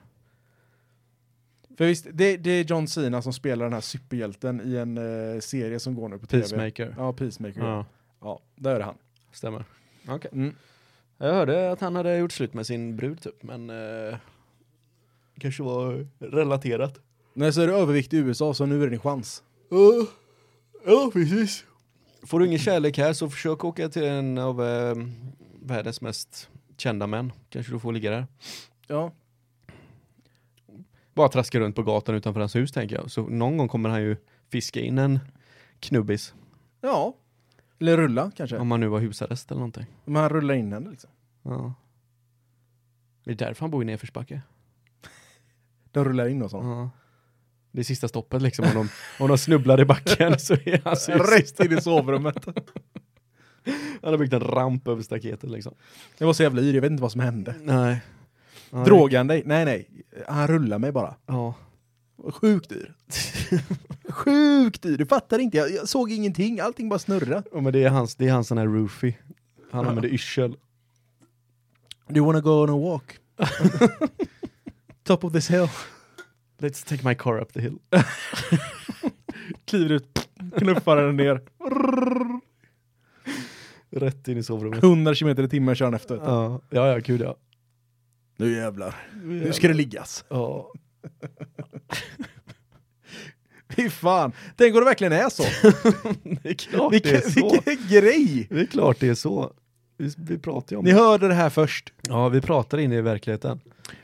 För 1.77 1.85
visst, 1.85 2.07
det, 2.13 2.37
det 2.37 2.49
är 2.51 2.63
John 2.63 2.87
Cena 2.87 3.21
som 3.21 3.33
spelar 3.33 3.65
den 3.65 3.73
här 3.73 3.81
superhjälten 3.81 4.61
i 4.65 4.75
en 4.75 4.97
eh, 4.97 5.39
serie 5.39 5.79
som 5.79 5.95
går 5.95 6.09
nu 6.09 6.17
på 6.19 6.25
tv. 6.25 6.41
Peacemaker. 6.41 6.95
Ja, 6.97 7.13
Peacemaker. 7.13 7.61
Ja, 7.61 7.67
Ja, 7.67 7.85
ja 8.21 8.41
där 8.55 8.75
är 8.75 8.79
det 8.79 8.85
han. 8.85 8.97
stämmer. 9.31 9.63
Okej. 10.07 10.31
Mm. 10.33 10.55
Jag 11.17 11.33
hörde 11.33 11.71
att 11.71 11.81
han 11.81 11.95
hade 11.95 12.17
gjort 12.17 12.31
slut 12.31 12.53
med 12.53 12.67
sin 12.67 12.95
brud 12.95 13.21
typ, 13.21 13.43
men 13.43 13.69
eh, 13.69 14.17
kanske 15.39 15.63
var 15.63 16.07
relaterat. 16.19 16.99
Nej, 17.37 17.53
så 17.53 17.61
är 17.61 17.67
du 17.67 17.73
överviktig 17.73 18.17
i 18.17 18.19
USA 18.19 18.53
så 18.53 18.65
nu 18.65 18.75
är 18.75 18.83
det 18.83 18.89
din 18.89 18.99
chans. 18.99 19.43
Ja, 19.69 20.07
ja 20.85 21.09
precis. 21.13 21.65
Får 22.23 22.39
du 22.39 22.45
ingen 22.45 22.59
kärlek 22.59 22.97
här 22.97 23.13
så 23.13 23.29
försök 23.29 23.63
åka 23.63 23.89
till 23.89 24.03
en 24.03 24.37
av 24.37 24.63
eh, 24.63 24.95
världens 25.61 26.01
mest 26.01 26.49
kända 26.77 27.07
män. 27.07 27.31
Kanske 27.49 27.71
du 27.71 27.79
får 27.79 27.93
ligga 27.93 28.11
där. 28.11 28.27
Ja. 28.87 29.11
Bara 31.13 31.29
traska 31.29 31.59
runt 31.59 31.75
på 31.75 31.83
gatan 31.83 32.15
utanför 32.15 32.39
hans 32.39 32.55
hus 32.55 32.71
tänker 32.71 32.95
jag. 32.95 33.11
Så 33.11 33.27
någon 33.27 33.57
gång 33.57 33.67
kommer 33.67 33.89
han 33.89 34.01
ju 34.01 34.17
fiska 34.51 34.79
in 34.79 34.97
en 34.97 35.19
knubbis. 35.79 36.33
Ja. 36.81 37.15
Eller 37.79 37.97
rulla 37.97 38.31
kanske. 38.35 38.57
Om 38.57 38.71
han 38.71 38.79
nu 38.79 38.87
var 38.87 38.99
husarrest 38.99 39.51
eller 39.51 39.59
någonting. 39.59 39.85
Men 40.05 40.15
han 40.15 40.29
rullar 40.29 40.55
in 40.55 40.73
henne 40.73 40.89
liksom. 40.89 41.09
Ja. 41.41 41.73
Det 43.23 43.31
är 43.31 43.35
därför 43.35 43.61
han 43.61 43.71
bor 43.71 43.83
i 43.83 43.85
nedförsbacke. 43.85 44.41
De 45.91 46.05
rullar 46.05 46.27
in 46.27 46.41
och 46.41 46.51
sånt. 46.51 46.65
Ja. 46.65 46.89
Det 47.75 47.83
sista 47.83 48.07
stoppet 48.07 48.41
liksom. 48.41 48.65
Om 48.65 48.73
de, 48.73 48.89
om 49.23 49.27
de 49.27 49.37
snubblar 49.37 49.81
i 49.81 49.85
backen 49.85 50.39
så 50.39 50.53
är 50.53 50.81
han 50.85 50.97
så 50.97 51.11
Rätt 51.11 51.59
in 51.59 51.77
i 51.77 51.81
sovrummet. 51.81 52.45
Han 54.01 54.13
har 54.13 54.17
byggt 54.17 54.33
en 54.33 54.39
ramp 54.39 54.87
över 54.87 55.01
staketet 55.01 55.49
liksom. 55.49 55.73
Jag 56.17 56.27
var 56.27 56.33
så 56.33 56.43
jävla 56.43 56.61
yr, 56.61 56.73
jag 56.73 56.81
vet 56.81 56.91
inte 56.91 57.01
vad 57.01 57.11
som 57.11 57.21
hände. 57.21 57.55
Nej. 57.61 58.01
Ja, 58.71 58.77
Drogade 58.77 59.17
han 59.17 59.27
dig? 59.27 59.43
Nej, 59.45 59.65
nej. 59.65 59.89
Han 60.27 60.47
rullar 60.47 60.79
mig 60.79 60.91
bara. 60.91 61.15
Ja. 61.25 61.53
Sjukt 62.31 62.69
dyr. 62.69 62.93
Sjukt 64.09 64.81
dyr, 64.81 64.97
du 64.97 65.05
fattar 65.05 65.39
inte. 65.39 65.57
Jag, 65.57 65.71
jag 65.71 65.89
såg 65.89 66.11
ingenting, 66.11 66.59
allting 66.59 66.89
bara 66.89 66.99
snurra. 66.99 67.43
Ja, 67.53 67.61
men 67.61 67.73
det 67.73 67.83
är 67.83 67.89
hans, 67.89 68.15
det 68.15 68.27
är 68.27 68.31
hans 68.31 68.47
sån 68.47 68.57
här 68.57 68.65
roofie. 68.65 69.17
Han 69.71 69.87
använder 69.87 70.09
yrsel. 70.09 70.57
Do 72.07 72.15
you 72.15 72.25
wanna 72.25 72.41
go 72.41 72.51
on 72.51 72.69
a 72.69 72.89
walk? 72.89 73.19
Top 75.03 75.23
of 75.23 75.33
this 75.33 75.49
hill. 75.49 75.67
Let's 76.57 76.83
take 76.85 77.03
my 77.03 77.15
car 77.15 77.41
up 77.41 77.53
the 77.53 77.61
hill. 77.61 77.77
Kliver 79.65 79.91
ut, 79.95 80.29
knuffar 80.57 80.97
den 80.97 81.17
ner. 81.17 81.41
Rätt 83.89 84.27
in 84.27 84.37
i 84.37 84.43
sovrummet. 84.43 84.83
100 84.83 85.15
km 85.15 85.29
i 85.29 85.49
timmen 85.49 85.75
kör 85.75 85.85
han 85.85 85.93
efter. 85.93 86.15
Ja, 86.15 86.61
ja, 86.69 86.87
ja 86.87 86.97
gud 86.97 87.21
ja. 87.21 87.35
Nu 88.37 88.55
jävlar. 88.55 88.95
Nu 89.23 89.53
ska 89.53 89.67
det 89.67 89.73
liggas. 89.73 90.25
Ja. 90.29 90.71
Fy 93.69 93.89
fan. 93.89 94.31
Tänk 94.55 94.73
om 94.75 94.79
det 94.79 94.85
verkligen 94.85 95.13
är 95.13 95.29
så. 95.29 95.43
Det 96.43 96.49
är 96.49 96.53
klart 96.53 96.91
det 96.91 97.05
är 97.05 97.11
Vilken, 97.13 97.31
så. 97.31 97.49
vilken 97.65 97.87
grej. 97.87 98.47
Det 98.49 98.61
är 98.61 98.65
klart 98.65 98.99
det 98.99 99.07
är 99.07 99.15
så. 99.15 99.53
Vi, 99.97 100.13
vi 100.17 100.37
pratar 100.37 100.73
ju 100.75 100.77
om 100.79 100.85
Ni 100.85 100.91
det. 100.91 100.97
hörde 100.99 101.27
det 101.27 101.33
här 101.33 101.49
först. 101.49 101.93
Ja, 102.01 102.29
vi 102.29 102.41
pratar 102.41 102.77
in 102.77 102.91
i 102.93 103.01
verkligheten. 103.01 103.59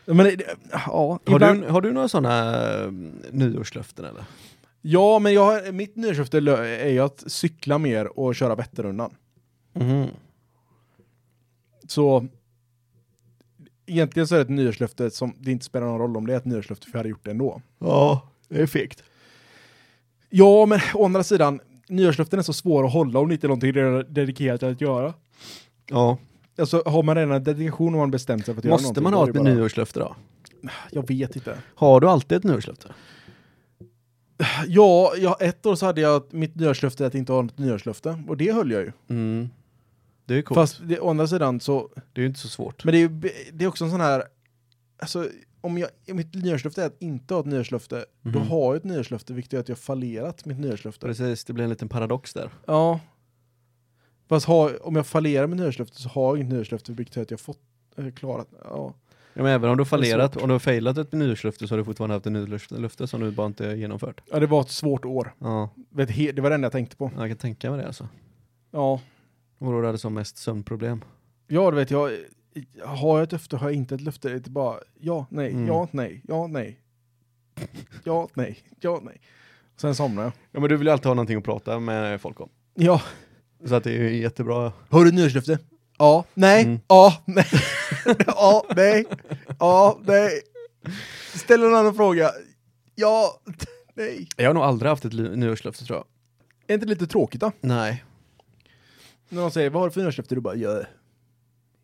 Men, 0.05 0.17
det- 0.17 0.43
ja, 0.71 1.19
Har 1.25 1.35
ibland, 1.35 1.61
du, 1.61 1.67
har 1.67 1.81
du 1.81 1.91
några 1.91 2.07
sådana 2.07 2.63
uh, 2.85 2.91
nyårslöften 3.31 4.05
eller? 4.05 4.23
ja, 4.81 5.19
men 5.19 5.33
jag 5.33 5.45
har, 5.45 5.71
mitt 5.71 5.95
nyårslöfte 5.95 6.39
lö- 6.39 6.57
är 6.63 6.89
ju 6.89 6.99
att 6.99 7.23
cykla 7.27 7.77
mer 7.77 8.19
och 8.19 8.35
köra 8.35 8.55
Vätternrundan. 8.55 9.11
Mhm. 9.73 10.07
Så 11.87 12.27
egentligen 13.85 14.27
så 14.27 14.35
är 14.35 14.39
det 14.39 14.43
ett 14.43 14.49
nyårslöfte 14.49 15.11
som 15.11 15.33
det 15.39 15.51
inte 15.51 15.65
spelar 15.65 15.87
någon 15.87 15.99
roll 15.99 16.17
om 16.17 16.27
det 16.27 16.33
är 16.33 16.37
ett 16.37 16.45
nyårslöfte 16.45 16.85
för 16.85 16.91
jag 16.93 16.99
hade 16.99 17.09
gjort 17.09 17.25
det 17.25 17.31
ändå. 17.31 17.61
Ja, 17.79 18.29
det 18.47 18.61
är 18.61 18.65
fegt. 18.67 19.03
Ja, 20.29 20.65
men 20.65 20.79
å 20.93 21.05
andra 21.05 21.23
sidan, 21.23 21.59
nyårslöften 21.89 22.39
är 22.39 22.43
så 22.43 22.53
svåra 22.53 22.87
att 22.87 22.93
hålla 22.93 23.19
om 23.19 23.27
det 23.27 23.33
inte 23.33 23.45
är 23.47 23.49
någonting 23.49 23.73
det 23.73 23.81
är 23.81 24.03
dedikerat 24.03 24.63
att 24.63 24.81
göra. 24.81 25.13
Ja. 25.87 26.17
Alltså 26.57 26.83
har 26.85 27.03
man 27.03 27.15
redan 27.15 27.31
en 27.31 27.43
dedikation 27.43 27.93
och 27.93 27.99
man 27.99 28.11
bestämt 28.11 28.45
sig 28.45 28.53
för 28.53 28.59
att 28.61 28.65
göra 28.65 28.73
Måste 28.73 28.83
någonting, 28.85 29.03
man 29.03 29.11
då 29.11 29.17
ha 29.17 29.25
är 29.25 29.29
ett 29.29 29.33
det 29.33 29.39
bara- 29.39 29.53
nyårslöfte 29.53 29.99
då? 29.99 30.15
Jag 30.91 31.07
vet 31.07 31.35
inte. 31.35 31.57
Har 31.75 31.99
du 32.01 32.09
alltid 32.09 32.37
ett 32.37 32.43
nyårslöfte? 32.43 32.87
Ja, 34.67 35.13
ja, 35.17 35.37
ett 35.39 35.65
år 35.65 35.75
så 35.75 35.85
hade 35.85 36.01
jag 36.01 36.33
mitt 36.33 36.55
nyårslöfte 36.55 37.05
att 37.05 37.15
inte 37.15 37.33
ha 37.33 37.41
något 37.41 37.57
nyårslöfte 37.57 38.23
och 38.27 38.37
det 38.37 38.51
höll 38.53 38.71
jag 38.71 38.81
ju. 38.81 38.91
Mm. 39.09 39.49
Det 40.25 40.35
är 40.37 40.41
coolt. 40.41 40.55
Fast 40.55 40.79
det, 40.87 40.99
å 40.99 41.09
andra 41.09 41.27
sidan 41.27 41.59
så, 41.59 41.89
det 42.13 42.21
är 42.21 42.23
ju 42.23 42.27
inte 42.27 42.39
så 42.39 42.47
svårt. 42.47 42.83
men 42.83 42.91
det 42.93 42.97
är, 42.97 43.01
ju, 43.01 43.29
det 43.53 43.63
är 43.65 43.67
också 43.67 43.83
en 43.85 43.91
sån 43.91 44.01
här, 44.01 44.23
alltså 45.01 45.27
om 45.61 45.77
jag, 45.77 45.89
mitt 46.07 46.33
nyårslöfte 46.33 46.81
är 46.83 46.87
att 46.87 47.01
inte 47.01 47.33
ha 47.33 47.41
ett 47.41 47.45
nyårslöfte, 47.47 48.05
då 48.21 48.39
Mhm. 48.39 48.47
har 48.47 48.65
jag 48.65 48.75
ett 48.75 48.83
nyårslöfte 48.83 49.33
vilket 49.33 49.53
gör 49.53 49.59
att 49.59 49.69
jag 49.69 49.77
fallerat 49.77 50.45
mitt 50.45 50.59
nyårslöfte. 50.59 51.05
Precis, 51.07 51.43
det 51.45 51.53
blir 51.53 51.63
en 51.63 51.69
liten 51.69 51.89
paradox 51.89 52.33
där. 52.33 52.49
Ja. 52.65 52.99
Fast 54.31 54.45
ha, 54.45 54.71
om 54.81 54.95
jag 54.95 55.07
fallerar 55.07 55.47
med 55.47 55.57
nyårslöfte 55.57 56.01
så 56.01 56.09
har 56.09 56.27
jag 56.27 56.37
inget 56.37 56.53
nyårslöfte 56.53 56.91
vilket 56.91 57.15
gör 57.15 57.23
att 57.23 57.31
jag 57.31 57.39
fått 57.39 57.59
äh, 57.97 58.11
klarat, 58.11 58.47
ja. 58.63 58.93
Ja, 59.33 59.43
men 59.43 59.45
även 59.51 59.69
om 59.69 59.77
du 59.77 59.81
har 59.81 59.85
fallerat, 59.85 60.37
om 60.37 60.47
du 60.47 60.53
har 60.53 60.59
failat 60.59 60.97
ett 60.97 61.11
nyårslöfte 61.11 61.67
så 61.67 61.73
har 61.73 61.77
du 61.77 61.85
fortfarande 61.85 62.15
haft 62.15 62.25
ett 62.25 62.31
nyårslöfte 62.31 63.07
som 63.07 63.21
du 63.21 63.31
bara 63.31 63.47
inte 63.47 63.65
har 63.67 63.73
genomfört. 63.73 64.21
ja, 64.31 64.39
det 64.39 64.47
var 64.47 64.61
ett 64.61 64.69
svårt 64.69 65.05
år. 65.05 65.33
Ja, 65.39 65.69
det 65.89 66.39
var 66.39 66.49
det 66.49 66.55
enda 66.55 66.65
jag 66.65 66.71
tänkte 66.71 66.95
på. 66.95 67.11
jag 67.17 67.27
kan 67.29 67.37
tänka 67.37 67.69
mig 67.71 67.79
det 67.79 67.87
alltså. 67.87 68.07
Ja. 68.71 69.01
Och 69.57 69.71
då 69.71 69.85
hade 69.85 69.97
som 69.97 70.13
mest 70.13 70.37
sömnproblem. 70.37 71.03
Ja, 71.47 71.71
du 71.71 71.77
vet, 71.77 71.91
jag, 71.91 72.11
har 72.85 73.17
jag 73.17 73.23
ett 73.23 73.31
löfte, 73.31 73.57
har 73.57 73.67
jag 73.69 73.75
inte 73.75 73.95
ett 73.95 74.01
löfte, 74.01 74.29
det 74.29 74.47
är 74.47 74.51
bara 74.51 74.75
ja, 74.99 75.25
nej, 75.29 75.51
Mm. 75.51 75.67
ja, 75.67 75.87
nej, 75.91 76.21
ja, 76.27 76.47
nej. 76.47 76.79
Ja, 78.03 78.27
nej, 78.33 78.57
ja, 78.79 78.99
nej. 79.03 79.21
Sen 79.77 79.95
somnar 79.95 80.23
jag. 80.23 80.31
Ja 80.51 80.59
men 80.59 80.69
du 80.69 80.77
vill 80.77 80.87
ju 80.87 80.93
alltid 80.93 81.05
ha 81.05 81.13
någonting 81.13 81.37
att 81.37 81.43
prata 81.43 81.79
med 81.79 82.21
folk 82.21 82.39
om. 82.39 82.49
Ja. 82.73 83.01
Så 83.65 83.75
att 83.75 83.83
det 83.83 83.91
är 83.91 84.09
jättebra. 84.09 84.73
Har 84.89 85.05
du 85.05 85.11
nyårslöfte? 85.11 85.59
Ja, 85.97 86.25
nej, 86.33 86.63
Mm. 86.63 86.79
ja, 86.87 87.21
nej, 87.25 87.45
ja, 88.27 88.65
nej, 88.75 89.05
ja, 89.59 89.99
nej. 90.05 90.41
Ställ 91.35 91.63
en 91.63 91.75
annan 91.75 91.95
fråga. 91.95 92.31
Ja, 92.95 93.41
nej. 93.95 94.27
Jag 94.37 94.47
har 94.49 94.53
nog 94.53 94.63
aldrig 94.63 94.89
haft 94.89 95.05
ett 95.05 95.13
nyårslöfte 95.13 95.85
tror 95.85 95.97
jag. 95.97 96.05
Är 96.67 96.73
inte 96.73 96.85
det 96.85 96.89
lite 96.89 97.07
tråkigt 97.07 97.41
då? 97.41 97.51
Nej. 97.61 98.03
När 99.29 99.41
de 99.41 99.51
säger, 99.51 99.69
vad 99.69 99.81
har 99.81 99.89
du 99.89 99.93
för 99.93 100.01
nyårslöfte? 100.01 100.35
Du 100.35 100.41
bara, 100.41 100.55
jag, 100.55 100.85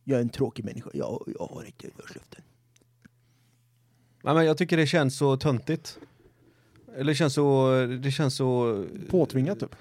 jag 0.04 0.18
är 0.18 0.22
en 0.22 0.30
tråkig 0.30 0.66
människa, 0.66 0.90
jag, 0.94 1.24
jag 1.40 1.48
har 1.48 1.63
inte 1.66 1.88
nyårslöften. 1.98 2.42
Nej 4.24 4.34
men 4.34 4.46
jag 4.46 4.58
tycker 4.58 4.78
det 4.78 4.88
känns 4.88 5.18
så 5.18 5.38
töntigt. 5.38 6.00
Eller 6.96 7.06
det 7.12 7.16
känns 7.16 7.34
så, 7.34 7.72
det 8.04 8.12
känns 8.12 8.36
så 8.36 8.86
Påtvingat 9.10 9.60
typ. 9.60 9.76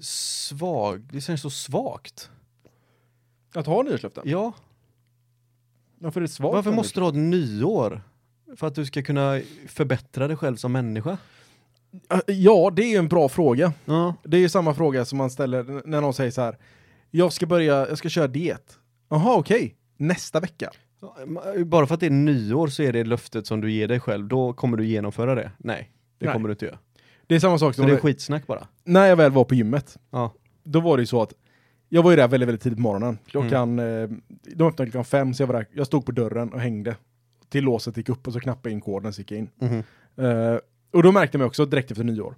Svag, 0.00 1.02
det 1.12 1.20
känns 1.20 1.40
så 1.42 1.50
svagt. 1.50 2.30
Att 3.54 3.66
ha 3.66 3.82
nyårslöften? 3.82 4.22
Ja, 4.26 4.52
Varför 5.98 6.20
är 6.20 6.22
det 6.22 6.28
svagt? 6.28 6.54
varför 6.54 6.70
för 6.70 6.76
måste 6.76 7.00
du 7.00 7.04
ha 7.04 7.08
ett 7.10 7.14
nyår? 7.16 8.02
För 8.56 8.66
att 8.66 8.74
du 8.74 8.86
ska 8.86 9.02
kunna 9.02 9.40
förbättra 9.68 10.28
dig 10.28 10.36
själv 10.36 10.56
som 10.56 10.72
människa? 10.72 11.18
Äh, 12.10 12.20
Ja, 12.26 12.70
det 12.76 12.94
är 12.94 12.98
en 12.98 13.08
bra 13.08 13.28
fråga. 13.28 13.72
Ja. 13.84 14.14
Det 14.24 14.36
är 14.36 14.40
ju 14.40 14.48
samma 14.48 14.74
fråga 14.74 15.04
som 15.04 15.18
man 15.18 15.30
ställer 15.30 15.82
när 15.86 16.00
någon 16.00 16.14
säger 16.14 16.30
så 16.30 16.40
här. 16.40 16.58
Jag 17.10 17.32
ska 17.32 17.46
börja, 17.46 17.88
jag 17.88 17.98
ska 17.98 18.08
köra 18.08 18.26
diet. 18.28 18.78
Jaha, 19.08 19.36
okej. 19.36 19.74
Nästa 19.96 20.40
vecka. 20.40 20.70
Bara 21.66 21.86
för 21.86 21.94
att 21.94 22.00
det 22.00 22.06
är 22.06 22.10
nyår 22.10 22.68
så 22.68 22.82
är 22.82 22.92
det 22.92 23.04
löftet 23.04 23.46
som 23.46 23.60
du 23.60 23.72
ger 23.72 23.88
dig 23.88 24.00
själv, 24.00 24.28
då 24.28 24.52
kommer 24.52 24.76
du 24.76 24.86
genomföra 24.86 25.34
det? 25.34 25.50
Nej, 25.58 25.92
det 26.18 26.26
Nej. 26.26 26.32
kommer 26.32 26.48
du 26.48 26.52
inte 26.52 26.64
göra. 26.64 26.78
Det 27.28 27.34
är 27.34 27.40
samma 27.40 27.58
sak 27.58 27.74
Så 27.74 27.80
som 27.82 27.90
det 27.90 27.96
är 27.96 28.00
skitsnack 28.00 28.46
bara. 28.46 28.66
när 28.84 29.06
jag 29.06 29.16
väl 29.16 29.32
var 29.32 29.44
på 29.44 29.54
gymmet. 29.54 29.98
Ja. 30.10 30.32
Då 30.64 30.80
var 30.80 30.96
det 30.96 31.02
ju 31.02 31.06
så 31.06 31.22
att 31.22 31.32
jag 31.88 32.02
var 32.02 32.10
ju 32.10 32.16
där 32.16 32.28
väldigt, 32.28 32.48
väldigt 32.48 32.62
tidigt 32.62 32.76
på 32.78 32.82
morgonen. 32.82 33.18
Klockan, 33.26 33.78
eh, 33.78 34.08
de 34.54 34.68
öppnade 34.68 34.90
klockan 34.90 35.04
fem 35.04 35.34
så 35.34 35.42
jag 35.42 35.46
var 35.46 35.54
där, 35.54 35.66
jag 35.72 35.86
stod 35.86 36.06
på 36.06 36.12
dörren 36.12 36.52
och 36.52 36.60
hängde. 36.60 36.96
Till 37.48 37.64
låset 37.64 37.96
gick 37.96 38.08
upp 38.08 38.26
och 38.26 38.32
så 38.32 38.40
knappade 38.40 38.68
jag 38.68 38.72
in 38.76 38.80
koden 38.80 39.12
så 39.12 39.20
gick 39.20 39.30
jag 39.30 39.38
in. 39.38 39.50
Mhm. 39.56 39.82
Eh, 40.26 40.58
och 40.92 41.02
då 41.02 41.12
märkte 41.12 41.38
man 41.38 41.46
också 41.46 41.66
direkt 41.66 41.90
efter 41.90 42.04
nyår. 42.04 42.34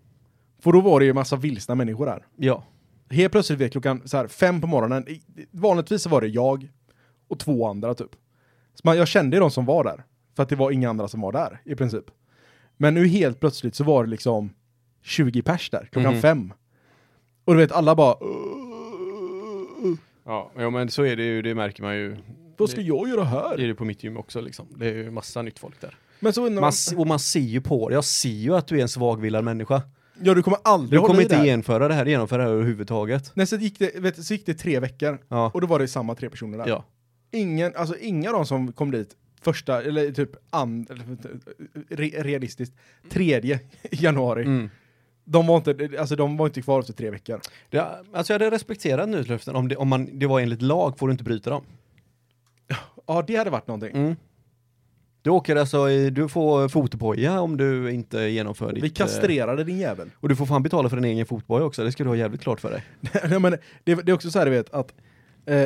För 0.62 0.72
då 0.72 0.80
var 0.80 1.00
det 1.00 1.06
ju 1.06 1.12
massa 1.12 1.36
vilsna 1.36 1.74
människor 1.74 2.06
där. 2.06 2.26
Ja. 2.36 2.64
Helt 3.10 3.32
plötsligt 3.32 3.58
vid 3.58 3.72
klockan 3.72 4.02
så 4.04 4.16
här, 4.16 4.26
fem 4.28 4.60
på 4.60 4.66
morgonen, 4.66 5.06
vanligtvis 5.50 6.02
så 6.02 6.08
var 6.08 6.20
det 6.20 6.26
jag 6.28 6.68
och 7.28 7.38
två 7.38 7.66
andra 7.68 7.94
typ. 7.94 8.10
Så 8.74 8.80
man, 8.84 8.96
jag 8.96 9.08
kände 9.08 9.36
ju 9.36 9.40
de 9.40 9.50
som 9.50 9.64
var 9.64 9.84
där, 9.84 10.04
för 10.36 10.42
att 10.42 10.48
det 10.48 10.56
var 10.56 10.70
inga 10.70 10.90
andra 10.90 11.08
som 11.08 11.20
var 11.20 11.32
där 11.32 11.60
i 11.64 11.74
princip. 11.74 12.04
Men 12.76 12.94
nu 12.94 13.06
helt 13.08 13.40
plötsligt 13.40 13.74
så 13.74 13.84
var 13.84 14.04
det 14.04 14.10
liksom 14.10 14.50
20 15.02 15.42
pers 15.42 15.70
där, 15.70 15.88
klockan 15.92 16.12
Mhm. 16.12 16.22
fem. 16.22 16.52
Och 17.44 17.54
du 17.54 17.60
vet, 17.60 17.72
alla 17.72 17.94
bara 17.94 18.16
Ja, 20.24 20.50
ja 20.56 20.70
men 20.70 20.90
så 20.90 21.02
är 21.04 21.16
det 21.16 21.22
ju, 21.24 21.42
det 21.42 21.54
märker 21.54 21.82
man 21.82 21.94
ju. 21.96 22.16
Vad 22.56 22.70
ska 22.70 22.80
jag 22.80 23.08
göra 23.08 23.20
Det 23.20 23.26
här? 23.26 23.60
är 23.60 23.68
det 23.68 23.74
på 23.74 23.84
mitt 23.84 24.04
gym 24.04 24.16
också 24.16 24.40
liksom. 24.40 24.66
Det 24.76 24.86
är 24.88 24.94
ju 24.94 25.10
massa 25.10 25.42
nytt 25.42 25.58
folk 25.58 25.80
där. 25.80 25.94
Men 26.20 26.32
så 26.32 26.50
Man, 26.50 26.72
och 26.96 27.06
man 27.06 27.18
ser 27.18 27.40
ju 27.40 27.60
på 27.60 27.88
det, 27.88 27.94
jag 27.94 28.04
ser 28.04 28.28
ju 28.28 28.54
att 28.56 28.66
du 28.66 28.78
är 28.78 28.82
en 28.82 28.88
svagvillad 28.88 29.44
människa. 29.44 29.82
ja 30.22 30.34
du 30.34 30.42
kommer 30.42 30.58
aldrig 30.64 31.00
Du 31.00 31.06
kommer 31.06 31.22
inte 31.22 31.38
det 31.40 31.46
genomföra 31.46 31.88
det 31.88 31.94
här, 31.94 32.06
genomföra 32.06 32.38
det 32.42 32.44
här 32.48 32.50
överhuvudtaget. 32.54 33.32
Nej, 33.34 33.46
så 33.46 33.56
gick 33.56 33.78
det, 33.78 34.00
vet, 34.00 34.24
så 34.24 34.34
gick 34.34 34.46
det 34.46 34.54
tre 34.54 34.80
veckor, 34.80 35.18
Ja. 35.28 35.50
och 35.54 35.60
då 35.60 35.66
var 35.66 35.78
det 35.78 35.88
samma 35.88 36.14
tre 36.14 36.30
personer 36.30 36.58
där. 36.58 36.68
Ja. 36.68 36.84
Ingen, 37.30 37.72
alltså 37.76 37.96
inga 37.98 38.28
av 38.28 38.34
dem 38.34 38.46
som 38.46 38.72
kom 38.72 38.90
dit 38.90 39.16
första, 39.42 39.82
eller 39.82 40.10
typ 40.12 40.30
and, 40.50 40.90
re, 41.88 42.06
realistiskt, 42.22 42.74
tredje 43.10 43.60
januari, 43.90 44.42
Mm. 44.42 44.70
De 45.30 45.46
var 45.46 45.56
inte, 45.56 45.90
alltså 45.98 46.16
de 46.16 46.36
var 46.36 46.46
inte 46.46 46.62
kvar 46.62 46.80
efter 46.80 46.92
tre 46.92 47.10
veckor. 47.10 47.40
Det, 47.70 47.80
alltså 48.12 48.32
jag 48.32 48.40
hade 48.40 48.50
respekterat 48.50 49.08
nyårslöften 49.08 49.56
om 49.56 49.68
det, 49.68 49.76
om 49.76 49.88
man, 49.88 50.18
det 50.18 50.26
var 50.26 50.40
enligt 50.40 50.62
lag 50.62 50.98
får 50.98 51.08
du 51.08 51.12
inte 51.12 51.24
bryta 51.24 51.50
dem. 51.50 51.64
Ja, 53.06 53.24
det 53.26 53.36
hade 53.36 53.50
varit 53.50 53.66
någonting. 53.66 53.96
Mm. 53.96 54.16
Du 55.22 55.30
åker 55.30 55.56
alltså 55.56 55.90
i, 55.90 56.10
du 56.10 56.28
får 56.28 56.68
fotboja 56.68 57.40
om 57.40 57.56
du 57.56 57.90
inte 57.92 58.20
genomför 58.20 58.72
ditt... 58.72 58.84
Vi 58.84 58.88
eh, 58.88 58.92
kastrerade 58.92 59.64
din 59.64 59.78
jävel. 59.78 60.10
Och 60.14 60.28
du 60.28 60.36
får 60.36 60.46
fan 60.46 60.62
betala 60.62 60.88
för 60.88 60.96
din 60.96 61.04
egen 61.04 61.26
fotboja 61.26 61.64
också, 61.64 61.84
det 61.84 61.92
ska 61.92 62.04
du 62.04 62.10
ha 62.10 62.16
jävligt 62.16 62.40
klart 62.40 62.60
för 62.60 62.70
dig. 62.70 62.84
Nej, 63.28 63.40
men 63.40 63.56
det, 63.84 63.94
det 63.94 64.08
är 64.08 64.12
också 64.12 64.30
så 64.30 64.38
här, 64.38 64.46
du 64.46 64.52
vet, 64.52 64.70
att 64.70 64.94
eh, 65.46 65.64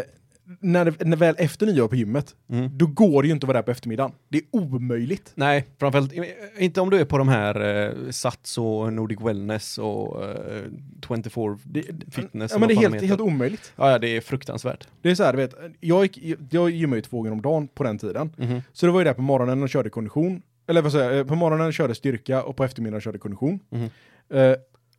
när, 0.60 0.84
det, 0.84 1.04
när 1.04 1.16
väl 1.16 1.34
efter 1.38 1.66
nyår 1.66 1.88
på 1.88 1.96
gymmet, 1.96 2.34
Mm. 2.48 2.70
då 2.78 2.86
går 2.86 3.22
det 3.22 3.28
ju 3.28 3.34
inte 3.34 3.44
att 3.44 3.48
vara 3.48 3.58
där 3.58 3.62
på 3.62 3.70
eftermiddagen. 3.70 4.12
Det 4.28 4.38
är 4.38 4.44
omöjligt. 4.50 5.32
Nej, 5.34 5.64
framförallt 5.78 6.12
inte 6.58 6.80
om 6.80 6.90
du 6.90 7.00
är 7.00 7.04
på 7.04 7.18
de 7.18 7.28
här 7.28 7.60
eh, 7.86 8.10
Sats 8.10 8.58
och 8.58 8.92
Nordic 8.92 9.20
Wellness 9.20 9.78
och 9.78 10.24
eh, 10.24 10.62
24 11.08 11.58
Det, 11.64 11.82
Fitness. 12.12 12.52
ja, 12.52 12.58
men 12.58 12.68
det 12.68 12.74
är 12.74 12.76
helt, 12.76 13.00
det 13.00 13.06
helt 13.06 13.20
omöjligt. 13.20 13.72
Ja, 13.76 13.90
ja, 13.90 13.98
det 13.98 14.08
är 14.16 14.20
fruktansvärt. 14.20 14.88
Det 15.02 15.10
är 15.10 15.14
så 15.14 15.24
här, 15.24 15.32
du 15.32 15.36
vet, 15.36 15.54
jag, 15.80 16.02
gick, 16.04 16.38
jag 16.50 16.70
gymmade 16.70 16.96
ju 16.98 17.02
två 17.02 17.16
gånger 17.16 17.32
om 17.32 17.42
dagen 17.42 17.68
på 17.68 17.82
den 17.84 17.98
tiden. 17.98 18.32
Mhm. 18.36 18.62
Så 18.72 18.86
då 18.86 18.92
var 18.92 19.00
jag 19.00 19.06
där 19.06 19.14
på 19.14 19.22
morgonen 19.22 19.62
och 19.62 19.68
körde 19.68 19.90
kondition. 19.90 20.42
Eller 20.66 20.82
vad 20.82 20.92
säger 20.92 21.10
jag, 21.10 21.28
på 21.28 21.34
morgonen 21.34 21.72
körde 21.72 21.94
styrka 21.94 22.42
och 22.42 22.56
på 22.56 22.64
eftermiddagen 22.64 23.00
körde 23.00 23.18
kondition. 23.18 23.60
Mhm. 23.70 23.88
Eh, 24.30 24.54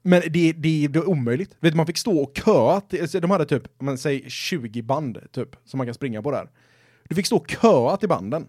men 0.05 0.21
det, 0.21 0.53
det, 0.53 0.87
det 0.87 0.99
är 0.99 1.09
omöjligt. 1.09 1.57
Vet, 1.59 1.75
man 1.75 1.85
fick 1.85 1.97
stå 1.97 2.19
och 2.19 2.37
köa. 2.45 2.81
Till, 2.81 3.01
alltså, 3.01 3.19
de 3.19 3.31
hade 3.31 3.45
typ, 3.45 3.81
man 3.81 3.97
säger 3.97 4.29
20 4.29 4.81
band 4.81 5.17
typ, 5.31 5.55
som 5.65 5.77
man 5.77 5.87
kan 5.87 5.93
springa 5.93 6.21
på 6.21 6.31
där. 6.31 6.49
Du 7.09 7.15
fick 7.15 7.25
stå 7.25 7.37
och 7.37 7.49
köa 7.49 7.97
till 7.97 8.09
banden. 8.09 8.47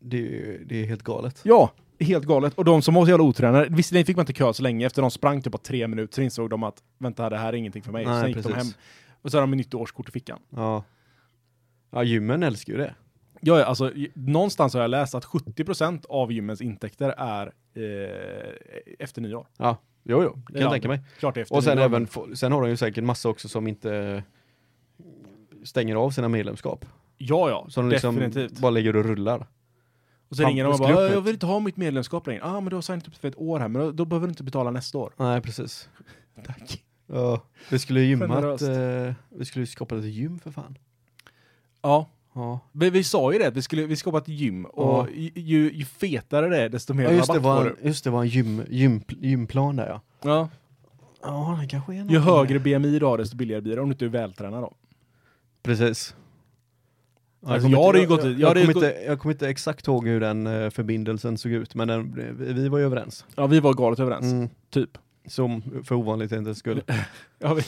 Det, 0.00 0.58
det 0.66 0.82
är 0.82 0.86
helt 0.86 1.02
galet. 1.02 1.40
Ja, 1.42 1.70
Helt 2.00 2.24
galet. 2.24 2.54
Och 2.54 2.64
de 2.64 2.82
som 2.82 2.94
var 2.94 3.04
så 3.04 3.10
jävla 3.10 3.24
otränade, 3.24 3.66
visserligen 3.70 4.06
fick 4.06 4.16
man 4.16 4.22
inte 4.22 4.32
kö 4.32 4.52
så 4.52 4.62
länge, 4.62 4.86
efter 4.86 5.02
de 5.02 5.10
sprang 5.10 5.42
typ 5.42 5.52
på 5.52 5.58
tre 5.58 5.88
minuter 5.88 6.14
så 6.14 6.22
insåg 6.22 6.50
de 6.50 6.62
att 6.62 6.82
vänta, 6.98 7.30
det 7.30 7.36
här 7.36 7.52
är 7.52 7.56
ingenting 7.56 7.82
för 7.82 7.92
mig. 7.92 8.04
Nej, 8.04 8.20
Sen 8.20 8.28
gick 8.28 8.36
de 8.36 8.42
precis. 8.42 8.56
hem. 8.56 8.80
Och 9.22 9.30
så 9.30 9.36
hade 9.36 9.42
de 9.42 9.52
ett 9.52 9.56
nytt 9.56 9.74
årskort 9.74 10.08
i 10.08 10.12
fickan. 10.12 10.38
Ja. 10.50 10.84
Ja, 11.90 12.02
gymmen 12.02 12.42
älskar 12.42 12.72
ju 12.72 12.78
det. 12.78 12.94
Ja, 13.40 13.64
alltså, 13.64 13.92
någonstans 14.14 14.74
har 14.74 14.80
jag 14.80 14.90
läst 14.90 15.14
att 15.14 15.24
70% 15.24 16.06
av 16.08 16.32
gymmens 16.32 16.60
intäkter 16.60 17.14
är 17.18 17.52
eh, 17.74 18.54
efter 18.98 19.20
nyår. 19.22 19.46
Ja, 19.58 19.76
jo, 20.04 20.22
jo, 20.22 20.42
det 20.46 20.52
kan 20.52 20.56
Ja. 20.56 20.60
jag 20.62 20.72
tänka 20.72 20.88
mig. 20.88 21.00
Klart 21.18 21.36
efter 21.36 21.56
Och 21.56 21.64
sen 21.64 21.78
även, 21.78 22.08
sen 22.34 22.52
har 22.52 22.60
de 22.62 22.70
ju 22.70 22.76
säkert 22.76 23.04
massa 23.04 23.28
också 23.28 23.48
som 23.48 23.66
inte 23.66 24.22
stänger 25.64 25.96
av 25.96 26.10
sina 26.10 26.28
medlemskap. 26.28 26.84
Ja, 27.18 27.50
ja, 27.50 27.66
Som 27.68 27.88
liksom 27.88 28.14
definitivt. 28.16 28.60
bara 28.60 28.70
ligger 28.70 28.96
och 28.96 29.04
rullar. 29.04 29.46
Och 30.28 30.36
så 30.36 30.44
ringer 30.44 30.64
de 30.64 30.72
och 30.72 30.78
bara, 30.78 30.92
upp 30.92 30.98
"Ja, 30.98 31.14
jag 31.14 31.20
vill 31.20 31.34
inte 31.34 31.46
ha 31.46 31.60
mitt 31.60 31.76
medlemskap 31.76 32.26
längre. 32.26 32.40
Ja, 32.44 32.48
ah, 32.56 32.60
men 32.60 32.70
du 32.70 32.76
har 32.76 32.82
signat 32.82 33.08
upp 33.08 33.16
för 33.16 33.28
ett 33.28 33.38
år 33.38 33.60
här, 33.60 33.68
men 33.68 33.82
då, 33.82 33.92
då 33.92 34.04
behöver 34.04 34.26
du 34.26 34.30
inte 34.30 34.42
betala 34.44 34.70
nästa 34.70 34.98
år. 34.98 35.12
Nej, 35.16 35.40
precis. 35.40 35.88
Tack. 36.46 36.84
Ja, 37.06 37.42
vi 37.70 37.78
skulle 37.78 38.00
gymmat, 38.00 38.62
eh, 38.62 39.14
vi 39.28 39.44
skulle 39.44 39.66
skapa 39.66 39.98
ett 39.98 40.04
gym 40.04 40.38
för 40.38 40.50
fan. 40.50 40.78
Ja, 41.82 42.10
Ja, 42.34 42.60
vi, 42.72 42.90
vi 42.90 43.04
sa 43.04 43.32
ju 43.32 43.38
det, 43.38 43.46
att 43.48 43.56
vi 43.56 43.62
skulle 43.62 43.86
vi 43.86 43.96
skapa 43.96 44.18
ett 44.18 44.28
gym. 44.28 44.64
Och 44.64 44.84
Ja. 44.84 45.08
ju, 45.14 45.30
ju, 45.34 45.72
ju 45.72 45.84
fetare 45.84 46.48
det 46.48 46.56
är, 46.62 46.68
desto 46.68 46.94
mer 46.94 47.04
ja 47.04 47.10
just, 47.10 47.26
det 47.26 47.32
rabatt 47.32 47.44
var 47.44 47.62
får 47.62 47.70
en, 47.70 47.76
du. 47.82 47.88
just 47.88 48.04
det 48.04 48.10
var 48.10 48.20
en 48.22 48.28
gym, 48.28 48.62
gym, 48.68 49.00
gymplan 49.08 49.76
där 49.76 49.88
ja. 49.88 50.00
Ja. 50.22 50.48
Ja, 51.22 51.58
det 51.62 51.68
kanske 51.68 51.92
är 51.92 51.96
Ju 51.96 52.02
någonting 52.04 52.22
högre. 52.34 52.58
BMI 52.58 52.98
du 52.98 53.06
har, 53.06 53.18
desto 53.18 53.36
billigare 53.36 53.60
blir 53.62 53.76
det 53.76 53.82
om 53.82 53.88
du 53.88 53.92
inte 53.92 54.04
är 54.04 54.08
vältränad 54.08 54.62
då. 54.62 54.74
Precis. 55.62 56.14
Ja, 57.46 57.52
Alltså, 57.54 57.68
jag 57.68 57.84
hade 57.86 57.98
ju 57.98 58.04
inte- 58.04 58.14
gått- 58.16 58.24
jag, 58.24 58.32
jag 58.32 58.40
jag, 58.40 58.48
hade 58.48 58.60
ju 58.60 58.66
kommer 58.72 58.86
inte, 58.88 59.00
jag 59.06 59.20
kommer 59.20 59.34
inte 59.34 59.48
exakt 59.48 59.86
ihåg 59.86 60.06
hur 60.08 60.20
den 60.20 60.46
eh, 60.46 60.70
förbindelsen 60.70 61.38
såg 61.38 61.52
ut, 61.52 61.74
men 61.74 61.88
den, 61.88 62.14
vi 62.54 62.68
var 62.68 62.78
ju 62.78 62.84
överens. 62.84 63.24
Ja, 63.36 63.46
vi 63.46 63.60
var 63.60 63.74
galet 63.74 63.98
överens. 64.00 64.32
Mm. 64.32 64.48
Typ. 64.70 64.98
Som 65.26 65.62
för 65.84 65.94
ovanlighetens 65.94 66.58
skull. 66.58 66.82
Ja, 67.38 67.54
vi, 67.54 67.62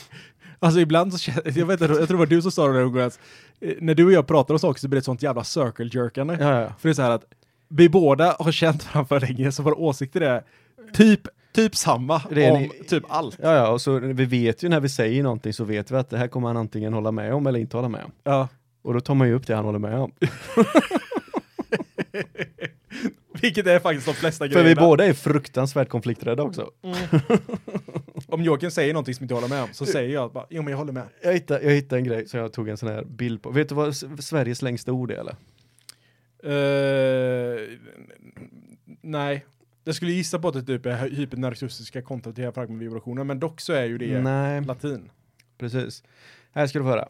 alltså 0.63 0.81
ibland 0.81 1.13
så 1.13 1.19
känner 1.19 1.59
jag, 1.59 1.67
vet 1.67 1.81
inte, 1.81 1.93
jag 1.95 1.97
tror 1.97 2.07
det 2.09 2.15
var 2.17 2.27
du 2.27 2.43
som 2.43 2.51
sa 2.53 2.69
det 2.69 2.91
där 2.91 3.07
att, 3.07 3.19
eh, 3.61 3.75
när 3.81 3.95
du 3.95 4.05
och 4.05 4.13
jag 4.13 4.27
pratar 4.27 4.55
om 4.55 4.59
saker 4.59 4.81
så 4.81 4.89
blir 4.89 4.97
det 4.97 4.99
ett 4.99 5.05
sånt 5.05 5.23
jävla 5.23 5.45
circle 5.45 5.91
jerkande. 5.93 6.37
Ja, 6.41 6.61
ja. 6.61 6.67
För 6.79 6.89
det 6.89 6.93
är 6.93 6.95
så 6.95 7.03
här 7.03 7.11
att 7.11 7.25
vi 7.69 7.89
båda 7.89 8.37
har 8.39 8.53
känt 8.53 8.95
varandra 8.95 9.09
för 9.21 9.27
länge, 9.27 9.53
så 9.53 9.63
våra 9.63 9.75
åsikter 9.75 10.21
är 10.21 10.43
typ, 10.93 11.21
typ 11.55 11.77
samma 11.77 12.23
Det 12.31 12.51
om 12.51 12.63
ni- 12.63 12.69
typ 12.89 13.05
allt. 13.09 13.39
Ja, 13.43 13.55
ja, 13.55 13.69
och 13.69 13.81
så 13.81 13.99
vi 13.99 14.25
vet 14.25 14.63
ju 14.63 14.69
när 14.69 14.81
vi 14.81 14.89
säger 14.89 15.23
någonting 15.23 15.53
så 15.53 15.65
vet 15.65 15.91
vi 15.91 15.97
att 15.97 16.11
det 16.11 16.19
här 16.19 16.29
kommer 16.29 16.49
han 16.49 16.57
antingen 16.57 16.93
hålla 16.93 17.13
med 17.13 17.35
om 17.35 17.47
eller 17.47 17.59
inte 17.59 17.77
hålla 17.77 17.89
med 17.89 18.05
om. 18.05 18.11
Ja. 18.25 18.49
Och 18.85 18.95
då 18.95 19.01
tar 19.01 19.15
man 19.15 19.29
ju 19.29 19.35
upp 19.35 19.47
det 19.47 19.55
han 19.55 19.65
håller 19.65 19.79
med 19.79 19.99
om. 19.99 20.13
Vilket 23.43 23.67
är 23.67 23.79
faktiskt 23.79 24.07
de 24.07 24.15
flesta 24.15 24.45
För 24.45 24.49
grejerna. 24.53 24.69
vi 24.69 24.75
båda 24.75 25.05
är 25.07 25.13
fruktansvärt 25.13 25.89
konflikträdda 25.89 26.43
också. 26.43 26.71
Om 28.27 28.43
Joakim 28.43 28.71
säger 28.71 28.93
någonting 28.93 29.15
som 29.15 29.25
inte 29.25 29.35
jag 29.35 29.41
håller 29.41 29.55
med 29.55 29.63
om, 29.63 29.69
så 29.73 29.87
säger 29.87 30.15
jag 30.15 30.33
bara, 30.33 30.47
jo 30.51 30.63
men 30.63 30.71
jag 30.71 30.79
håller 30.79 30.93
med. 30.93 31.07
Jag 31.23 31.33
hittade, 31.33 31.65
jag 31.65 31.71
hittade 31.73 31.99
en 32.01 32.05
grej 32.05 32.29
som 32.29 32.41
jag 32.41 32.53
tog 32.53 32.69
en 32.69 32.77
sån 32.77 32.89
här 32.89 33.05
bild 33.05 33.43
på. 33.43 33.51
Vet 33.51 33.69
du 33.69 33.75
vad 33.75 33.97
Sveriges 33.97 34.63
längsta 34.63 34.93
ord 34.93 35.11
är 35.11 35.15
eller? 35.17 35.37
Eh, 36.45 37.61
nej. 39.01 39.45
Jag 39.85 39.95
skulle 39.95 40.13
gissa 40.13 40.39
på 40.39 40.49
att 40.49 40.55
det 40.55 40.63
typ 40.63 40.87
är 40.87 41.09
hypernarcissistiska 41.09 42.03
kontraterafragmentvibrationer, 42.03 43.25
men 43.25 43.41
dock 43.41 43.61
så 43.61 43.73
är 43.73 43.85
ju 43.85 43.99
det 43.99 44.21
Nej, 44.21 44.61
latin. 44.65 45.11
precis. 45.59 46.03
Här 46.53 46.67
ska 46.67 46.79
du 46.79 46.85
få 46.85 46.89
höra. 46.89 47.09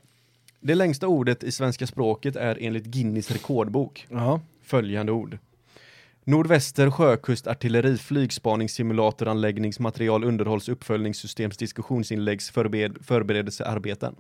Det 0.61 0.75
längsta 0.75 1.09
ordet 1.09 1.45
i 1.45 1.53
svenska 1.53 1.87
språket 1.87 2.37
är 2.37 2.59
enligt 2.61 2.85
Guinness 2.85 3.31
rekordbok 3.31 4.07
Ja. 4.11 4.41
Följande 4.77 5.13
ord. 5.13 5.39
Nordväster 6.25 6.91
sjökust 6.91 7.47
artilleri 7.47 7.99
flygspaningssimulatoranläggningsmaterial 7.99 10.25
underhålls 10.25 10.69
uppföljningssystems 10.69 11.57
diskussionsinläggs 11.57 12.51
förbered, 12.51 12.97
förberedelsearbeten. 13.03 14.15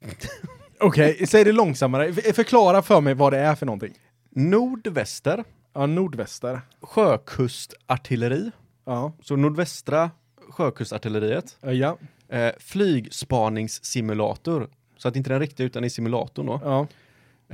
Okej, 0.80 1.26
säg 1.26 1.44
det 1.44 1.52
långsammare. 1.52 2.12
Förklara 2.12 2.82
för 2.82 3.00
mig 3.00 3.14
vad 3.14 3.32
det 3.32 3.38
är 3.38 3.54
för 3.54 3.66
någonting. 3.66 3.94
Nordväster 4.30 5.44
Ja, 5.74 5.86
nordväster. 5.86 6.60
sjökustartilleri, 6.80 8.50
Ja. 8.86 9.12
så 9.22 9.36
nordvästra 9.36 10.10
sjökustartilleriet, 10.50 11.56
Eh, 11.62 11.72
Ja. 11.72 11.98
eh, 12.28 12.52
flygspaningssimulator, 12.58 14.68
så 14.96 15.08
att 15.08 15.16
inte 15.16 15.30
den 15.30 15.40
riktiga 15.40 15.66
utan 15.66 15.84
i 15.84 15.90
simulatorn 15.90 16.46
då. 16.46 16.60
Ja. 16.64 16.86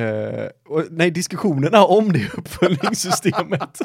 Eh, 0.00 0.50
och, 0.64 0.84
nej, 0.90 1.10
diskussionerna 1.10 1.84
om 1.84 2.12
det 2.12 2.28
uppföljningssystemet. 2.36 3.78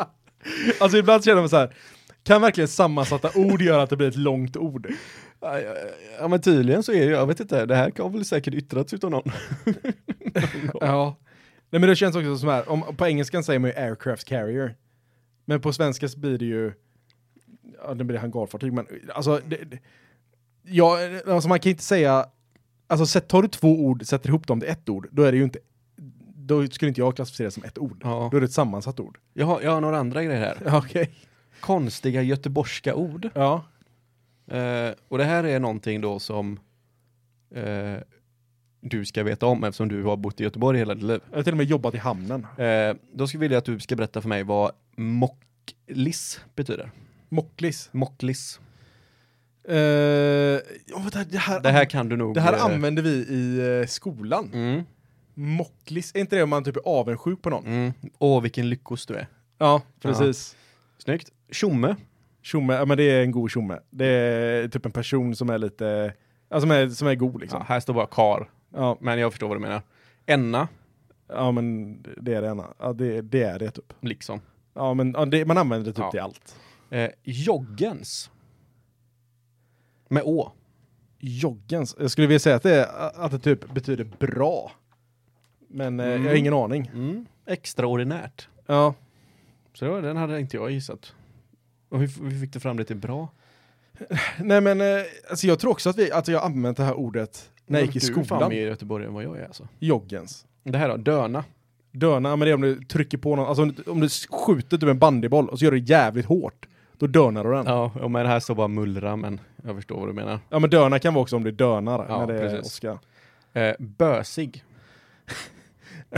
Alltså 0.80 0.98
ibland 0.98 1.24
känner 1.24 1.42
man 1.42 1.50
så 1.50 1.58
här. 1.58 1.76
Kan 2.24 2.42
verkligen 2.42 2.68
sammansatta 2.68 3.30
ord 3.36 3.62
göra 3.62 3.84
att 3.84 3.90
det 3.90 3.98
blir 3.98 4.08
ett 4.08 4.16
långt 4.16 4.58
ord? 4.58 4.88
Ja, 5.42 5.60
ja, 5.60 5.76
ja 6.20 6.28
men 6.28 6.42
tydligen 6.42 6.84
så 6.84 6.92
är 6.94 7.06
det, 7.06 7.12
jag 7.12 7.28
vet 7.28 7.40
inte, 7.40 7.66
det 7.66 7.76
här 7.76 7.92
kan 7.92 8.12
väl 8.12 8.26
säkert 8.26 8.54
yttrats 8.54 8.94
utav 8.94 9.12
någon. 9.12 9.32
Ja. 10.82 11.18
Nej 11.70 11.80
men 11.80 11.90
det 11.90 11.96
känns 11.96 12.16
också 12.16 12.38
som 12.38 12.50
här, 12.50 12.70
om, 12.70 12.96
på 12.98 13.06
engelskan 13.06 13.44
säger 13.44 13.60
man 13.60 13.70
ju 13.70 13.76
aircraft 13.76 14.28
carrier. 14.28 14.76
Men 15.46 15.62
på 15.62 15.74
svenska 15.74 16.08
så 16.08 16.20
blir 16.20 16.38
det 16.38 16.46
ju, 16.46 16.74
ja 17.84 17.94
det 17.94 18.04
blir 18.04 18.18
hangarfartyg 18.18 18.74
men 18.74 18.88
alltså, 19.14 19.42
det, 19.48 19.56
det, 19.56 19.80
ja, 20.64 20.98
alltså 21.28 21.50
man 21.50 21.60
kan 21.60 21.70
inte 21.70 21.84
säga, 21.84 22.26
alltså 22.88 23.20
tar 23.20 23.42
du 23.42 23.48
två 23.48 23.86
ord, 23.86 24.06
sätter 24.06 24.30
ihop 24.30 24.48
dem 24.48 24.60
till 24.60 24.70
ett 24.70 24.90
ord, 24.90 25.08
då 25.12 25.24
är 25.24 25.32
det 25.32 25.38
ju 25.38 25.44
inte, 25.44 25.60
då 26.36 26.68
skulle 26.68 26.90
inte 26.90 27.02
jag 27.02 27.16
klassificera 27.16 27.48
det 27.48 27.52
som 27.52 27.64
ett 27.64 27.78
ord. 27.78 28.02
Ja. 28.04 28.30
Då 28.32 28.38
är 28.38 28.42
det 28.42 28.46
ett 28.46 28.52
sammansatt 28.52 29.00
ord. 29.00 29.18
Jag 29.34 29.46
har, 29.46 29.62
jag 29.62 29.72
har 29.72 29.82
några 29.82 29.98
andra 29.98 30.24
grejer 30.24 30.40
här. 30.40 30.78
Okej. 30.78 31.16
Konstiga 31.60 32.22
göteborgska 32.22 32.96
ord. 32.96 33.30
Ja. 33.34 33.64
Eh, 34.48 34.92
och 35.08 35.18
det 35.18 35.24
här 35.24 35.44
är 35.44 35.60
någonting 35.60 36.02
då 36.02 36.20
som 36.20 36.60
eh, 37.56 37.96
du 38.82 39.06
ska 39.06 39.24
veta 39.24 39.46
om 39.46 39.64
eftersom 39.64 39.88
du 39.88 40.04
har 40.04 40.18
bott 40.18 40.42
i 40.42 40.44
Göteborg 40.44 40.78
hela 40.80 40.96
ditt 40.96 41.04
liv. 41.04 41.22
Jag 41.30 41.38
har 41.38 41.44
till 41.44 41.54
och 41.54 41.58
med 41.58 41.66
jobbat 41.66 41.96
i 41.96 41.98
hamnen. 41.98 42.48
Eh, 42.58 42.96
då 43.14 43.28
skulle 43.28 43.38
jag 43.38 43.50
vilja 43.50 43.58
att 43.58 43.66
du 43.66 43.80
ska 43.80 43.96
berätta 43.96 44.22
för 44.22 44.30
mig 44.30 44.44
vad 44.44 44.72
mocklis 44.96 46.42
betyder. 46.56 46.92
Mocklis. 47.30 47.90
Mocklis. 47.92 48.60
Uh, 49.70 49.76
oh, 49.76 51.08
det, 51.12 51.18
här- 51.18 51.26
det, 51.30 51.38
här, 51.38 51.60
Det 51.60 51.70
här 51.72 51.86
kan 51.86 52.10
du 52.10 52.16
nog. 52.18 52.34
det 52.36 52.42
här 52.42 52.54
eh, 52.54 52.66
använder 52.66 53.04
vi 53.04 53.10
i 53.10 53.80
eh, 53.82 53.88
skolan. 53.88 54.50
Mm, 54.54 54.84
Mocklis, 55.34 56.12
är 56.16 56.20
inte 56.20 56.36
det 56.36 56.44
om 56.44 56.50
man 56.50 56.64
typ 56.64 56.76
är 56.78 56.82
avundsjuk 56.86 57.42
på 57.42 57.50
någon? 57.50 57.66
mm. 57.66 57.94
Åh, 58.20 58.42
vilken 58.42 58.70
lyckos 58.70 59.06
du 59.06 59.14
är. 59.16 59.28
Ja, 59.58 59.82
precis. 60.02 60.56
Snyggt. 60.98 61.30
Tjomme. 61.52 61.96
Tjomme, 62.42 62.74
ja 62.74 62.86
men 62.86 62.98
det 62.98 63.04
är 63.04 63.22
en 63.24 63.32
god 63.32 63.52
tjomme. 63.52 63.80
Det 63.90 64.06
är 64.06 64.68
typ 64.68 64.86
en 64.86 64.92
person 64.92 65.36
som 65.36 65.50
är 65.50 65.58
lite, 65.58 66.14
ja, 66.50 66.62
som, 66.62 66.72
är, 66.72 66.90
som 66.90 67.08
är 67.08 67.16
god 67.16 67.34
Ja, 67.36 67.40
liksom. 67.40 67.62
här 67.68 67.80
står 67.80 67.94
bara 67.94 68.08
kar, 68.08 68.50
Ja, 68.74 68.98
men 69.02 69.20
jag 69.20 69.32
förstår 69.32 69.48
vad 69.48 69.58
du 69.58 69.62
menar. 69.62 69.82
Enna, 70.26 70.68
ja 71.30 71.52
men 71.52 71.98
det 72.22 72.34
är 72.34 72.42
det 72.42 72.48
ena. 72.48 72.68
Ja, 72.80 72.94
det, 72.94 73.22
det 73.22 73.44
är 73.44 73.60
det 73.60 73.72
typ. 73.72 73.94
liksom. 74.02 74.42
Ja, 74.74 74.94
men 74.94 75.12
ja, 75.18 75.26
det, 75.26 75.46
man 75.46 75.58
använder 75.58 75.86
det 75.86 75.94
typ 75.94 76.04
Ja. 76.04 76.12
till 76.12 76.20
allt. 76.20 76.56
Eh, 76.90 77.10
joggens. 77.24 78.30
Med 80.14 80.24
å. 80.26 80.52
Joggens, 81.20 81.96
jag 82.00 82.12
skulle 82.12 82.28
vilja 82.28 82.40
säga 82.40 82.56
att 82.56 82.64
det, 82.64 82.86
att 83.16 83.32
det 83.32 83.40
typ 83.40 83.74
betyder 83.74 84.04
bra. 84.20 84.72
Men 85.68 86.00
eh, 86.00 86.06
Mm. 86.06 86.24
jag 86.24 86.30
har 86.32 86.36
ingen 86.36 86.54
aning. 86.54 86.92
Mm. 86.94 87.26
Extraordinärt. 87.48 88.48
Ja. 88.66 88.94
Så 89.74 89.86
det 89.86 89.92
var, 89.92 90.02
den 90.02 90.18
hade 90.18 90.40
inte 90.40 90.58
jag 90.58 90.72
gissat. 90.72 91.14
Och 91.90 92.00
hur, 92.00 92.30
hur 92.30 92.40
fick 92.42 92.54
du 92.54 92.60
fram 92.60 92.78
det 92.78 92.84
till 92.86 92.96
bra? 92.96 93.28
Nej 94.40 94.62
men 94.62 94.82
eh, 94.82 94.88
alltså 95.30 95.48
jag 95.48 95.60
tror 95.60 95.72
också 95.72 95.90
att, 95.90 95.98
vi, 95.98 96.12
att 96.12 96.28
jag 96.28 96.44
använt 96.44 96.78
det 96.78 96.84
här 96.84 96.94
ordet 96.94 97.50
när 97.66 97.80
jag 97.80 97.86
gick 97.86 97.96
i 97.96 98.00
Du 98.00 98.12
är 98.12 98.16
fan 98.16 98.26
skolan. 98.26 98.50
mer 98.50 98.58
i 98.66 98.70
Göteborg 98.70 99.06
än 99.06 99.14
vad 99.14 99.24
jag 99.24 99.38
är 99.38 99.46
alltså. 99.46 99.68
Joggens. 99.80 100.46
Det 100.64 100.78
här 100.78 100.90
då, 100.90 100.98
döna. 100.98 101.44
Döna, 101.92 102.36
men 102.36 102.46
det 102.46 102.50
är 102.52 102.56
om 102.56 102.62
du 102.62 102.84
trycker 102.84 103.18
på 103.18 103.36
någon, 103.36 103.48
alltså 103.48 103.64
om 103.64 103.74
du, 103.74 103.92
om 103.92 104.00
du 104.00 104.10
skjuter 104.30 104.78
typ 104.78 104.90
en 104.90 105.00
bandyboll 105.00 105.50
och 105.50 105.60
så 105.60 105.66
gör 105.66 105.72
du 105.72 105.80
det 105.80 105.90
jävligt 105.90 106.26
hårt. 106.26 106.68
Då 106.98 107.08
dönar 107.08 107.44
du 107.44 107.52
den. 107.52 107.66
Ja. 107.66 107.92
Ja, 108.00 108.08
men 108.08 108.24
det 108.24 108.30
här 108.30 108.40
står 108.40 108.56
bara 108.56 108.68
mullra, 108.68 109.16
men 109.16 109.40
jag 109.64 109.76
förstår 109.76 110.00
vad 110.00 110.10
du 110.10 110.14
menar. 110.14 110.40
men 110.50 110.70
döna 110.70 111.00
kan 111.00 111.14
vara 111.14 111.22
också 111.22 111.36
om 111.36 111.44
du 111.44 111.52
dönar 111.52 112.06
Ja, 112.10 112.20
när 112.20 112.28
det 112.28 112.40
är 112.40 112.50
precis. 112.50 112.66
Oscar. 112.66 113.00
Eh, 113.54 113.74
bösig. 113.80 114.64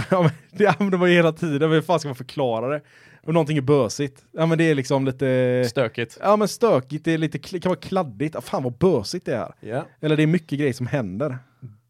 Ja 0.10 0.22
men 0.22 0.32
det 0.52 0.68
använder 0.68 0.98
man 0.98 1.10
ju 1.10 1.16
hela 1.16 1.32
tiden, 1.32 1.72
hur 1.72 1.82
fan 1.82 2.00
ska 2.00 2.10
man 2.10 2.16
förklara 2.16 2.68
det? 2.68 2.82
Om 3.24 3.34
någonting 3.34 3.58
är 3.58 3.62
bösigt. 3.62 4.24
Ja 4.32 4.46
men 4.46 4.58
det 4.58 4.64
är 4.64 4.76
liksom 4.76 5.06
lite... 5.06 5.64
Stökigt. 5.70 6.18
Ja 6.22 6.36
men 6.36 6.48
stökigt, 6.48 7.06
det 7.06 7.14
är 7.14 7.18
lite, 7.18 7.40
kan 7.40 7.70
vara 7.70 7.80
kladdigt. 7.80 8.36
Ah, 8.36 8.42
fan 8.42 8.64
vad 8.64 8.74
bösigt 8.74 9.26
det 9.26 9.36
är. 9.36 9.54
Ja. 9.60 9.86
Eller 10.00 10.18
det 10.18 10.24
är 10.24 10.28
mycket 10.28 10.60
grejer 10.60 10.74
som 10.74 10.88
händer. 10.88 11.38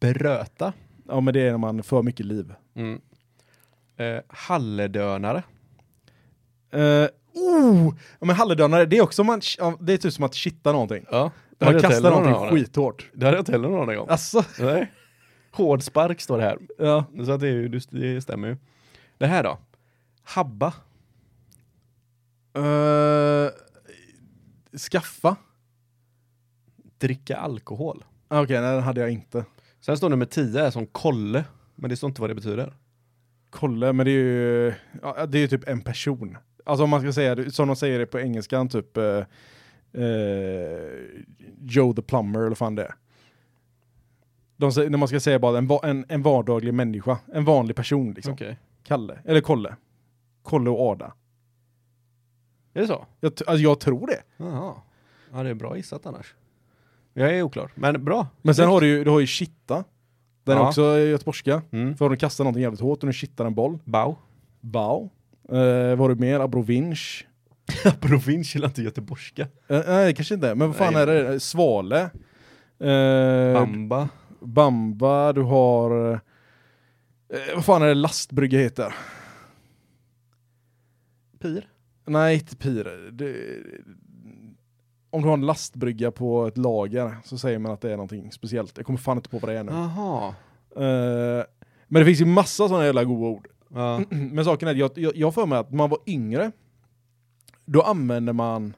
Bröta. 0.00 0.72
Ja 1.08 1.20
men 1.20 1.34
det 1.34 1.40
är 1.40 1.50
när 1.50 1.58
man 1.58 1.82
får 1.82 2.02
mycket 2.02 2.26
liv. 2.26 2.54
Mm. 2.74 3.00
Eh, 3.96 4.20
halledönare. 4.28 5.42
Uh, 6.74 7.06
oh! 7.36 7.94
Ja, 8.20 8.26
men 8.26 8.36
halledönare, 8.36 8.86
det 8.86 8.98
är 8.98 9.02
också 9.02 9.24
man, 9.24 9.40
det 9.80 9.92
är 9.92 9.96
typ 9.96 10.12
som 10.12 10.24
att 10.24 10.34
shitta 10.34 10.72
någonting. 10.72 11.04
Ja. 11.10 11.30
det 11.58 11.64
Man 11.64 11.80
kastar 11.80 12.10
någon 12.10 12.22
någonting 12.22 12.34
aning. 12.48 12.64
skithårt. 12.64 13.10
Det 13.14 13.24
hade 13.26 13.36
jag 13.36 13.40
inte 13.40 13.52
heller 13.52 13.68
någon 13.68 13.98
om. 13.98 14.08
Alltså, 14.08 14.44
Nej. 14.60 14.92
Hård 15.50 15.82
spark 15.82 16.20
står 16.20 16.38
det 16.38 16.44
här. 16.44 16.58
ja. 16.78 17.04
Så 17.26 17.36
det, 17.36 17.48
är 17.48 17.68
det 17.90 18.20
stämmer 18.20 18.48
ju. 18.48 18.56
Det 19.18 19.26
här 19.26 19.42
då? 19.42 19.58
Habba. 20.22 20.72
Eh, 22.56 23.50
skaffa? 24.78 25.36
Dricka 26.98 27.36
alkohol. 27.36 28.04
Ah, 28.28 28.42
Okej, 28.42 28.60
nej 28.60 28.74
den 28.74 28.82
hade 28.82 29.00
jag 29.00 29.10
inte. 29.10 29.44
Sen 29.80 29.96
står 29.96 30.08
nummer 30.08 30.26
10 30.26 30.60
är 30.66 30.70
som 30.70 30.86
kolle, 30.86 31.44
men 31.74 31.90
det 31.90 31.96
står 31.96 32.08
inte 32.08 32.20
vad 32.20 32.30
det 32.30 32.34
betyder. 32.34 32.74
Kolle, 33.50 33.92
men 33.92 34.06
det 34.06 34.12
är 34.12 34.14
ju, 34.14 34.74
ja, 35.02 35.26
det 35.26 35.38
är 35.38 35.40
ju 35.42 35.48
typ 35.48 35.68
en 35.68 35.80
person. 35.80 36.36
Alltså 36.66 36.84
om 36.84 36.90
man 36.90 37.00
ska 37.00 37.12
säga 37.12 37.34
det, 37.34 37.50
som 37.50 37.66
de 37.68 37.76
säger 37.76 37.98
det 37.98 38.06
på 38.06 38.18
engelskan, 38.20 38.68
typ 38.68 38.96
eh, 38.96 39.04
eh, 39.92 40.92
Joe 41.60 41.92
the 41.94 42.02
Plumber 42.02 42.40
eller 42.40 42.54
fan 42.56 42.74
det 42.74 42.82
är. 42.84 42.94
De 44.56 44.70
när 44.90 44.98
man 44.98 45.08
ska 45.08 45.20
säga 45.20 45.38
bara 45.38 45.58
en, 45.58 45.70
en, 45.82 46.04
en 46.08 46.22
vardaglig 46.22 46.74
människa, 46.74 47.18
en 47.34 47.44
vanlig 47.44 47.76
person 47.76 48.12
liksom. 48.12 48.34
Okej. 48.34 48.58
Kalle, 48.84 49.18
eller 49.24 49.40
Kolle. 49.40 49.76
Kolle 50.42 50.70
och 50.70 50.80
Ada. 50.90 51.12
Är 52.74 52.80
det 52.80 52.86
så? 52.86 53.06
Jag, 53.20 53.32
alltså, 53.32 53.56
jag 53.56 53.80
tror 53.80 54.06
det. 54.06 54.22
Jaha. 54.36 54.74
Ja, 55.32 55.42
det 55.42 55.50
är 55.50 55.54
bra 55.54 55.76
gissat 55.76 56.06
annars. 56.06 56.34
Jag 57.12 57.34
är 57.38 57.42
oklar, 57.42 57.70
men 57.74 58.04
bra. 58.04 58.26
Men 58.42 58.54
sen 58.54 58.68
har 58.68 58.80
du 58.80 58.86
ju, 58.86 59.04
du 59.04 59.10
har 59.10 59.20
ju 59.20 59.26
Chitta. 59.26 59.84
Den 60.44 60.56
är 60.56 60.60
Ja. 60.60 60.68
också 60.68 60.98
göteborgska. 60.98 61.62
Mm. 61.70 61.96
För 61.96 62.08
du 62.10 62.16
kastar 62.16 62.44
någonting 62.44 62.62
jävligt 62.62 62.80
hårt 62.80 63.02
och 63.02 63.06
du 63.06 63.12
kittar 63.12 63.44
en 63.44 63.54
boll. 63.54 63.78
Bau. 63.84 64.14
Bau. 64.60 65.08
Eh, 65.48 65.88
vad 65.88 65.98
har 65.98 66.08
du 66.08 66.14
mer? 66.14 66.40
Abrovinch. 66.40 67.26
Provins 68.00 68.56
eller 68.56 68.66
inte 68.66 68.82
göteborgska. 68.82 69.42
Eh, 69.68 69.82
nej, 69.86 70.14
kanske 70.14 70.34
inte. 70.34 70.54
Men 70.54 70.68
vad 70.68 70.76
fan 70.76 70.92
Nej. 70.92 71.02
är 71.02 71.06
det? 71.06 71.40
Svale. 71.40 72.00
Eh, 72.80 73.52
Bamba. 73.52 74.08
Bamba. 74.40 75.32
Du 75.32 75.42
har... 75.42 76.12
Eh, 76.12 77.54
vad 77.54 77.64
fan 77.64 77.82
är 77.82 77.86
det 77.86 77.94
lastbrygga 77.94 78.58
heter? 78.58 78.94
Pir. 81.38 81.68
Nej, 82.06 82.34
inte 82.34 82.56
Pir. 82.56 83.10
Det, 83.12 83.34
om 85.10 85.22
du 85.22 85.28
har 85.28 85.34
en 85.34 85.46
lastbrygga 85.46 86.10
på 86.10 86.46
ett 86.46 86.58
lager 86.58 87.16
så 87.24 87.38
säger 87.38 87.58
man 87.58 87.72
att 87.72 87.80
det 87.80 87.88
är 87.92 87.96
någonting 87.96 88.32
speciellt. 88.32 88.76
Jag 88.76 88.86
kommer 88.86 88.98
fan 88.98 89.16
inte 89.16 89.28
på 89.28 89.38
vad 89.38 89.50
det 89.50 89.58
är 89.58 89.64
nu. 89.64 89.72
Jaha. 89.72 90.34
Eh, 90.76 91.44
men 91.88 92.00
det 92.00 92.04
finns 92.04 92.20
ju 92.20 92.24
massa 92.24 92.68
sådana 92.68 92.84
jävla 92.84 93.04
goda 93.04 93.26
ord. 93.26 93.48
Ja. 93.76 94.02
Men 94.10 94.44
saken 94.44 94.68
är, 94.68 94.74
jag, 94.74 94.90
jag, 94.94 95.16
jag 95.16 95.34
för 95.34 95.46
mig 95.46 95.58
att 95.58 95.70
när 95.70 95.76
man 95.76 95.90
var 95.90 95.98
yngre, 96.06 96.52
då 97.64 97.82
använde 97.82 98.32
man, 98.32 98.76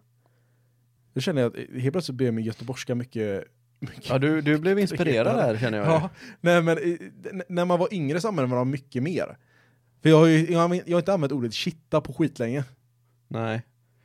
då 1.15 1.21
känner 1.21 1.43
jag 1.43 1.57
att 1.57 1.81
helt 1.83 1.93
plötsligt 1.93 2.17
blev 2.17 2.35
min 2.35 2.45
göteborgska 2.45 2.95
mycket, 2.95 3.45
mycket 3.79 4.09
ja, 4.09 4.19
du, 4.19 4.41
du 4.41 4.59
blev 4.59 4.79
inspirerad 4.79 5.37
där 5.37 5.59
känner 5.59 5.79
jag. 5.79 5.87
Ja, 5.87 6.11
nej 6.41 6.63
men 6.63 6.79
eh, 6.79 7.43
när 7.49 7.65
man 7.65 7.79
var 7.79 7.95
yngre 7.95 8.21
så 8.21 8.29
använde 8.29 8.49
man 8.49 8.59
dem 8.59 8.71
mycket 8.71 9.03
mer. 9.03 9.37
För 10.03 10.09
jag 10.09 10.19
har 10.19 10.27
ju 10.27 10.53
jag 10.53 10.69
har, 10.69 10.99
inte 10.99 11.13
använt 11.13 11.33
ordet 11.33 11.55
shitta 11.55 12.01
på 12.01 12.13
skitlänge. 12.13 12.65
Nej. 13.29 13.63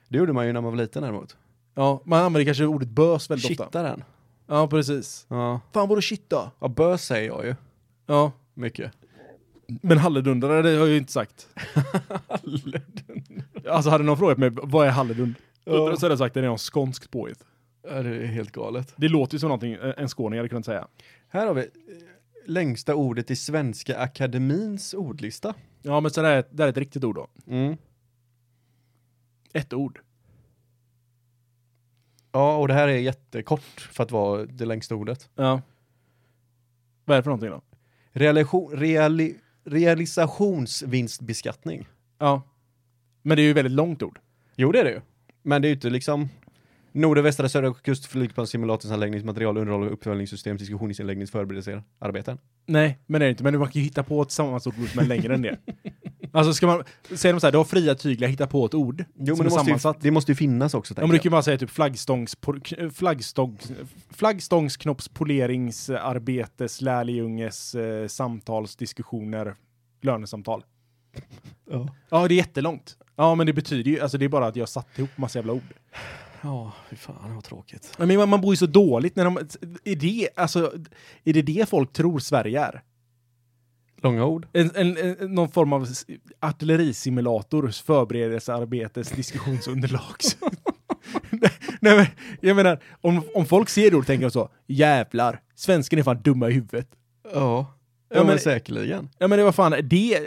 Det 0.07 0.17
gjorde 0.17 0.33
man 0.33 0.47
ju 0.47 0.53
när 0.53 0.61
man 0.61 0.71
var 0.71 0.77
liten 0.77 1.01
däremot. 1.01 1.37
Ja, 1.75 2.01
man 2.05 2.23
använder 2.23 2.45
kanske 2.45 2.65
ordet 2.65 2.89
bös 2.89 3.29
väldigt 3.29 3.51
ofta. 3.51 3.65
Kitta 3.65 3.83
den. 3.83 4.03
Ja, 4.47 4.67
precis. 4.67 5.25
Ja. 5.29 5.61
Fan 5.73 5.89
vad 5.89 5.97
du 5.97 6.01
shitta? 6.01 6.51
ja, 6.59 6.67
bös 6.67 7.05
säger 7.05 7.27
jag 7.27 7.45
ju. 7.45 7.55
Ja, 8.05 8.31
Mycket. 8.53 8.91
Men 9.81 9.97
halledundare 9.97 10.61
det 10.61 10.69
har 10.69 10.75
jag 10.75 10.87
ju 10.87 10.97
inte 10.97 11.11
sagt. 11.11 11.47
Alltså 13.69 13.89
hade 13.89 14.03
någon 14.03 14.17
frågat 14.17 14.37
mig, 14.37 14.49
vad 14.53 14.87
är 14.87 14.91
halledund? 14.91 15.35
Ja. 15.65 15.95
Så 15.95 16.05
hade 16.05 16.11
jag 16.11 16.17
sagt 16.19 16.33
det 16.33 16.39
är 16.39 16.43
någon 16.43 16.57
skånskt 16.57 17.11
påhitt. 17.11 17.45
Ja, 17.89 18.03
det 18.03 18.09
är 18.09 18.25
helt 18.25 18.51
galet. 18.51 18.93
Det 18.95 19.07
låter 19.07 19.35
ju 19.35 19.39
som 19.39 19.49
någonting 19.49 19.73
eh, 19.73 19.93
en 19.97 20.07
skåning 20.07 20.39
hade 20.39 20.49
kunnat 20.49 20.65
säga. 20.65 20.87
Här 21.27 21.47
har 21.47 21.53
vi 21.53 21.61
eh, 21.61 21.67
längsta 22.45 22.95
ordet 22.95 23.31
i 23.31 23.35
Svenska 23.35 23.97
Akademins 23.97 24.93
ordlista. 24.93 25.53
Ja, 25.81 25.99
men 25.99 26.11
så 26.11 26.21
det 26.21 26.27
är, 26.27 26.43
det 26.51 26.63
är 26.63 26.67
ett 26.67 26.77
riktigt 26.77 27.03
ord 27.03 27.15
då. 27.15 27.27
Mm. 27.47 27.77
Ett 29.53 29.73
ord. 29.73 29.99
Ja, 32.31 32.57
och 32.57 32.67
det 32.67 32.73
här 32.73 32.87
är 32.87 32.97
jättekort 32.97 33.89
för 33.91 34.03
att 34.03 34.11
vara 34.11 34.45
det 34.45 34.65
längsta 34.65 34.95
ordet. 34.95 35.29
Ja. 35.35 35.61
Vad 37.05 37.15
är 37.15 37.19
det 37.19 37.23
för 37.23 37.29
någonting 37.29 37.49
då? 37.49 37.61
Realisation, 38.11 38.77
reali, 38.77 39.35
realisationsvinstbeskattning. 39.65 41.87
Ja. 42.19 42.41
Men 43.21 43.37
det 43.37 43.41
är 43.41 43.45
ju 43.45 43.53
väldigt 43.53 43.73
långt 43.73 44.03
ord. 44.03 44.19
Jo, 44.55 44.71
det 44.71 44.79
är 44.79 44.83
det 44.83 44.91
ju. 44.91 45.01
Men 45.41 45.61
det 45.61 45.65
är 45.65 45.69
ju 45.69 45.75
inte 45.75 45.89
liksom 45.89 46.29
Nord 46.91 47.17
och 47.17 47.25
västra 47.25 47.49
södra 47.49 47.73
kust, 47.73 48.05
flygplansimulatorsanläggnings, 48.05 49.23
material, 49.23 49.57
underhåll, 49.57 49.87
uppföljningssystem, 49.87 50.57
diskussionsinläggnings, 50.57 51.31
förberedelser, 51.31 51.83
arbeten. 51.99 52.37
Nej, 52.65 52.97
men 53.05 53.19
det 53.19 53.25
är 53.25 53.27
det 53.27 53.31
inte. 53.31 53.43
Men 53.43 53.59
man 53.59 53.71
kan 53.71 53.81
ju 53.81 53.85
hitta 53.85 54.03
på 54.03 54.21
ett 54.21 54.31
sammansatt 54.31 54.79
ord 54.79 54.89
som 54.89 54.99
är 54.99 55.05
längre 55.05 55.33
än 55.33 55.41
det. 55.41 55.57
Alltså 56.35 56.53
ska 56.53 56.67
man, 56.67 56.83
säger 57.15 57.33
de 57.33 57.39
så 57.39 57.47
här, 57.47 57.51
du 57.51 57.57
har 57.57 57.65
fria 57.65 57.95
tyglar, 57.95 58.27
hitta 58.27 58.47
på 58.47 58.65
ett 58.65 58.73
ord 58.73 59.05
Jo, 59.15 59.35
som 59.35 59.45
men 59.45 59.53
är 59.53 59.65
det 59.65 59.71
måste, 59.71 59.87
ju, 59.87 59.93
det 59.99 60.11
måste 60.11 60.31
ju 60.31 60.35
finnas 60.35 60.73
också, 60.73 60.93
Ja, 60.97 61.01
men 61.01 61.09
du 61.09 61.17
kan 61.17 61.23
ju 61.23 61.29
bara 61.29 61.43
säga 61.43 61.57
typ 61.57 61.69
flaggstångs, 61.69 62.37
por- 62.41 62.89
flaggstångs, 62.89 63.71
flaggstångsknoppspolieringsarbetes, 64.09 66.81
lärjunges, 66.81 67.75
eh, 67.75 68.07
samtalsdiskussioner, 68.07 69.55
lönesamtal. 70.01 70.63
Ja. 71.71 71.87
Ja, 72.09 72.27
det 72.27 72.33
är 72.33 72.37
jättelångt. 72.37 72.97
Ja, 73.15 73.35
men 73.35 73.47
det 73.47 73.53
betyder 73.53 73.91
ju, 73.91 73.99
alltså 73.99 74.17
det 74.17 74.25
är 74.25 74.29
bara 74.29 74.47
att 74.47 74.55
jag 74.55 74.69
satt 74.69 74.99
ihop 74.99 75.17
massa 75.17 75.39
jävla 75.39 75.53
ord. 75.53 75.73
Ja, 76.41 76.71
fy 76.89 76.95
fan 76.95 77.35
vad 77.35 77.43
tråkigt. 77.43 77.93
Men 77.97 78.17
man, 78.17 78.29
man 78.29 78.41
bor 78.41 78.53
ju 78.53 78.57
så 78.57 78.65
dåligt 78.65 79.15
när 79.15 79.25
de, 79.25 79.37
är 79.83 79.95
det, 79.95 80.29
alltså, 80.35 80.73
är 81.23 81.33
det 81.33 81.41
det 81.41 81.69
folk 81.69 81.93
tror 81.93 82.19
Sverige 82.19 82.61
är? 82.61 82.81
Långa 84.03 84.25
ord. 84.25 84.47
En, 84.53 84.71
en, 84.75 84.97
en, 84.97 85.35
någon 85.35 85.49
form 85.51 85.73
av 85.73 85.87
artillerisimulator, 86.39 87.67
förberedelsearbetes, 87.67 89.09
diskussionsunderlag. 89.11 90.15
nej, 91.79 91.95
men 91.97 92.05
jag 92.41 92.55
menar, 92.55 92.79
om, 93.01 93.21
om 93.35 93.45
folk 93.45 93.69
ser 93.69 93.91
det 93.91 93.97
och 93.97 94.05
tänker 94.07 94.29
så, 94.29 94.49
jävlar, 94.67 95.39
svensken 95.55 95.99
är 95.99 96.03
fan 96.03 96.21
dumma 96.21 96.49
i 96.49 96.53
huvudet. 96.53 96.87
Ja, 97.33 97.73
Ja, 98.09 98.19
men, 98.19 98.27
men- 98.27 98.39
säkerligen. 98.39 99.09
Ja 99.17 99.27
men 99.27 99.37
det 99.39 99.43
var 99.45 99.51
fan, 99.51 99.71
det, 99.83 100.19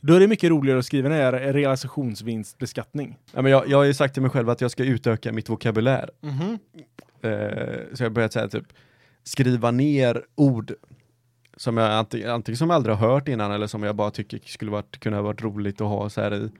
då 0.00 0.14
är 0.14 0.20
det 0.20 0.26
mycket 0.28 0.50
roligare 0.50 0.78
att 0.78 0.84
skriva 0.86 1.08
när 1.08 1.32
det 1.32 1.38
är 1.40 1.52
realisationsvinstbeskattning. 1.52 3.18
Ja, 3.32 3.42
men 3.42 3.52
jag, 3.52 3.68
jag 3.68 3.78
har 3.78 3.84
ju 3.84 3.94
sagt 3.94 4.14
till 4.14 4.22
mig 4.22 4.30
själv 4.30 4.50
att 4.50 4.60
jag 4.60 4.70
ska 4.70 4.84
utöka 4.84 5.32
mitt 5.32 5.48
vokabulär. 5.48 6.10
Mhm. 6.20 6.58
Eh, 7.22 7.78
så 7.92 8.02
jag 8.02 8.04
har 8.04 8.10
börjat 8.10 8.32
säga 8.32 8.48
typ 8.48 8.66
skriva 9.24 9.70
ner 9.70 10.22
ord 10.34 10.72
som 11.56 11.76
jag 11.76 11.92
antingen, 11.92 12.30
antingen 12.30 12.56
som 12.56 12.70
jag 12.70 12.76
aldrig 12.76 12.96
har 12.96 13.08
hört 13.08 13.28
innan 13.28 13.52
eller 13.52 13.66
som 13.66 13.82
jag 13.82 13.96
bara 13.96 14.10
tycker 14.10 14.40
skulle 14.46 14.70
varit, 14.70 15.00
kunna 15.00 15.22
varit 15.22 15.42
roligt 15.42 15.80
att 15.80 15.88
ha 15.88 16.10
så 16.10 16.20
här 16.20 16.34
i, 16.34 16.50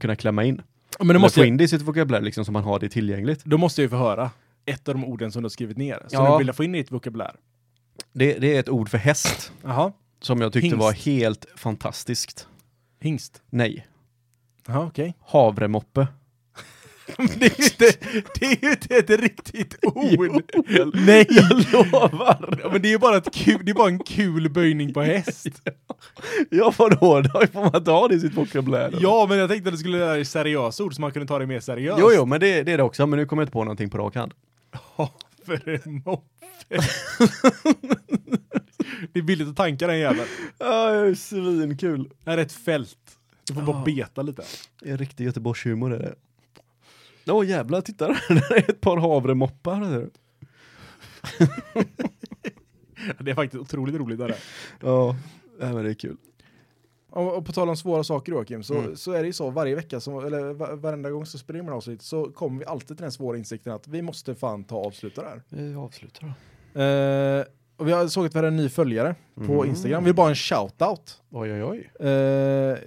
kunna 0.00 0.16
klämma 0.16 0.44
in. 0.44 0.62
Men 0.98 1.08
då 1.08 1.18
måste, 1.18 1.40
få 1.40 1.46
in 1.46 1.56
det 1.56 1.64
i 1.64 1.68
sitt 1.68 1.82
vokabulär 1.82 2.20
liksom 2.20 2.44
så 2.44 2.52
man 2.52 2.64
har 2.64 2.78
det 2.78 2.88
tillgängligt. 2.88 3.44
då 3.44 3.58
måste 3.58 3.80
jag 3.80 3.84
ju 3.84 3.90
få 3.90 3.96
höra 3.96 4.30
ett 4.64 4.88
av 4.88 4.94
de 4.94 5.04
orden 5.04 5.32
som 5.32 5.42
du 5.42 5.44
har 5.44 5.50
skrivit 5.50 5.76
ner. 5.76 6.02
Så 6.08 6.14
Ja. 6.16 6.32
du 6.38 6.44
vill 6.44 6.52
få 6.52 6.64
in 6.64 6.74
i 6.74 6.78
ditt 6.78 6.92
vokabulär. 6.92 7.34
Det, 8.12 8.38
det 8.38 8.56
är 8.56 8.60
ett 8.60 8.68
ord 8.68 8.88
för 8.88 8.98
häst 8.98 9.52
Jaha. 9.62 9.92
som 10.20 10.40
jag 10.40 10.52
tyckte 10.52 10.66
Hingst. 10.66 10.78
var 10.78 10.92
helt 10.92 11.46
fantastiskt. 11.56 12.48
Hingst. 13.00 13.42
Nej. 13.50 13.86
Jaha, 14.66 14.86
okej. 14.86 15.14
Havremoppe. 15.20 16.06
det 17.38 17.46
är 17.46 17.58
ju 17.58 17.64
inte, 17.64 17.92
det 18.40 18.46
är 18.46 18.64
ju 18.64 18.70
inte 18.70 18.96
ett 18.96 19.20
riktigt 19.20 19.76
ord. 19.82 20.42
Jo, 20.68 20.90
Nej! 20.94 21.26
Jag 21.30 21.72
lovar! 21.72 22.58
Ja, 22.62 22.68
men 22.72 22.82
det 22.82 22.88
är 22.88 22.90
ju 22.90 22.98
bara, 22.98 23.16
ett 23.16 23.34
kul, 23.34 23.60
det 23.64 23.70
är 23.70 23.74
bara 23.74 23.88
en 23.88 23.98
kul 23.98 24.50
böjning 24.50 24.92
på 24.94 25.02
häst. 25.02 25.46
Ja 26.50 26.72
vadå, 26.78 27.20
då 27.20 27.46
får 27.52 27.72
man 27.72 27.84
ta 27.84 28.08
det 28.08 28.14
i 28.14 28.20
sitt 28.20 28.36
vokabulär. 28.36 28.94
Ja, 29.00 29.26
men 29.28 29.38
jag 29.38 29.50
tänkte 29.50 29.68
att 29.68 29.74
det 29.74 29.78
skulle 29.78 29.98
vara 29.98 30.24
seriösa 30.24 30.84
ord 30.84 30.94
så 30.94 31.00
man 31.00 31.12
kunde 31.12 31.28
ta 31.28 31.38
det 31.38 31.46
mer 31.46 31.60
seriöst. 31.60 31.98
Jo, 32.00 32.10
jo, 32.14 32.26
men 32.26 32.40
det, 32.40 32.62
det 32.62 32.72
är 32.72 32.76
det 32.76 32.82
också, 32.82 33.06
men 33.06 33.18
nu 33.18 33.26
kommer 33.26 33.42
jag 33.42 33.44
inte 33.44 33.52
på 33.52 33.64
någonting 33.64 33.90
på 33.90 33.98
rak 33.98 34.14
hand. 34.14 34.32
Havremoffe. 34.70 36.22
det 39.12 39.18
är 39.18 39.22
billigt 39.22 39.48
att 39.48 39.56
tanka 39.56 39.86
den 39.86 39.98
jäveln. 39.98 40.28
Ja, 40.58 41.14
svinkul. 41.16 42.10
Det 42.24 42.30
här 42.30 42.38
är 42.38 42.42
ett 42.42 42.52
fält. 42.52 42.96
Du 43.46 43.54
får 43.54 43.62
bara 43.62 43.76
Ja. 43.76 43.82
beta 43.84 44.22
lite. 44.22 44.42
Det 44.82 44.90
är 44.90 44.96
riktig 44.96 45.24
Göteborgshumor 45.24 45.94
är 45.94 45.98
det. 45.98 46.14
Åh 47.30 47.46
jävlar, 47.46 47.80
titta 47.80 48.06
där 48.08 48.20
är 48.56 48.70
ett 48.70 48.80
par 48.80 48.96
havremoppar. 48.96 49.80
Det 53.18 53.30
är 53.30 53.34
faktiskt 53.34 53.60
otroligt 53.62 53.94
roligt. 53.96 54.18
Där. 54.18 54.34
Ja, 54.80 55.16
ja, 55.60 55.72
men 55.72 55.84
det 55.84 55.90
är 55.90 55.94
kul. 55.94 56.16
Och, 57.10 57.36
och 57.36 57.46
på 57.46 57.52
tal 57.52 57.68
om 57.68 57.76
svåra 57.76 58.04
saker 58.04 58.32
Joakim, 58.32 58.62
så, 58.62 58.74
Mm. 58.78 58.96
så 58.96 59.12
är 59.12 59.20
det 59.20 59.26
ju 59.26 59.32
så 59.32 59.50
varje 59.50 59.74
vecka, 59.74 60.00
så, 60.00 60.20
eller 60.20 60.52
va- 60.52 60.74
varenda 60.76 61.10
gång 61.10 61.26
så 61.26 61.38
springer 61.38 61.62
man 61.64 61.74
avsnitt 61.74 62.02
så 62.02 62.24
kommer 62.24 62.58
vi 62.58 62.64
alltid 62.64 62.88
till 62.96 63.02
den 63.02 63.12
svåra 63.12 63.36
insikten 63.38 63.72
att 63.72 63.88
vi 63.88 64.02
måste 64.02 64.34
fan 64.34 64.64
ta 64.64 64.76
och 64.76 64.86
avsluta 64.86 65.22
det 65.22 65.28
här. 65.28 65.42
Vi 65.48 65.74
avslutar 65.74 66.34
då. 66.74 66.80
Eh, 66.80 67.44
och 67.76 67.88
vi 67.88 67.92
har 67.92 68.08
såg 68.08 68.26
att 68.26 68.34
vi 68.34 68.38
hade 68.38 68.48
en 68.48 68.56
ny 68.56 68.68
följare 68.68 69.14
på 69.34 69.42
Mm. 69.52 69.68
Instagram. 69.68 70.02
Vi 70.04 70.08
vill 70.08 70.14
bara 70.14 70.28
en 70.28 70.34
shout-out. 70.34 71.20
Oj, 71.30 71.52
oj, 71.52 71.64
oj. 71.64 72.06
Eh, 72.08 72.78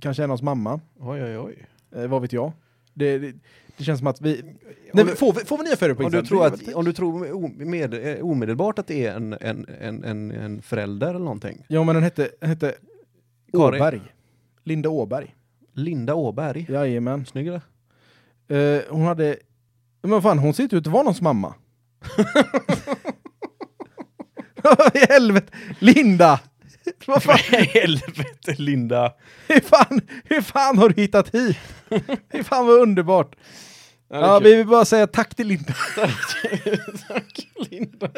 kanske 0.00 0.24
en 0.24 0.30
av 0.30 0.34
oss 0.34 0.42
mamma, 0.42 0.80
Oj, 0.98 1.22
oj, 1.24 1.38
oj. 1.38 1.66
eh, 1.96 2.06
vad 2.06 2.22
vet 2.22 2.32
jag. 2.32 2.52
Det, 2.94 3.18
det, 3.18 3.32
det 3.76 3.84
känns 3.84 3.98
som 3.98 4.06
att 4.06 4.20
vi... 4.20 4.42
Nej, 4.92 5.04
men 5.04 5.16
får, 5.16 5.32
vi 5.32 5.40
får 5.44 5.58
vi 5.58 5.64
nya 5.64 5.76
följare 5.76 5.96
på 5.96 6.04
Om 6.04 6.10
du, 6.12 6.18
Instagram? 6.18 6.50
tror 6.58 6.68
att, 6.70 6.74
om 6.74 6.84
du 6.84 6.92
tror 6.92 7.32
o- 7.32 7.50
med, 7.56 7.94
eh, 8.18 8.24
omedelbart 8.24 8.78
att 8.78 8.86
det 8.86 9.06
är 9.06 9.14
en, 9.16 9.32
en, 9.40 9.66
en, 9.80 10.04
en, 10.04 10.30
en 10.30 10.62
förälder 10.62 11.08
eller 11.08 11.18
någonting. 11.18 11.64
Ja, 11.68 11.84
men 11.84 11.94
den 11.94 12.04
hette, 12.04 12.30
den 12.40 12.48
hette 12.50 12.74
Karin. 13.52 13.80
Åberg. 13.82 14.00
Linda 14.64 14.88
Åberg. 14.88 15.34
Linda 15.74 16.14
Åberg. 16.14 16.66
Jajamän. 16.68 17.26
Snygg 17.26 17.46
eller? 17.46 17.62
Eh, 18.76 18.82
hon 18.90 19.02
hade... 19.02 19.36
Men 20.02 20.10
vad 20.10 20.22
fan, 20.22 20.38
hon 20.38 20.54
ser 20.54 20.62
inte 20.62 20.76
ut 20.76 20.86
att 20.86 20.92
vara 20.92 21.02
någons 21.02 21.20
mamma. 21.20 21.54
I 24.94 24.98
helvete! 25.12 25.52
Linda! 25.78 26.40
Vad 27.06 27.22
fan, 27.22 27.38
Helvete 27.74 28.54
Linda. 28.58 29.12
hur, 29.48 29.60
fan, 29.60 30.00
hur 30.24 30.40
fan 30.40 30.78
har 30.78 30.88
du 30.88 31.02
hittat 31.02 31.34
hit? 31.34 31.56
Hur 32.28 32.42
fan 32.42 32.66
vad 32.66 32.80
underbart. 32.80 33.36
Ja, 34.08 34.20
Ja, 34.20 34.38
vi 34.38 34.54
vill 34.54 34.66
bara 34.66 34.84
säga 34.84 35.06
tack 35.06 35.34
till 35.34 35.46
Linda. 35.46 35.74
Tack 37.08 37.48
Linda. 37.70 38.08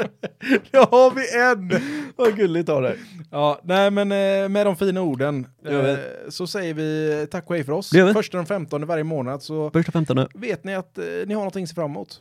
Då 0.71 0.79
har 0.79 1.11
vi 1.11 1.41
en! 1.41 1.83
Vad 2.17 2.37
gulligt 2.37 2.69
av 2.69 2.83
dig. 2.83 2.99
Ja, 3.31 3.61
nej 3.65 3.91
men 3.91 4.12
eh, 4.12 4.49
med 4.49 4.67
de 4.67 4.77
fina 4.77 5.01
orden 5.03 5.47
eh, 5.67 5.97
så 6.29 6.47
säger 6.47 6.75
vi 6.75 7.27
tack 7.31 7.51
och 7.51 7.55
hej 7.57 7.65
för 7.65 7.73
oss. 7.73 7.91
Första 8.15 8.37
den 8.37 8.47
15 8.47 8.87
varje 8.87 9.05
månad 9.05 9.43
så 9.43 9.71
Första 9.71 9.93
femtonde. 9.93 10.29
vet 10.35 10.65
ni 10.65 10.75
att 10.75 10.99
eh, 10.99 11.05
ni 11.05 11.35
har 11.35 11.41
någonting 11.41 11.62
att 11.62 11.69
se 11.69 11.75
fram 11.75 11.91
emot. 11.91 12.21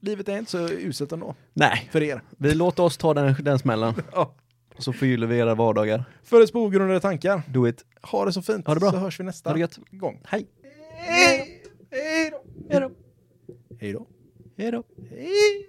Livet 0.00 0.28
är 0.28 0.38
inte 0.38 0.50
så 0.50 0.68
uselt 0.68 1.12
ändå, 1.12 1.34
Nej, 1.54 1.88
för 1.92 2.02
er. 2.02 2.22
vi 2.36 2.54
låter 2.54 2.82
oss 2.82 2.96
ta 2.96 3.14
den, 3.14 3.34
den 3.42 3.58
smällen. 3.58 3.94
Ja. 4.12 4.34
Så 4.78 4.92
förgyller 4.92 5.26
vi 5.26 5.38
era 5.38 5.54
vardagar. 5.54 6.04
För 6.24 6.40
ett 6.42 6.52
på 6.52 6.62
ogrundade 6.64 7.00
tankar. 7.00 7.42
Do 7.48 7.68
it. 7.68 7.84
Ha 8.02 8.24
det 8.24 8.32
så 8.32 8.42
fint, 8.42 8.66
Ha 8.66 8.74
det 8.74 8.80
bra. 8.80 8.90
så 8.90 8.96
hörs 8.96 9.20
vi 9.20 9.24
nästa 9.24 9.50
Ha 9.50 9.54
det 9.54 9.60
gött. 9.60 9.78
gång. 9.90 10.20
Hej. 10.24 10.46
Hej 11.90 12.30
då! 12.30 12.40
Hej 12.70 12.80
då. 12.80 12.90
Hej 13.80 13.92
då! 13.92 14.06
Hej 14.58 14.70
då. 14.70 14.82
Hej! 15.10 15.66